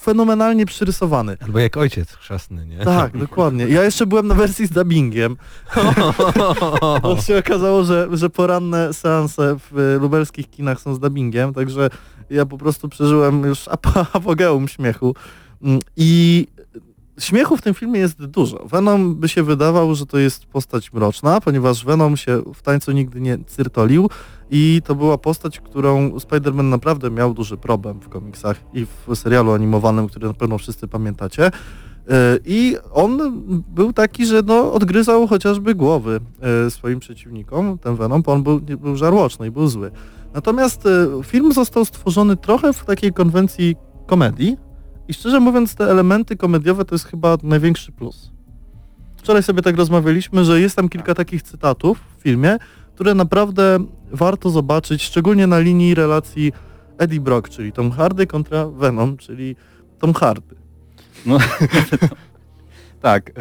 fenomenalnie 0.00 0.66
przyrysowany. 0.66 1.36
Albo 1.40 1.58
jak 1.58 1.76
ojciec 1.76 2.12
chrzestny, 2.12 2.66
nie? 2.66 2.78
Tak, 2.84 3.18
dokładnie. 3.18 3.64
Ja 3.68 3.84
jeszcze 3.84 4.06
byłem 4.06 4.26
na 4.26 4.34
wersji 4.34 4.66
z 4.66 4.70
dubbingiem. 4.70 5.36
Bo 7.02 7.20
się 7.20 7.38
okazało, 7.38 7.84
że, 7.84 8.08
że 8.12 8.30
poranne 8.30 8.94
seanse 8.94 9.56
w 9.70 9.78
y, 9.78 9.98
lubelskich 10.00 10.50
kinach 10.50 10.80
są 10.80 10.94
z 10.94 11.00
dubbingiem, 11.00 11.54
także 11.54 11.90
ja 12.30 12.46
po 12.46 12.58
prostu 12.58 12.88
przeżyłem 12.88 13.42
już 13.44 13.68
ap- 13.68 14.06
apogeum 14.16 14.68
śmiechu. 14.68 15.14
Mm, 15.62 15.80
I 15.96 16.46
śmiechu 17.18 17.56
w 17.56 17.62
tym 17.62 17.74
filmie 17.74 18.00
jest 18.00 18.24
dużo. 18.24 18.66
Venom 18.66 19.14
by 19.14 19.28
się 19.28 19.42
wydawał, 19.42 19.94
że 19.94 20.06
to 20.06 20.18
jest 20.18 20.46
postać 20.46 20.92
mroczna, 20.92 21.40
ponieważ 21.40 21.84
Venom 21.84 22.16
się 22.16 22.42
w 22.54 22.62
tańcu 22.62 22.92
nigdy 22.92 23.20
nie 23.20 23.38
cyrtolił 23.46 24.10
i 24.50 24.82
to 24.84 24.94
była 24.94 25.18
postać, 25.18 25.60
którą 25.60 26.10
Spider-Man 26.10 26.64
naprawdę 26.64 27.10
miał 27.10 27.34
duży 27.34 27.56
problem 27.56 28.00
w 28.00 28.08
komiksach 28.08 28.60
i 28.74 28.86
w 28.86 29.16
serialu 29.16 29.52
animowanym, 29.52 30.08
który 30.08 30.28
na 30.28 30.34
pewno 30.34 30.58
wszyscy 30.58 30.88
pamiętacie. 30.88 31.46
E, 31.46 32.38
I 32.44 32.76
on 32.92 33.42
był 33.68 33.92
taki, 33.92 34.26
że 34.26 34.42
no, 34.46 34.72
odgryzał 34.72 35.26
chociażby 35.26 35.74
głowy 35.74 36.20
e, 36.66 36.70
swoim 36.70 37.00
przeciwnikom, 37.00 37.78
ten 37.78 37.96
Venom, 37.96 38.22
bo 38.22 38.32
on 38.32 38.42
był, 38.42 38.60
był 38.60 38.96
żarłoczny 38.96 39.46
i 39.46 39.50
był 39.50 39.68
zły. 39.68 39.90
Natomiast 40.34 40.86
e, 40.86 41.22
film 41.24 41.52
został 41.52 41.84
stworzony 41.84 42.36
trochę 42.36 42.72
w 42.72 42.84
takiej 42.84 43.12
konwencji 43.12 43.76
komedii 44.06 44.56
i 45.10 45.14
szczerze 45.14 45.40
mówiąc 45.40 45.74
te 45.74 45.84
elementy 45.84 46.36
komediowe 46.36 46.84
to 46.84 46.94
jest 46.94 47.04
chyba 47.04 47.36
największy 47.42 47.92
plus. 47.92 48.30
wczoraj 49.16 49.42
sobie 49.42 49.62
tak 49.62 49.76
rozmawialiśmy, 49.76 50.44
że 50.44 50.60
jest 50.60 50.76
tam 50.76 50.88
kilka 50.88 51.14
takich 51.14 51.42
cytatów 51.42 52.00
w 52.18 52.22
filmie, 52.22 52.56
które 52.94 53.14
naprawdę 53.14 53.78
warto 54.12 54.50
zobaczyć, 54.50 55.02
szczególnie 55.02 55.46
na 55.46 55.58
linii 55.58 55.94
relacji 55.94 56.52
Eddie 56.98 57.20
Brock, 57.20 57.48
czyli 57.48 57.72
Tom 57.72 57.90
Hardy 57.90 58.26
kontra 58.26 58.66
Venom, 58.66 59.16
czyli 59.16 59.56
Tom 59.98 60.14
Hardy. 60.14 60.56
No, 61.26 61.38
tak, 63.02 63.30
y, 63.30 63.32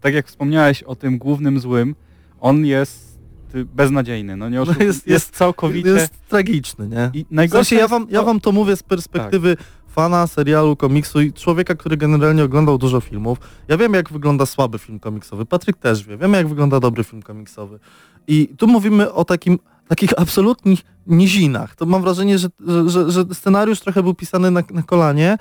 tak 0.00 0.14
jak 0.14 0.26
wspomniałeś 0.26 0.82
o 0.82 0.96
tym 0.96 1.18
głównym 1.18 1.60
złym, 1.60 1.94
on 2.40 2.66
jest 2.66 3.18
y, 3.54 3.64
beznadziejny, 3.64 4.36
no 4.36 4.48
nie 4.48 4.56
No 4.58 4.64
jest- 4.64 4.80
jest, 4.80 5.06
jest- 5.06 5.36
całkowicie... 5.36 5.88
Jest 5.88 6.26
tragiczny, 6.28 6.88
nie? 6.88 7.10
I 7.14 7.26
najgorsze 7.30 7.64
sensie 7.64 7.82
ja 7.82 7.88
wam, 7.88 8.06
ja 8.10 8.22
wam 8.22 8.40
to 8.40 8.52
mówię 8.52 8.76
z 8.76 8.82
perspektywy 8.82 9.56
fana 9.90 10.26
serialu, 10.26 10.76
komiksu 10.76 11.20
i 11.20 11.32
człowieka, 11.32 11.74
który 11.74 11.96
generalnie 11.96 12.44
oglądał 12.44 12.78
dużo 12.78 13.00
filmów. 13.00 13.38
Ja 13.68 13.76
wiem, 13.76 13.94
jak 13.94 14.12
wygląda 14.12 14.46
słaby 14.46 14.78
film 14.78 15.00
komiksowy. 15.00 15.46
Patryk 15.46 15.76
też 15.76 16.04
wie. 16.04 16.16
Wiemy, 16.16 16.36
jak 16.36 16.48
wygląda 16.48 16.80
dobry 16.80 17.04
film 17.04 17.22
komiksowy. 17.22 17.78
I 18.26 18.48
tu 18.58 18.66
mówimy 18.66 19.12
o 19.12 19.24
takim, 19.24 19.58
takich 19.88 20.18
absolutnych 20.20 20.80
nizinach. 21.06 21.76
To 21.76 21.86
mam 21.86 22.02
wrażenie, 22.02 22.38
że, 22.38 22.48
że, 22.86 23.10
że, 23.10 23.24
scenariusz 23.32 23.80
trochę 23.80 24.02
był 24.02 24.14
pisany 24.14 24.50
na, 24.50 24.62
na 24.70 24.82
kolanie 24.82 25.38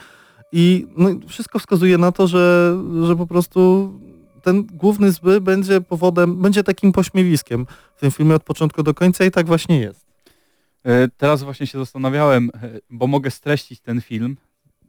i 0.52 0.88
no, 0.98 1.10
wszystko 1.28 1.60
wskazuje 1.60 1.98
na 1.98 2.12
to, 2.12 2.28
że, 2.28 2.78
że 3.04 3.16
po 3.16 3.28
prostu 3.28 3.94
ten 4.42 4.64
główny 4.64 5.12
zły 5.12 5.42
będzie 5.42 5.82
powodem, 5.82 6.42
będzie 6.42 6.64
takim 6.64 6.92
pośmiewiskiem 6.92 7.66
w 7.96 8.00
tym 8.00 8.12
filmie 8.12 8.36
od 8.36 8.44
początku 8.44 8.84
do 8.84 8.94
końca 8.94 9.26
i 9.26 9.32
tak 9.32 9.48
właśnie 9.48 9.80
jest. 9.80 10.09
E, 10.85 11.07
Teraz 11.18 11.43
właśnie 11.43 11.68
się 11.68 11.77
zastanawiałem, 11.80 12.51
e, 12.64 12.69
bo 12.89 13.07
mogę 13.07 13.31
streścić 13.31 13.80
ten 13.80 14.01
film, 14.01 14.38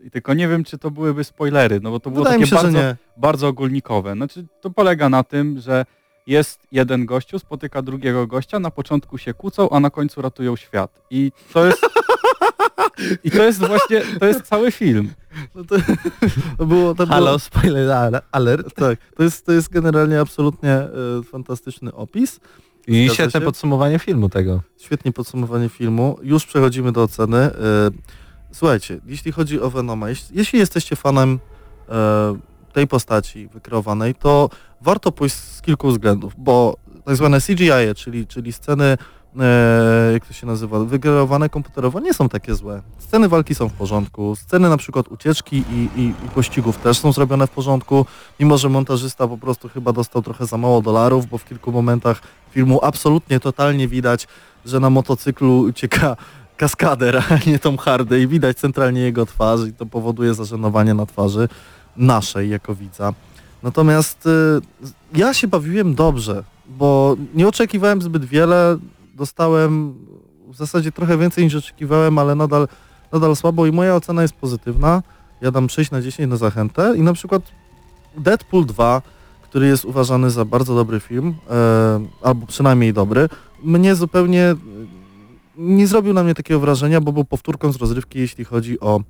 i 0.00 0.10
tylko 0.10 0.34
nie 0.34 0.48
wiem, 0.48 0.64
czy 0.64 0.78
to 0.78 0.90
byłyby 0.90 1.24
spoilery, 1.24 1.80
no 1.82 1.90
bo 1.90 2.00
to 2.00 2.10
było 2.10 2.24
Wydaje 2.24 2.38
takie 2.40 2.50
się, 2.50 2.56
bardzo, 2.56 2.78
bardzo 3.16 3.48
ogólnikowe. 3.48 4.12
Znaczy, 4.12 4.46
to 4.60 4.70
polega 4.70 5.08
na 5.08 5.24
tym, 5.24 5.60
że 5.60 5.84
jest 6.26 6.66
jeden 6.72 7.06
gościu, 7.06 7.38
spotyka 7.38 7.82
drugiego 7.82 8.26
gościa, 8.26 8.58
na 8.58 8.70
początku 8.70 9.18
się 9.18 9.34
kłócą, 9.34 9.70
a 9.70 9.80
na 9.80 9.90
końcu 9.90 10.22
ratują 10.22 10.56
świat. 10.56 11.00
I 11.10 11.32
to 11.52 11.66
jest... 11.66 11.86
I 13.24 13.30
to 13.30 13.42
jest 13.42 13.58
właśnie, 13.66 14.02
to 14.20 14.26
jest 14.26 14.42
cały 14.42 14.72
film. 14.72 15.12
No 15.54 15.64
to, 15.64 15.76
to 16.58 16.66
było, 16.66 16.94
to 16.94 17.06
Halo, 17.06 17.26
było, 17.26 17.38
spoiler 17.38 17.90
ale- 17.92 18.22
alert. 18.32 18.74
tak, 18.74 18.98
to 19.16 19.22
jest, 19.22 19.46
to 19.46 19.52
jest 19.52 19.68
generalnie 19.68 20.20
absolutnie 20.20 20.72
e, 20.72 20.88
fantastyczny 21.30 21.92
opis. 21.94 22.40
I 22.90 23.04
Zgadza 23.04 23.14
świetne 23.14 23.40
się. 23.40 23.44
podsumowanie 23.44 23.98
filmu 23.98 24.28
tego. 24.28 24.60
Świetnie 24.78 25.12
podsumowanie 25.12 25.68
filmu. 25.68 26.18
Już 26.22 26.46
przechodzimy 26.46 26.92
do 26.92 27.02
oceny. 27.02 27.36
E, 27.38 27.52
słuchajcie, 28.52 29.00
jeśli 29.06 29.32
chodzi 29.32 29.60
o 29.60 29.70
Venoma, 29.70 30.06
jeśli, 30.32 30.58
jesteście 30.58 30.96
fanem 30.96 31.38
e, 31.88 32.36
tej 32.72 32.86
postaci 32.86 33.48
wykreowanej, 33.48 34.14
to 34.14 34.50
warto 34.80 35.12
pójść 35.12 35.34
z 35.36 35.62
kilku 35.62 35.88
względów, 35.88 36.32
bo 36.38 36.76
tak 37.04 37.16
zwane 37.16 37.40
CGI, 37.40 37.70
-e, 37.70 37.94
czyli, 37.94 38.26
czyli 38.26 38.52
sceny, 38.52 38.98
e, 39.40 40.10
jak 40.12 40.26
to 40.26 40.32
się 40.32 40.46
nazywa, 40.46 40.78
wykreowane 40.84 41.48
komputerowo 41.48 42.00
nie 42.00 42.14
są 42.14 42.28
takie 42.28 42.54
złe. 42.54 42.82
Sceny 42.98 43.28
walki 43.28 43.54
są 43.54 43.68
w 43.68 43.72
porządku, 43.72 44.36
sceny 44.36 44.68
na 44.68 44.76
przykład 44.76 45.08
ucieczki 45.08 45.56
i, 45.56 46.00
i, 46.00 46.02
i 46.26 46.28
pościgów 46.34 46.76
też 46.76 46.98
są 46.98 47.12
zrobione 47.12 47.46
w 47.46 47.50
porządku, 47.50 48.06
mimo 48.40 48.58
że 48.58 48.68
montażysta 48.68 49.28
po 49.28 49.38
prostu 49.38 49.68
chyba 49.68 49.92
dostał 49.92 50.22
trochę 50.22 50.46
za 50.46 50.56
mało 50.56 50.82
dolarów, 50.82 51.26
bo 51.26 51.38
w 51.38 51.44
kilku 51.44 51.72
momentach 51.72 52.22
filmu 52.50 52.80
absolutnie, 52.82 53.40
totalnie 53.40 53.88
widać, 53.88 54.28
że 54.64 54.80
na 54.80 54.90
motocyklu 54.90 55.60
ucieka 55.60 56.16
kaskader, 56.56 57.22
a 57.30 57.50
nie 57.50 57.58
Tom 57.58 57.78
Hardy 57.78 58.20
i 58.20 58.26
widać 58.26 58.56
centralnie 58.56 59.00
jego 59.00 59.26
twarz 59.26 59.60
i 59.68 59.72
to 59.72 59.86
powoduje 59.86 60.34
zażenowanie 60.34 60.94
na 60.94 61.06
twarzy 61.06 61.48
naszej 61.96 62.50
jako 62.50 62.74
widza. 62.74 63.14
Natomiast 63.62 64.26
y, 64.26 64.30
ja 65.14 65.34
się 65.34 65.48
bawiłem 65.48 65.94
dobrze, 65.94 66.44
bo 66.68 67.16
nie 67.34 67.48
oczekiwałem 67.48 68.02
zbyt 68.02 68.24
wiele, 68.24 68.78
dostałem 69.14 69.94
w 70.48 70.56
zasadzie 70.56 70.92
trochę 70.92 71.18
więcej 71.18 71.44
niż 71.44 71.54
oczekiwałem, 71.54 72.18
ale 72.18 72.34
nadal, 72.34 72.68
nadal 73.12 73.36
słabo 73.36 73.66
i 73.66 73.72
moja 73.72 73.94
ocena 73.94 74.22
jest 74.22 74.34
pozytywna. 74.34 75.02
Ja 75.40 75.50
dam 75.50 75.68
6 75.68 75.90
na 75.90 76.02
10 76.02 76.30
na 76.30 76.36
zachętę 76.36 76.94
i 76.96 77.02
na 77.02 77.12
przykład 77.12 77.42
Deadpool 78.16 78.66
2, 78.66 79.02
który 79.50 79.66
jest 79.66 79.84
uważany 79.84 80.30
za 80.30 80.44
bardzo 80.44 80.74
dobry 80.74 81.00
film, 81.00 81.34
e, 81.50 82.00
albo 82.22 82.46
przynajmniej 82.46 82.92
dobry, 82.92 83.28
mnie 83.62 83.94
zupełnie 83.94 84.44
e, 84.44 84.56
nie 85.56 85.86
zrobił 85.86 86.12
na 86.12 86.22
mnie 86.22 86.34
takiego 86.34 86.60
wrażenia, 86.60 87.00
bo 87.00 87.12
był 87.12 87.24
powtórką 87.24 87.72
z 87.72 87.76
rozrywki, 87.76 88.18
jeśli 88.18 88.44
chodzi 88.44 88.80
o, 88.80 89.00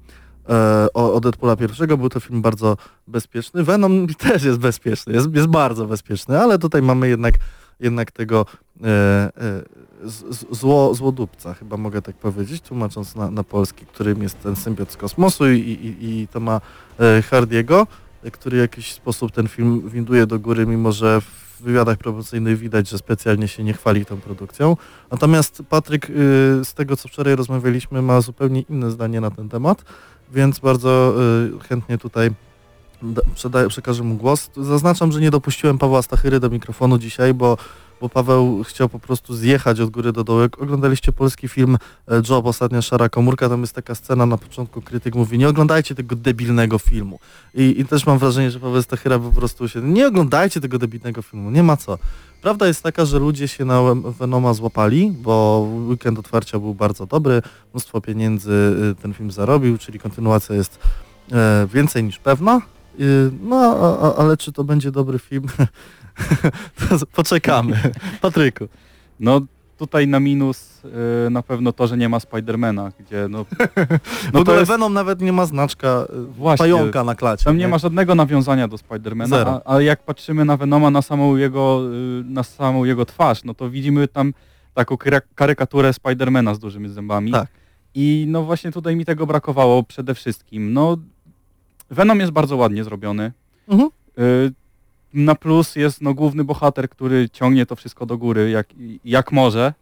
e, 0.49 0.87
o, 0.95 1.15
o 1.15 1.21
Deadpoola 1.21 1.57
pierwszego. 1.57 1.97
Był 1.97 2.09
to 2.09 2.21
film 2.21 2.43
bardzo 2.43 2.77
bezpieczny. 3.07 3.63
Venom 3.63 4.07
też 4.29 4.45
jest 4.45 4.59
bezpieczny, 4.59 5.13
jest, 5.13 5.35
jest 5.35 5.49
bardzo 5.49 5.87
bezpieczny, 5.87 6.41
ale 6.41 6.59
tutaj 6.59 6.83
mamy 6.83 7.09
jednak, 7.09 7.35
jednak 7.81 8.11
tego 8.11 8.47
e, 8.83 8.87
e, 8.87 9.31
zło, 10.51 10.95
złodupca, 10.95 11.55
chyba 11.55 11.77
mogę 11.77 12.03
tak 12.03 12.17
powiedzieć, 12.17 12.63
tłumacząc 12.63 13.17
na, 13.17 13.31
na 13.31 13.45
polski, 13.45 13.87
którym 13.87 14.23
jest 14.23 14.43
ten 14.43 14.57
symbiot 14.57 14.93
z 14.93 14.97
kosmosu 14.97 15.51
i, 15.51 15.59
i, 15.59 16.21
i 16.21 16.29
to 16.29 16.41
ma 16.41 16.61
e, 17.01 17.23
Hardiego, 17.23 17.87
który 18.33 18.57
w 18.57 18.61
jakiś 18.61 18.93
sposób 18.93 19.33
ten 19.33 19.49
film 19.49 19.89
winduje 19.89 20.27
do 20.27 20.39
góry, 20.39 20.67
mimo 20.67 20.93
że 20.93 21.21
w 21.21 21.63
wywiadach 21.63 21.99
promocyjnych 21.99 22.59
widać, 22.59 22.89
że 22.89 22.99
specjalnie 22.99 23.49
się 23.49 23.65
nie 23.65 23.73
chwali 23.73 24.07
tą 24.07 24.21
produkcją. 24.21 24.77
Natomiast 25.11 25.63
Patryk, 25.69 26.11
y, 26.11 26.13
z 26.65 26.75
tego 26.75 26.97
co 26.97 27.09
wczoraj 27.09 27.37
rozmawialiśmy, 27.37 28.03
ma 28.03 28.21
zupełnie 28.21 28.61
inne 28.61 28.91
zdanie 28.91 29.21
na 29.21 29.31
ten 29.31 29.49
temat, 29.49 29.85
więc 30.33 30.59
bardzo 30.59 31.15
y, 31.57 31.69
chętnie 31.69 31.99
tutaj 31.99 32.31
przekażę 33.69 34.03
mu 34.03 34.15
głos. 34.15 34.51
Zaznaczam, 34.57 35.13
że 35.13 35.21
nie 35.21 35.31
dopuściłem 35.31 35.79
Pawła 35.79 36.03
Stachyry 36.03 36.41
do 36.41 36.51
mikrofonu 36.51 36.99
dzisiaj, 36.99 37.35
bo, 37.35 37.57
bo 38.01 38.09
Paweł 38.09 38.65
chciał 38.65 38.89
po 38.89 38.99
prostu 38.99 39.35
zjechać 39.35 39.81
od 39.81 39.91
góry 39.91 40.13
do 40.13 40.25
dołu. 40.25 40.41
Jak 40.41 40.63
oglądaliście 40.63 41.13
polski 41.13 41.49
film 41.49 41.79
e, 42.09 42.23
Job, 42.29 42.47
Ostatnia 42.47 42.83
Szara 42.83 43.09
Komórka, 43.09 43.49
tam 43.49 43.61
jest 43.61 43.73
taka 43.73 43.95
scena 43.95 44.27
na 44.27 44.37
początku, 44.37 44.83
krytyk 44.83 45.15
mówi, 45.15 45.39
nie 45.39 45.49
oglądajcie 45.49 45.95
tego 45.95 46.17
debilnego 46.17 46.79
filmu. 46.79 47.19
I, 47.55 47.81
I 47.81 47.85
też 47.85 48.07
mam 48.07 48.19
wrażenie, 48.19 48.51
że 48.51 48.61
Paweł 48.61 48.83
Stachyra 48.83 49.19
po 49.19 49.31
prostu 49.31 49.69
się, 49.69 49.81
nie 49.81 50.07
oglądajcie 50.07 50.61
tego 50.61 50.79
debilnego 50.79 51.23
filmu, 51.23 51.51
nie 51.51 51.63
ma 51.63 51.77
co. 51.77 51.99
Prawda 52.43 52.67
jest 52.67 52.83
taka, 52.83 53.05
że 53.05 53.19
ludzie 53.19 53.49
się 53.49 53.65
na 53.65 53.81
Venoma 53.95 54.55
złapali, 54.55 55.11
bo 55.11 55.67
weekend 55.89 56.19
otwarcia 56.19 56.59
był 56.59 56.75
bardzo 56.75 57.07
dobry, 57.07 57.43
mnóstwo 57.73 58.01
pieniędzy 58.01 58.53
y, 58.93 59.03
ten 59.03 59.15
film 59.15 59.31
zarobił, 59.31 59.79
czyli 59.79 59.99
kontynuacja 59.99 60.55
jest 60.55 60.79
e, 61.33 61.67
więcej 61.73 62.05
niż 62.05 62.19
pewna. 62.19 62.61
Y, 63.01 63.31
No, 63.43 63.59
ale 64.19 64.37
czy 64.37 64.53
to 64.53 64.65
będzie 64.65 64.91
dobry 64.91 65.19
film? 65.19 65.47
Poczekamy. 67.17 67.81
Patryku. 68.21 68.69
No 69.21 69.41
tutaj 69.81 70.09
na 70.09 70.21
minus 70.21 70.85
y, 71.27 71.31
na 71.31 71.43
pewno 71.43 71.73
to, 71.73 71.87
że 71.87 71.97
nie 71.97 72.09
ma 72.09 72.21
Spidermana, 72.21 72.93
gdzie 73.01 73.27
no, 73.31 73.45
w 73.45 73.49
no 74.25 74.33
to 74.33 74.41
ogóle 74.41 74.57
jest, 74.57 74.71
Venom 74.71 74.93
nawet 74.93 75.21
nie 75.21 75.33
ma 75.33 75.47
znaczka 75.47 76.07
y, 76.15 76.27
Właśnie. 76.27 76.65
pająka 76.65 77.05
na 77.05 77.15
klacie. 77.15 77.45
tam 77.45 77.57
nie 77.57 77.69
ma 77.69 77.79
żadnego 77.79 78.15
nawiązania 78.15 78.69
do 78.69 78.79
Spidermana, 78.79 79.61
a, 79.65 79.75
a 79.75 79.81
jak 79.81 80.03
patrzymy 80.05 80.45
na 80.45 80.57
Venoma, 80.57 80.91
na 80.91 81.03
samą 81.03 81.37
jego, 81.37 81.83
y, 82.21 82.25
na 82.25 82.43
samą 82.43 82.85
jego 82.85 83.07
twarz, 83.07 83.45
no 83.45 83.55
to 83.55 83.71
widzimy 83.71 84.09
tam 84.09 84.35
taką 84.75 84.97
karykaturę 85.35 85.93
Spidermana 85.93 86.55
z 86.55 86.59
dużymi 86.59 86.89
zębami. 86.89 87.33
Tak. 87.33 87.49
I 87.95 88.25
no 88.29 88.43
właśnie 88.43 88.73
tutaj 88.73 88.97
mi 88.97 89.05
tego 89.05 89.27
brakowało 89.27 89.83
przede 89.83 90.15
wszystkim. 90.15 90.73
No 90.73 90.97
Venom 91.91 92.21
jest 92.21 92.33
bardzo 92.33 92.57
ładnie 92.57 92.85
zrobiony. 92.85 93.33
Mhm. 93.69 93.91
Y, 94.19 94.53
Na 95.15 95.35
plus 95.35 95.77
jest 95.77 96.01
no, 96.01 96.15
główny 96.15 96.45
bohater, 96.45 96.89
który 96.89 97.29
ciągnie 97.31 97.67
to 97.67 97.77
wszystko 97.77 98.07
do 98.07 98.19
góry 98.19 98.51
jak, 98.51 98.67
jak 99.05 99.33
może. 99.33 99.75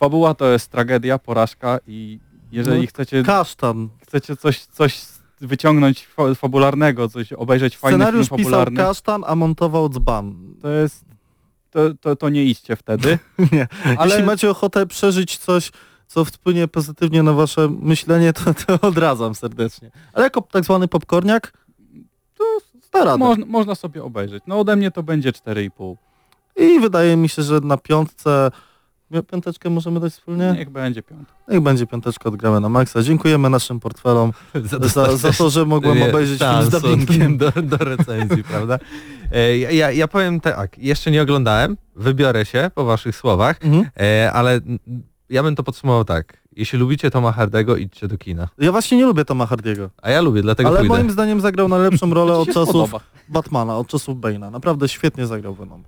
Fabuła 0.00 0.34
to 0.34 0.46
jest 0.46 0.68
tragedia, 0.70 1.18
porażka 1.18 1.78
i 1.86 2.18
jeżeli 2.52 2.80
No, 2.80 2.86
chcecie, 2.86 3.22
Kasztan. 3.22 3.88
chcecie 4.02 4.36
coś, 4.36 4.60
coś 4.64 5.00
wyciągnąć 5.40 6.06
fa- 6.06 6.34
fabularnego, 6.34 7.08
coś 7.08 7.32
obejrzeć 7.32 7.76
fajny 7.76 7.96
Scenariusz 7.98 8.28
film 8.28 8.38
pisał 8.38 8.50
fabularny, 8.50 8.76
Kasztan, 8.76 9.24
a 9.26 9.34
montował 9.34 9.88
dzban. 9.88 10.54
to 10.62 10.68
jest 10.68 11.04
to, 11.70 11.80
to, 12.00 12.16
to 12.16 12.28
nie 12.28 12.44
idźcie 12.44 12.76
wtedy. 12.76 13.18
Nie. 13.52 13.66
Ale 13.98 14.10
Jeśli 14.10 14.26
macie 14.26 14.50
ochotę 14.50 14.86
przeżyć 14.86 15.38
coś, 15.38 15.70
co 16.06 16.24
wpłynie 16.24 16.68
pozytywnie 16.68 17.22
na 17.22 17.32
wasze 17.32 17.68
myślenie, 17.80 18.32
to, 18.32 18.54
to 18.54 18.80
odradzam 18.88 19.34
serdecznie. 19.34 19.90
Ale 20.12 20.24
jako 20.24 20.40
tak 20.42 20.64
zwany 20.64 20.88
popcorniak, 20.88 21.52
sta 22.92 23.04
radę. 23.04 23.18
można, 23.18 23.46
można 23.46 23.74
sobie 23.74 24.02
obejrzeć. 24.04 24.42
No 24.46 24.60
ode 24.60 24.76
mnie 24.76 24.90
to 24.90 25.02
będzie 25.02 25.32
4,5. 25.32 25.96
I 26.56 26.80
wydaje 26.80 27.16
mi 27.16 27.28
się, 27.28 27.42
że 27.42 27.60
na 27.60 27.76
piątce, 27.76 28.50
piąteczkę 29.30 29.70
możemy 29.70 30.00
dać 30.00 30.12
wspólnie? 30.12 30.54
Niech 30.58 30.70
będzie 30.70 31.02
piątka. 31.02 31.34
Niech 31.48 31.60
będzie 31.60 31.86
piąteczka 31.86 32.28
od 32.28 32.36
Gramy 32.36 32.60
na 32.60 32.68
Maxa. 32.68 33.02
Dziękujemy 33.02 33.50
naszym 33.50 33.80
portfelom 33.80 34.32
za, 34.94 35.16
za 35.16 35.32
to, 35.32 35.50
że 35.50 35.64
mogłem 35.64 35.98
Nie, 35.98 36.08
obejrzeć 36.08 36.38
film 36.40 36.50
z 36.62 36.70
szans 36.70 36.82
dubbingiem. 36.82 37.36
do, 37.42 37.50
do 37.62 37.76
recenzji, 37.76 38.44
prawda? 38.44 38.78
E, 39.32 39.58
ja- 39.58 39.90
ja, 39.90 40.08
powiem 40.08 40.40
tak, 40.40 40.78
jeszcze 40.78 41.10
nie 41.10 41.22
oglądałem, 41.22 41.76
wybiorę 41.96 42.44
się 42.46 42.70
po 42.74 42.84
waszych 42.84 43.16
słowach, 43.16 43.56
Mhm. 43.64 43.86
e, 44.00 44.32
ale 44.32 44.60
ja 45.30 45.42
bym 45.42 45.56
to 45.56 45.62
podsumował 45.62 46.04
tak. 46.04 46.41
Jeśli 46.56 46.78
lubicie 46.78 47.10
Toma 47.10 47.32
Hardego, 47.32 47.76
idźcie 47.76 48.08
do 48.08 48.18
kina. 48.18 48.48
Ja 48.58 48.72
właśnie 48.72 48.98
nie 48.98 49.06
lubię 49.06 49.24
Toma 49.24 49.46
Hardiego, 49.46 49.90
A 50.02 50.10
ja 50.10 50.20
lubię, 50.20 50.42
dlatego 50.42 50.68
ale 50.68 50.78
pójdę. 50.78 50.94
moim 50.94 51.10
zdaniem 51.10 51.40
zagrał 51.40 51.68
najlepszą 51.68 52.14
rolę 52.14 52.32
od 52.32 52.48
czasów 52.48 52.68
spodoba. 52.68 53.00
Batmana 53.28 53.76
od 53.76 53.88
czasów 53.88 54.18
Bane'a. 54.18 54.50
Naprawdę 54.50 54.88
świetnie 54.88 55.26
zagrał 55.26 55.54
Venom. 55.54 55.82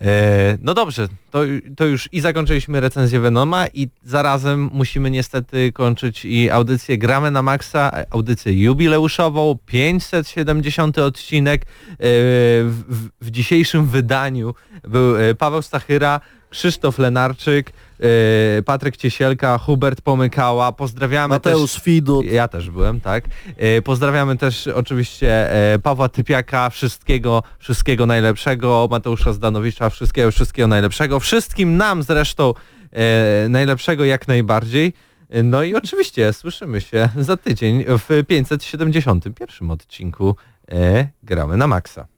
E, 0.00 0.58
no 0.62 0.74
dobrze, 0.74 1.08
to, 1.30 1.40
to 1.76 1.84
już 1.86 2.08
i 2.12 2.20
zakończyliśmy 2.20 2.80
recenzję 2.80 3.20
Venoma 3.20 3.66
i 3.74 3.88
zarazem 4.04 4.70
musimy 4.72 5.10
niestety 5.10 5.72
kończyć 5.72 6.24
i 6.24 6.50
audycję 6.50 6.98
Gramy 6.98 7.30
na 7.30 7.42
Maxa, 7.42 7.92
audycję 8.10 8.62
jubileuszową, 8.62 9.58
570 9.66 10.98
odcinek. 10.98 11.62
E, 11.62 11.66
w, 11.98 12.82
w, 12.88 13.08
w 13.20 13.30
dzisiejszym 13.30 13.86
wydaniu 13.86 14.54
był 14.88 15.16
e, 15.16 15.34
Paweł 15.34 15.62
Stachyra, 15.62 16.20
Krzysztof 16.50 16.98
Lenarczyk, 16.98 17.72
e, 18.00 18.62
Patryk 18.62 18.96
Ciesielka, 18.96 19.58
Hubert 19.58 20.00
Pomykała. 20.00 20.72
Pozdrawiamy 20.72 21.34
Mateusz 21.34 21.72
też... 21.72 21.82
Widut. 21.84 22.26
Ja 22.26 22.48
też 22.48 22.70
byłem, 22.70 23.00
tak. 23.00 23.24
E, 23.56 23.82
Pozdrawiamy 23.82 24.36
też 24.36 24.66
oczywiście 24.66 25.52
e, 25.74 25.78
Pawła 25.78 26.08
Typiaka, 26.08 26.70
wszystkiego, 26.70 27.42
wszystkiego 27.58 28.06
najlepszego, 28.06 28.88
Mateusza 28.90 29.32
Zdanowicza, 29.32 29.90
wszystkiego, 29.90 30.30
wszystkiego 30.30 30.68
najlepszego, 30.68 31.20
wszystkim 31.20 31.76
nam 31.76 32.02
zresztą 32.02 32.54
najlepszego 33.48 34.04
jak 34.04 34.28
najbardziej. 34.28 34.92
No 35.44 35.62
i 35.62 35.74
oczywiście 35.74 36.32
słyszymy 36.32 36.80
się 36.80 37.08
za 37.16 37.36
tydzień 37.36 37.84
w 37.88 38.24
571 38.26 39.70
odcinku 39.70 40.36
Gramy 41.22 41.56
na 41.56 41.66
Maxa. 41.66 42.17